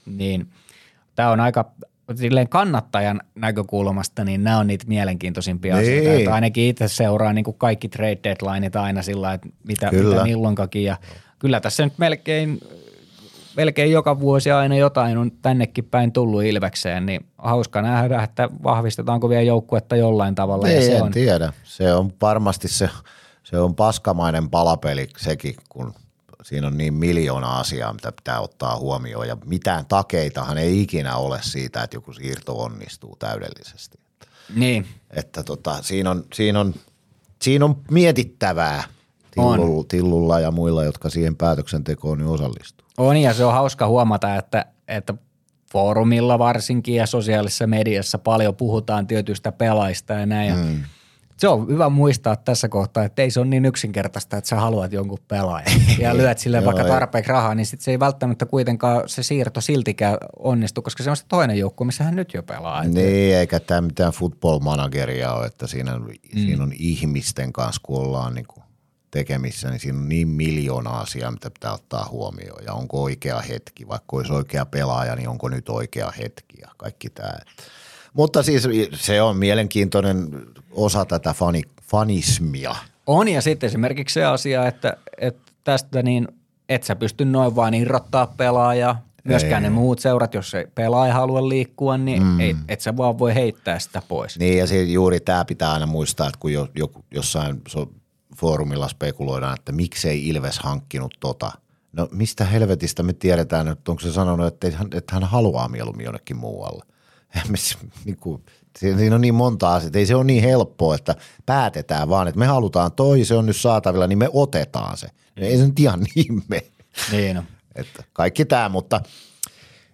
niin 0.05 0.47
tämä 1.15 1.31
on 1.31 1.39
aika 1.39 1.71
silleen 2.15 2.49
kannattajan 2.49 3.21
näkökulmasta, 3.35 4.23
niin 4.23 4.43
nämä 4.43 4.57
on 4.59 4.67
niitä 4.67 4.85
mielenkiintoisimpia 4.87 5.75
Niin. 5.75 5.83
asioita. 5.99 6.19
Että 6.19 6.33
ainakin 6.33 6.63
itse 6.63 6.87
seuraa 6.87 7.33
niin 7.33 7.45
kuin 7.45 7.57
kaikki 7.57 7.89
trade 7.89 8.17
deadlineit 8.23 8.75
aina 8.75 9.01
sillä, 9.01 9.33
että 9.33 9.47
mitä, 9.67 9.89
Kyllä. 9.89 10.09
mitä 10.09 10.23
milloinkakin. 10.23 10.83
Ja 10.83 10.97
kyllä 11.39 11.59
tässä 11.59 11.83
nyt 11.83 11.93
melkein, 11.97 12.59
melkein 13.57 13.91
joka 13.91 14.19
vuosi 14.19 14.51
aina 14.51 14.75
jotain 14.75 15.17
on 15.17 15.31
tännekin 15.41 15.85
päin 15.85 16.11
tullut 16.11 16.43
Ilvekseen, 16.43 17.05
niin 17.05 17.25
hauska 17.37 17.81
nähdä, 17.81 18.23
että 18.23 18.49
vahvistetaanko 18.63 19.29
vielä 19.29 19.41
joukkuetta 19.43 19.95
jollain 19.95 20.35
tavalla. 20.35 20.67
ja 20.69 20.75
Ei, 20.75 20.85
se 20.85 20.95
en 20.95 21.03
on, 21.03 21.11
tiedä. 21.11 21.53
Se 21.63 21.93
on 21.93 22.13
varmasti 22.21 22.67
se, 22.67 22.89
se 23.43 23.59
on 23.59 23.75
paskamainen 23.75 24.49
palapeli 24.49 25.07
sekin, 25.17 25.55
kun 25.69 25.93
siinä 26.43 26.67
on 26.67 26.77
niin 26.77 26.93
miljoona 26.93 27.59
asiaa, 27.59 27.93
mitä 27.93 28.11
pitää 28.11 28.39
ottaa 28.39 28.77
huomioon. 28.77 29.27
Ja 29.27 29.37
mitään 29.45 29.85
takeitahan 29.85 30.57
ei 30.57 30.81
ikinä 30.81 31.15
ole 31.15 31.39
siitä, 31.41 31.83
että 31.83 31.97
joku 31.97 32.13
siirto 32.13 32.63
onnistuu 32.63 33.15
täydellisesti. 33.19 33.99
niin, 34.55 34.87
Että 35.09 35.43
tota, 35.43 35.77
siinä, 35.81 36.11
on, 36.11 36.25
siinä, 36.33 36.59
on, 36.59 36.73
siinä 37.41 37.65
on 37.65 37.81
mietittävää 37.91 38.83
Tillulla, 39.31 39.85
Tillulla 39.87 40.39
ja 40.39 40.51
muilla, 40.51 40.83
jotka 40.83 41.09
siihen 41.09 41.35
päätöksentekoon 41.35 42.17
nyt 42.17 42.27
osallistuu. 42.27 42.87
On 42.97 43.17
ja 43.17 43.33
se 43.33 43.45
on 43.45 43.53
hauska 43.53 43.87
huomata, 43.87 44.35
että, 44.35 44.65
että 44.87 45.13
foorumilla 45.71 46.39
varsinkin 46.39 46.95
ja 46.95 47.05
sosiaalisessa 47.05 47.67
mediassa 47.67 48.17
paljon 48.17 48.55
puhutaan 48.55 49.07
tietyistä 49.07 49.51
pelaista 49.51 50.13
ja 50.13 50.25
näin. 50.25 50.55
Mm. 50.55 50.83
Se 51.37 51.47
on 51.47 51.67
hyvä 51.67 51.89
muistaa 51.89 52.35
tässä 52.35 52.69
kohtaa, 52.69 53.03
että 53.03 53.21
ei 53.21 53.31
se 53.31 53.39
ole 53.39 53.47
niin 53.47 53.65
yksinkertaista, 53.65 54.37
että 54.37 54.47
sä 54.47 54.55
haluat 54.55 54.91
jonkun 54.91 55.19
pelaajan 55.27 55.81
ja 55.99 56.17
lyöt 56.17 56.37
sille 56.37 56.65
vaikka 56.65 56.83
tarpeeksi 56.83 57.31
rahaa, 57.31 57.55
niin 57.55 57.65
sit 57.65 57.81
se 57.81 57.91
ei 57.91 57.99
välttämättä 57.99 58.45
kuitenkaan 58.45 59.09
se 59.09 59.23
siirto 59.23 59.61
siltikään 59.61 60.17
onnistu, 60.39 60.81
koska 60.81 61.03
se 61.03 61.09
on 61.09 61.17
se 61.17 61.25
toinen 61.27 61.57
joukko, 61.57 61.83
missä 61.83 62.03
hän 62.03 62.15
nyt 62.15 62.33
jo 62.33 62.43
pelaa. 62.43 62.83
Niin, 62.83 63.35
eikä 63.35 63.59
tämä 63.59 63.81
mitään 63.81 64.13
football 64.13 64.59
manageria 64.59 65.33
ole, 65.33 65.45
että 65.45 65.67
siinä, 65.67 65.99
mm. 65.99 66.07
siinä 66.33 66.63
on 66.63 66.73
ihmisten 66.79 67.53
kanssa, 67.53 67.81
kun 67.83 68.01
ollaan 68.01 68.35
niin 68.35 68.47
kuin 68.47 68.63
tekemissä, 69.11 69.69
niin 69.69 69.79
siinä 69.79 69.97
on 69.97 70.09
niin 70.09 70.27
miljoona 70.27 70.89
asiaa, 70.89 71.31
mitä 71.31 71.51
pitää 71.51 71.73
ottaa 71.73 72.07
huomioon. 72.11 72.63
Ja 72.65 72.73
onko 72.73 73.03
oikea 73.03 73.39
hetki, 73.39 73.87
vaikka 73.87 74.17
olisi 74.17 74.33
oikea 74.33 74.65
pelaaja, 74.65 75.15
niin 75.15 75.29
onko 75.29 75.49
nyt 75.49 75.69
oikea 75.69 76.11
hetki 76.11 76.57
ja 76.61 76.67
kaikki 76.77 77.09
tämä. 77.09 77.33
Mutta 78.17 78.43
siis 78.43 78.67
se 78.93 79.21
on 79.21 79.37
mielenkiintoinen 79.37 80.27
osa 80.71 81.05
tätä 81.05 81.33
fani, 81.33 81.61
fanismia. 81.81 82.75
On 83.07 83.27
ja 83.27 83.41
sitten 83.41 83.67
esimerkiksi 83.67 84.13
se 84.13 84.25
asia, 84.25 84.67
että, 84.67 84.97
että 85.17 85.51
tästä 85.63 86.03
niin 86.03 86.27
et 86.69 86.83
sä 86.83 86.95
pysty 86.95 87.25
noin 87.25 87.55
vaan 87.55 87.73
irrottaa 87.73 88.33
pelaajaa. 88.37 89.01
Myöskään 89.23 89.63
ei. 89.63 89.69
ne 89.69 89.75
muut 89.75 89.99
seurat, 89.99 90.33
jos 90.33 90.49
se 90.49 90.67
pelaaja 90.75 91.13
halua 91.13 91.49
liikkua, 91.49 91.97
niin 91.97 92.23
mm. 92.23 92.39
ei, 92.39 92.55
et 92.67 92.81
sä 92.81 92.97
vaan 92.97 93.19
voi 93.19 93.35
heittää 93.35 93.79
sitä 93.79 94.01
pois. 94.07 94.39
Niin 94.39 94.57
ja 94.57 94.67
se, 94.67 94.83
juuri 94.83 95.19
tämä 95.19 95.45
pitää 95.45 95.73
aina 95.73 95.85
muistaa, 95.85 96.27
että 96.27 96.39
kun 96.39 96.53
jo, 96.53 96.67
jo, 96.75 96.91
jossain 97.11 97.61
so, 97.67 97.91
foorumilla 98.37 98.87
spekuloidaan, 98.87 99.57
että 99.59 99.71
miksei 99.71 100.27
Ilves 100.27 100.59
hankkinut 100.59 101.13
tota. 101.19 101.51
No 101.91 102.07
mistä 102.11 102.45
helvetistä 102.45 103.03
me 103.03 103.13
tiedetään, 103.13 103.67
että 103.67 103.91
onko 103.91 104.01
se 104.01 104.11
sanonut, 104.11 104.47
että, 104.47 104.77
hän, 104.77 104.87
että 104.93 105.13
hän 105.13 105.23
haluaa 105.23 105.67
mieluummin 105.67 106.05
jonnekin 106.05 106.37
muualle. 106.37 106.85
niin 108.05 108.17
kuin, 108.17 108.43
siinä 108.77 109.15
on 109.15 109.21
niin 109.21 109.35
monta 109.35 109.73
asiaa, 109.73 109.91
ei 109.93 110.05
se 110.05 110.15
ole 110.15 110.23
niin 110.23 110.43
helppoa, 110.43 110.95
että 110.95 111.15
päätetään 111.45 112.09
vaan, 112.09 112.27
että 112.27 112.39
me 112.39 112.45
halutaan 112.45 112.91
toi, 112.91 113.25
se 113.25 113.35
on 113.35 113.45
nyt 113.45 113.57
saatavilla, 113.57 114.07
niin 114.07 114.17
me 114.17 114.29
otetaan 114.33 114.97
se. 114.97 115.07
Ei 115.37 115.57
se 115.57 115.67
nyt 115.67 115.79
ihan 115.79 115.99
niin 116.15 116.43
me. 116.47 116.61
Niin 117.11 117.37
on. 117.37 117.43
Että 117.75 118.03
kaikki 118.13 118.45
tämä, 118.45 118.69
mutta 118.69 119.01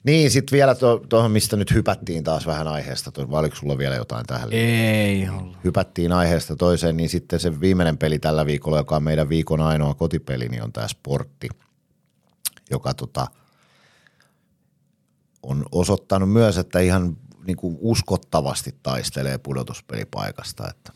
niin 0.03 0.31
sitten 0.31 0.57
vielä 0.57 0.76
tuohon, 0.76 1.07
to, 1.10 1.30
mistä 1.30 1.55
nyt 1.55 1.72
hypättiin 1.72 2.23
taas 2.23 2.47
vähän 2.47 2.68
aiheesta, 2.68 3.11
vai 3.31 3.39
oliko 3.39 3.55
sulla 3.55 3.77
vielä 3.77 3.95
jotain 3.95 4.26
tähän? 4.26 4.49
Ei 4.51 5.30
ollut. 5.30 5.57
Hypättiin 5.64 6.11
aiheesta 6.11 6.55
toiseen, 6.55 6.97
niin 6.97 7.10
sitten 7.10 7.39
se 7.39 7.60
viimeinen 7.60 7.97
peli 7.97 8.19
tällä 8.19 8.45
viikolla, 8.45 8.77
joka 8.77 8.95
on 8.95 9.03
meidän 9.03 9.30
viikon 9.30 9.61
ainoa 9.61 9.93
kotipeli, 9.93 10.49
niin 10.49 10.64
on 10.64 10.73
tämä 10.73 10.88
sportti, 10.88 11.49
joka 12.72 12.93
tota, 12.93 13.27
on 15.43 15.65
osoittanut 15.72 16.31
myös, 16.31 16.57
että 16.57 16.80
ihan 16.80 17.18
niin 17.48 17.57
kuin 17.57 17.78
uskottavasti 17.80 18.76
taistelee 18.84 19.38
pudotuspelipaikasta, 19.38 20.70
että 20.70 20.91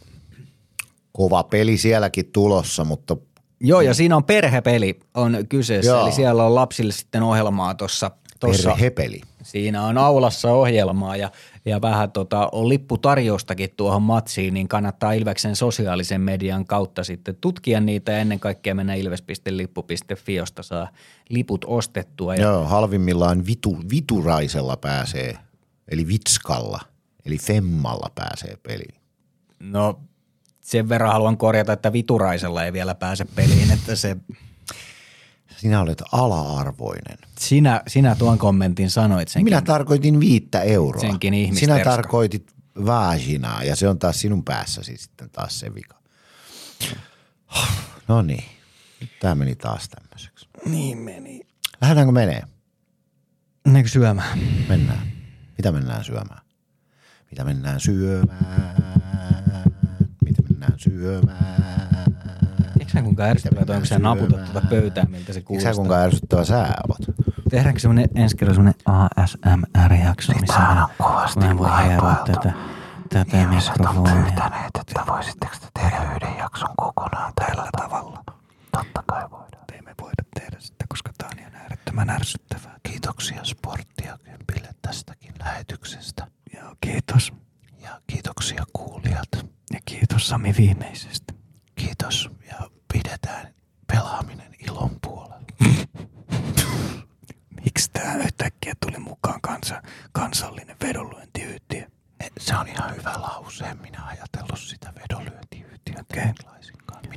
kova 1.11 1.43
peli 1.43 1.77
sielläkin 1.77 2.31
tulossa, 2.31 2.83
mutta 2.83 3.17
Joo, 3.59 3.81
ja 3.81 3.93
siinä 3.93 4.15
on 4.15 4.23
perhepeli 4.23 4.99
on 5.13 5.37
kyseessä, 5.49 5.91
Joo. 5.91 6.03
eli 6.03 6.11
siellä 6.11 6.43
on 6.43 6.55
lapsille 6.55 6.93
sitten 6.93 7.23
ohjelmaa 7.23 7.75
tuossa. 7.75 8.11
Perhepeli. 8.39 9.21
Siinä 9.43 9.83
on 9.83 9.97
aulassa 9.97 10.51
ohjelmaa 10.51 11.15
ja, 11.15 11.31
ja 11.65 11.81
vähän 11.81 12.11
tota, 12.11 12.49
on 12.51 12.69
lipputarjoustakin 12.69 13.69
tuohon 13.77 14.01
matsiin, 14.01 14.53
niin 14.53 14.67
kannattaa 14.67 15.11
Ilveksen 15.13 15.55
sosiaalisen 15.55 16.21
median 16.21 16.65
kautta 16.65 17.03
sitten 17.03 17.35
tutkia 17.41 17.79
niitä 17.79 18.11
ja 18.11 18.17
ennen 18.17 18.39
kaikkea 18.39 18.75
mennä 18.75 18.93
ilves.lippu.fi, 18.93 20.35
josta 20.35 20.63
saa 20.63 20.87
liput 21.29 21.65
ostettua. 21.67 22.35
Ja... 22.35 22.41
Joo, 22.41 22.65
halvimmillaan 22.65 23.45
vitu, 23.45 23.77
vituraisella 23.91 24.77
pääsee, 24.77 25.37
eli 25.91 26.07
vitskalla, 26.07 26.79
eli 27.25 27.37
femmalla 27.37 28.11
pääsee 28.15 28.57
peliin. 28.63 29.01
No 29.59 29.99
sen 30.61 30.89
verran 30.89 31.11
haluan 31.11 31.37
korjata, 31.37 31.73
että 31.73 31.93
Vituraisella 31.93 32.63
ei 32.63 32.73
vielä 32.73 32.95
pääse 32.95 33.25
peliin, 33.25 33.71
että 33.71 33.95
se... 33.95 34.17
Sinä 35.57 35.81
olet 35.81 36.03
ala-arvoinen. 36.11 37.17
Sinä, 37.39 37.81
sinä 37.87 38.15
tuon 38.15 38.37
kommentin 38.37 38.89
sanoit 38.89 39.27
senkin. 39.27 39.43
Minä 39.43 39.61
tarkoitin 39.61 40.19
viittä 40.19 40.61
euroa. 40.61 41.01
Senkin 41.01 41.55
Sinä 41.55 41.83
tarkoitit 41.83 42.51
vaginaa 42.85 43.63
ja 43.63 43.75
se 43.75 43.89
on 43.89 43.99
taas 43.99 44.21
sinun 44.21 44.43
päässäsi 44.43 44.97
sitten 44.97 45.29
taas 45.29 45.59
se 45.59 45.75
vika. 45.75 45.97
No 48.07 48.21
niin, 48.21 48.43
tämä 49.19 49.35
meni 49.35 49.55
taas 49.55 49.89
tämmöiseksi. 49.89 50.47
Niin 50.65 50.97
meni. 50.97 51.41
Lähdetäänkö 51.81 52.11
menee? 52.11 52.43
Mennäänkö 53.65 53.89
syömään? 53.89 54.39
Mennään. 54.69 55.16
Mitä 55.57 55.71
mennään 55.71 56.03
syömään? 56.03 56.41
Mitä 57.31 57.43
mennään 57.43 57.79
syömään? 57.79 58.37
mennään 60.59 60.79
syömään. 60.79 61.63
Eikö 62.79 62.91
sä 62.91 63.01
kuinka 63.01 63.23
ärsyttävää, 63.23 63.61
että 63.61 63.73
onko 63.73 63.85
sä 63.85 63.99
naputat 63.99 64.43
tuota 64.51 64.67
pöytää, 64.69 65.05
miltä 65.09 65.33
se 65.33 65.41
kuulostaa? 65.41 65.69
Eikö 65.69 65.75
sä 65.75 65.77
kuinka 65.77 65.95
ärsyttävä 65.95 66.43
sä 66.43 66.67
oot? 66.89 67.15
Tehdäänkö 67.49 67.79
semmonen 67.79 68.09
ensi 68.15 68.37
kerran 68.37 68.55
semmonen 68.55 68.79
ASMR-jakso, 68.85 70.33
missä 70.41 70.59
mä, 70.59 70.87
kovasti 70.97 71.39
mä 71.39 71.57
voin 71.57 71.85
hierua 71.87 72.15
tätä, 72.25 72.53
tätä 73.09 73.37
mikrofonia. 73.47 74.13
on 74.13 74.23
pyytäneet, 74.23 74.71
että 74.79 75.03
voisitteko 75.07 75.55
te 75.61 75.67
tehdä 75.81 76.15
yhden 76.15 76.37
jakson 76.37 76.69
kokonaan 76.77 77.33
tällä 77.35 77.69
tavalla. 77.77 78.23
Totta 78.71 79.03
kai 79.07 79.31
voidaan. 79.31 79.65
Ei 79.73 79.81
me 79.81 79.93
voida 80.01 80.23
tehdä 80.39 80.57
sitä, 80.59 80.76
äärettömän 81.97 82.09
ärsyttävää. 82.09 82.79
Kiitoksia 82.83 83.43
Sporttia 83.43 84.17
Kympille 84.23 84.69
tästäkin 84.81 85.33
lähetyksestä. 85.39 86.27
Joo, 86.55 86.75
kiitos. 86.81 87.33
Ja 87.81 88.01
kiitoksia 88.07 88.63
kuulijat. 88.73 89.29
Ja 89.73 89.79
kiitos 89.85 90.27
Sami 90.27 90.53
viimeisestä. 90.57 91.33
Kiitos 91.75 92.29
ja 92.47 92.69
pidetään 92.93 93.53
pelaaminen 93.87 94.55
ilon 94.67 94.97
puolella. 95.01 95.41
Miksi 97.65 97.91
tämä 97.91 98.15
yhtäkkiä 98.15 98.73
tuli 98.79 98.97
mukaan 98.97 99.41
kansa, 99.41 99.81
kansallinen 100.11 100.75
vedonlyöntiyhtiö? 100.83 101.87
Se 102.39 102.57
on 102.57 102.67
ihan 102.67 102.95
hyvä 102.95 103.13
lause. 103.13 103.65
En 103.65 103.81
minä 103.81 104.05
ajatellut 104.05 104.59
sitä 104.59 104.93
vedonlyöntiyhtiötä 104.95 106.01
okay. 106.01 106.33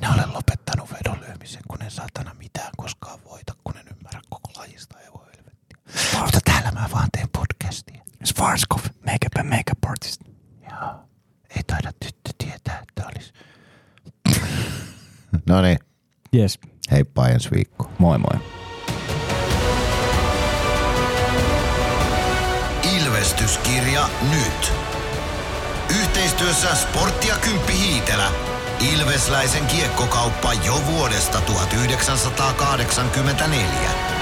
Minä 0.00 0.14
olen 0.14 0.32
lopettanut 0.34 0.92
vedonlyömisen, 0.92 1.62
kun 1.68 1.82
en 1.82 1.90
saatana 1.90 2.34
mitään 2.34 2.70
koskaan 2.76 3.18
voita, 3.24 3.52
kun 3.64 3.76
en 3.76 3.84
ymmärrä 3.96 4.20
koko 4.28 4.50
lajista 4.56 4.98
ja 5.00 5.12
voi 5.12 5.26
helvettiä. 5.36 5.78
Mutta 6.22 6.38
täällä 6.44 6.70
mä 6.70 6.88
vaan 6.92 7.08
teen 7.12 7.28
podcastia. 7.28 8.02
Svarskov, 8.24 8.80
makeup 9.06 9.36
and 9.38 9.48
makeup 9.48 9.84
artist. 9.86 10.20
Joo. 10.70 10.94
Ei 11.56 11.62
taida 11.66 11.92
tyttö 12.04 12.30
tietää, 12.38 12.82
että 12.88 13.02
olisi. 13.06 13.32
no 15.48 15.62
niin. 15.62 15.78
Yes. 16.34 16.58
Heippa 16.90 17.28
ensi 17.28 17.50
viikko. 17.50 17.90
Moi 17.98 18.18
moi. 18.18 18.40
Ilvestyskirja 22.98 24.08
nyt. 24.30 24.72
Yhteistyössä 26.00 26.74
Sportti 26.74 27.28
ja 27.28 27.36
Kymppi 27.36 27.78
Hiitelä. 27.78 28.30
Ilvesläisen 28.80 29.66
kiekkokauppa 29.66 30.52
jo 30.52 30.82
vuodesta 30.86 31.40
1984. 31.40 34.19